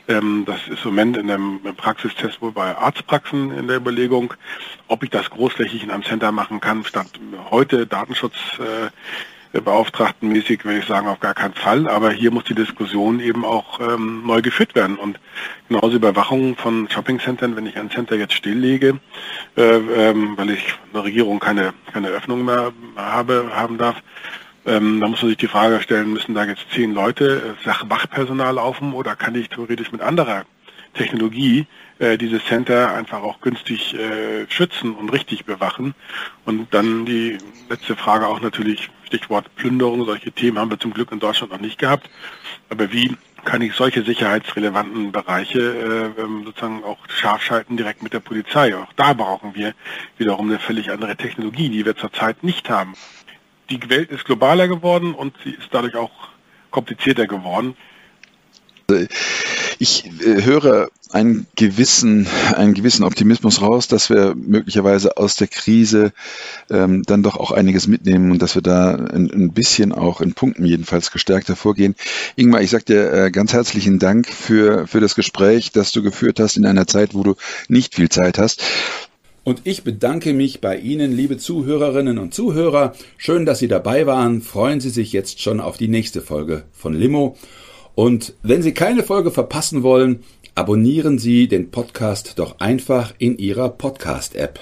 Ähm, 0.09 0.45
das 0.47 0.67
ist 0.67 0.85
im 0.85 0.91
Moment 0.91 1.17
in 1.17 1.31
einem 1.31 1.61
Praxistest 1.77 2.43
wohl 2.43 2.51
bei 2.51 2.77
Arztpraxen 2.77 3.57
in 3.57 3.69
der 3.69 3.77
Überlegung, 3.77 4.35
ob 4.89 5.05
ich 5.05 5.11
das 5.11 5.31
großflächig 5.31 5.85
in 5.85 5.93
einem 5.93 6.03
Center 6.03 6.33
machen 6.33 6.61
kann, 6.61 6.85
statt 6.85 7.07
heute 7.51 7.87
Datenschutz 7.87 8.35
äh, 8.59 8.91
Beauftragtenmäßig 9.61 10.65
würde 10.65 10.79
ich 10.79 10.87
sagen, 10.87 11.07
auf 11.07 11.21
gar 11.21 11.35
keinen 11.35 11.55
Fall. 11.55 11.89
Aber 11.89 12.11
hier 12.11 12.31
muss 12.31 12.45
die 12.45 12.55
Diskussion 12.55 13.21
eben 13.21 13.45
auch 13.45 13.81
ähm, 13.81 14.23
neu 14.27 14.43
geführt 14.43 14.75
werden. 14.75 14.97
Und 14.97 15.19
genauso 15.69 15.97
Überwachung 15.97 16.57
von 16.57 16.89
Shoppingcentern, 16.91 17.57
wenn 17.57 17.67
ich 17.67 17.77
ein 17.77 17.91
Center 17.91 18.17
jetzt 18.17 18.35
stilllege, 18.35 19.01
äh, 19.57 19.63
ähm, 19.63 20.37
weil 20.37 20.51
ich 20.51 20.75
eine 20.93 21.05
Regierung 21.05 21.41
keine, 21.41 21.75
keine 21.93 22.09
Öffnung 22.09 22.45
mehr 22.45 22.73
habe, 22.97 23.51
haben 23.55 23.79
darf, 23.79 24.03
ähm, 24.67 25.01
da 25.01 25.09
muss 25.09 25.21
man 25.21 25.29
sich 25.29 25.39
die 25.39 25.49
Frage 25.49 25.81
stellen, 25.81 26.13
müssen 26.13 26.35
da 26.35 26.45
jetzt 26.45 26.65
zehn 26.73 26.95
Leute 26.95 27.57
äh, 27.65 27.91
Wachpersonal 27.91 28.55
laufen 28.55 28.95
oder 28.95 29.15
kann 29.15 29.35
ich 29.35 29.51
theoretisch 29.51 29.93
mit 29.93 30.01
anderer 30.01 30.45
Technologie 30.95 31.67
äh, 31.99 32.17
dieses 32.17 32.45
Center 32.47 32.95
einfach 32.95 33.23
auch 33.23 33.41
günstig 33.41 33.95
äh, 33.95 34.47
schützen 34.49 34.95
und 34.95 35.13
richtig 35.13 35.45
bewachen. 35.45 35.95
Und 36.45 36.73
dann 36.73 37.05
die 37.05 37.39
letzte 37.69 37.97
Frage 37.97 38.27
auch 38.27 38.41
natürlich, 38.41 38.91
Stichwort 39.07 39.55
Plünderung, 39.57 40.05
solche 40.05 40.33
Themen 40.33 40.59
haben 40.59 40.71
wir 40.71 40.79
zum 40.79 40.93
Glück 40.93 41.13
in 41.13 41.21
Deutschland 41.21 41.53
noch 41.53 41.61
nicht 41.61 41.79
gehabt. 41.79 42.09
Aber 42.69 42.93
wie 42.93 43.17
kann 43.45 43.63
ich 43.63 43.75
solche 43.75 44.03
sicherheitsrelevanten 44.03 45.13
Bereiche 45.13 45.61
äh, 46.17 46.21
ähm, 46.21 46.45
sozusagen 46.45 46.83
auch 46.83 46.99
scharf 47.09 47.43
schalten 47.43 47.77
direkt 47.77 48.03
mit 48.03 48.13
der 48.13 48.21
Polizei? 48.21 48.75
Auch 48.75 48.93
da 48.97 49.13
brauchen 49.13 49.55
wir 49.55 49.75
wiederum 50.17 50.49
eine 50.49 50.59
völlig 50.59 50.91
andere 50.91 51.17
Technologie, 51.17 51.69
die 51.69 51.85
wir 51.85 51.97
zurzeit 51.97 52.43
nicht 52.43 52.71
haben. 52.71 52.95
Die 53.71 53.81
Welt 53.89 54.11
ist 54.11 54.25
globaler 54.25 54.69
geworden 54.69 55.15
und 55.15 55.35
sie 55.45 55.51
ist 55.51 55.69
dadurch 55.71 55.97
auch 55.97 56.11
komplizierter 56.71 57.27
geworden. 57.27 57.77
Ich 59.85 60.07
äh, 60.07 60.43
höre 60.47 60.89
einen 61.11 61.47
gewissen, 61.57 62.27
einen 62.57 62.73
gewissen 62.73 63.05
Optimismus 63.05 63.61
raus, 63.61 63.87
dass 63.87 64.09
wir 64.09 64.35
möglicherweise 64.35 65.19
aus 65.19 65.37
der 65.37 65.47
Krise 65.47 66.15
ähm, 66.71 67.03
dann 67.03 67.23
doch 67.23 67.37
auch 67.37 67.51
einiges 67.51 67.87
mitnehmen 67.87 68.31
und 68.31 68.41
dass 68.41 68.55
wir 68.55 68.63
da 68.63 68.95
ein, 68.95 69.31
ein, 69.31 69.53
bisschen 69.53 69.93
auch 69.93 70.23
in 70.23 70.33
Punkten 70.33 70.65
jedenfalls 70.65 71.11
gestärkt 71.11 71.49
hervorgehen. 71.49 71.97
Ingmar, 72.35 72.63
ich 72.63 72.71
sage 72.71 72.85
dir 72.85 73.13
äh, 73.13 73.31
ganz 73.31 73.53
herzlichen 73.53 73.99
Dank 73.99 74.27
für, 74.27 74.87
für 74.87 75.01
das 75.01 75.15
Gespräch, 75.15 75.71
das 75.71 75.93
du 75.93 76.03
geführt 76.03 76.41
hast 76.41 76.57
in 76.57 76.65
einer 76.65 76.87
Zeit, 76.87 77.13
wo 77.13 77.23
du 77.23 77.35
nicht 77.69 77.95
viel 77.95 78.09
Zeit 78.09 78.39
hast. 78.39 78.63
Und 79.45 79.61
ich 79.65 79.85
bedanke 79.85 80.33
mich 80.33 80.63
bei 80.63 80.79
Ihnen, 80.79 81.15
liebe 81.15 81.37
Zuhörerinnen 81.37 82.17
und 82.17 82.33
Zuhörer. 82.33 82.95
Schön, 83.19 83.45
dass 83.45 83.59
Sie 83.59 83.69
dabei 83.69 84.07
waren. 84.07 84.41
Freuen 84.41 84.81
Sie 84.81 84.89
sich 84.89 85.13
jetzt 85.13 85.43
schon 85.43 85.61
auf 85.61 85.77
die 85.77 85.89
nächste 85.89 86.23
Folge 86.23 86.63
von 86.73 86.95
Limo. 86.95 87.37
Und 87.95 88.35
wenn 88.43 88.63
Sie 88.63 88.75
keine 88.75 89.05
Folge 89.05 89.31
verpassen 89.31 89.83
wollen, 89.83 90.25
abonnieren 90.55 91.19
Sie 91.19 91.49
den 91.49 91.71
Podcast 91.71 92.39
doch 92.39 92.59
einfach 92.59 93.15
in 93.19 93.39
Ihrer 93.39 93.69
Podcast-App. 93.69 94.59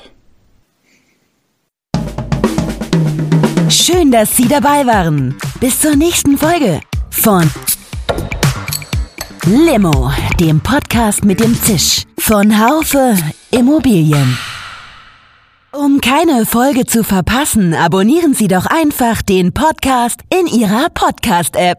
Schön, 3.71 4.11
dass 4.11 4.37
Sie 4.37 4.49
dabei 4.49 4.87
waren. 4.87 5.35
Bis 5.61 5.81
zur 5.81 5.97
nächsten 5.97 6.37
Folge 6.37 6.81
von 7.11 7.51
Limo, 9.47 10.13
dem 10.39 10.61
Podcast 10.61 11.25
mit 11.25 11.41
dem 11.41 11.55
Zisch 11.55 12.05
von 12.19 12.61
Haufe 12.61 13.17
Immobilien. 13.51 14.37
Um 15.73 16.03
keine 16.03 16.45
Folge 16.45 16.85
zu 16.85 17.03
verpassen, 17.03 17.73
abonnieren 17.73 18.35
Sie 18.35 18.47
doch 18.47 18.67
einfach 18.67 19.23
den 19.23 19.55
Podcast 19.55 20.21
in 20.29 20.47
Ihrer 20.47 20.91
Podcast-App. 20.91 21.79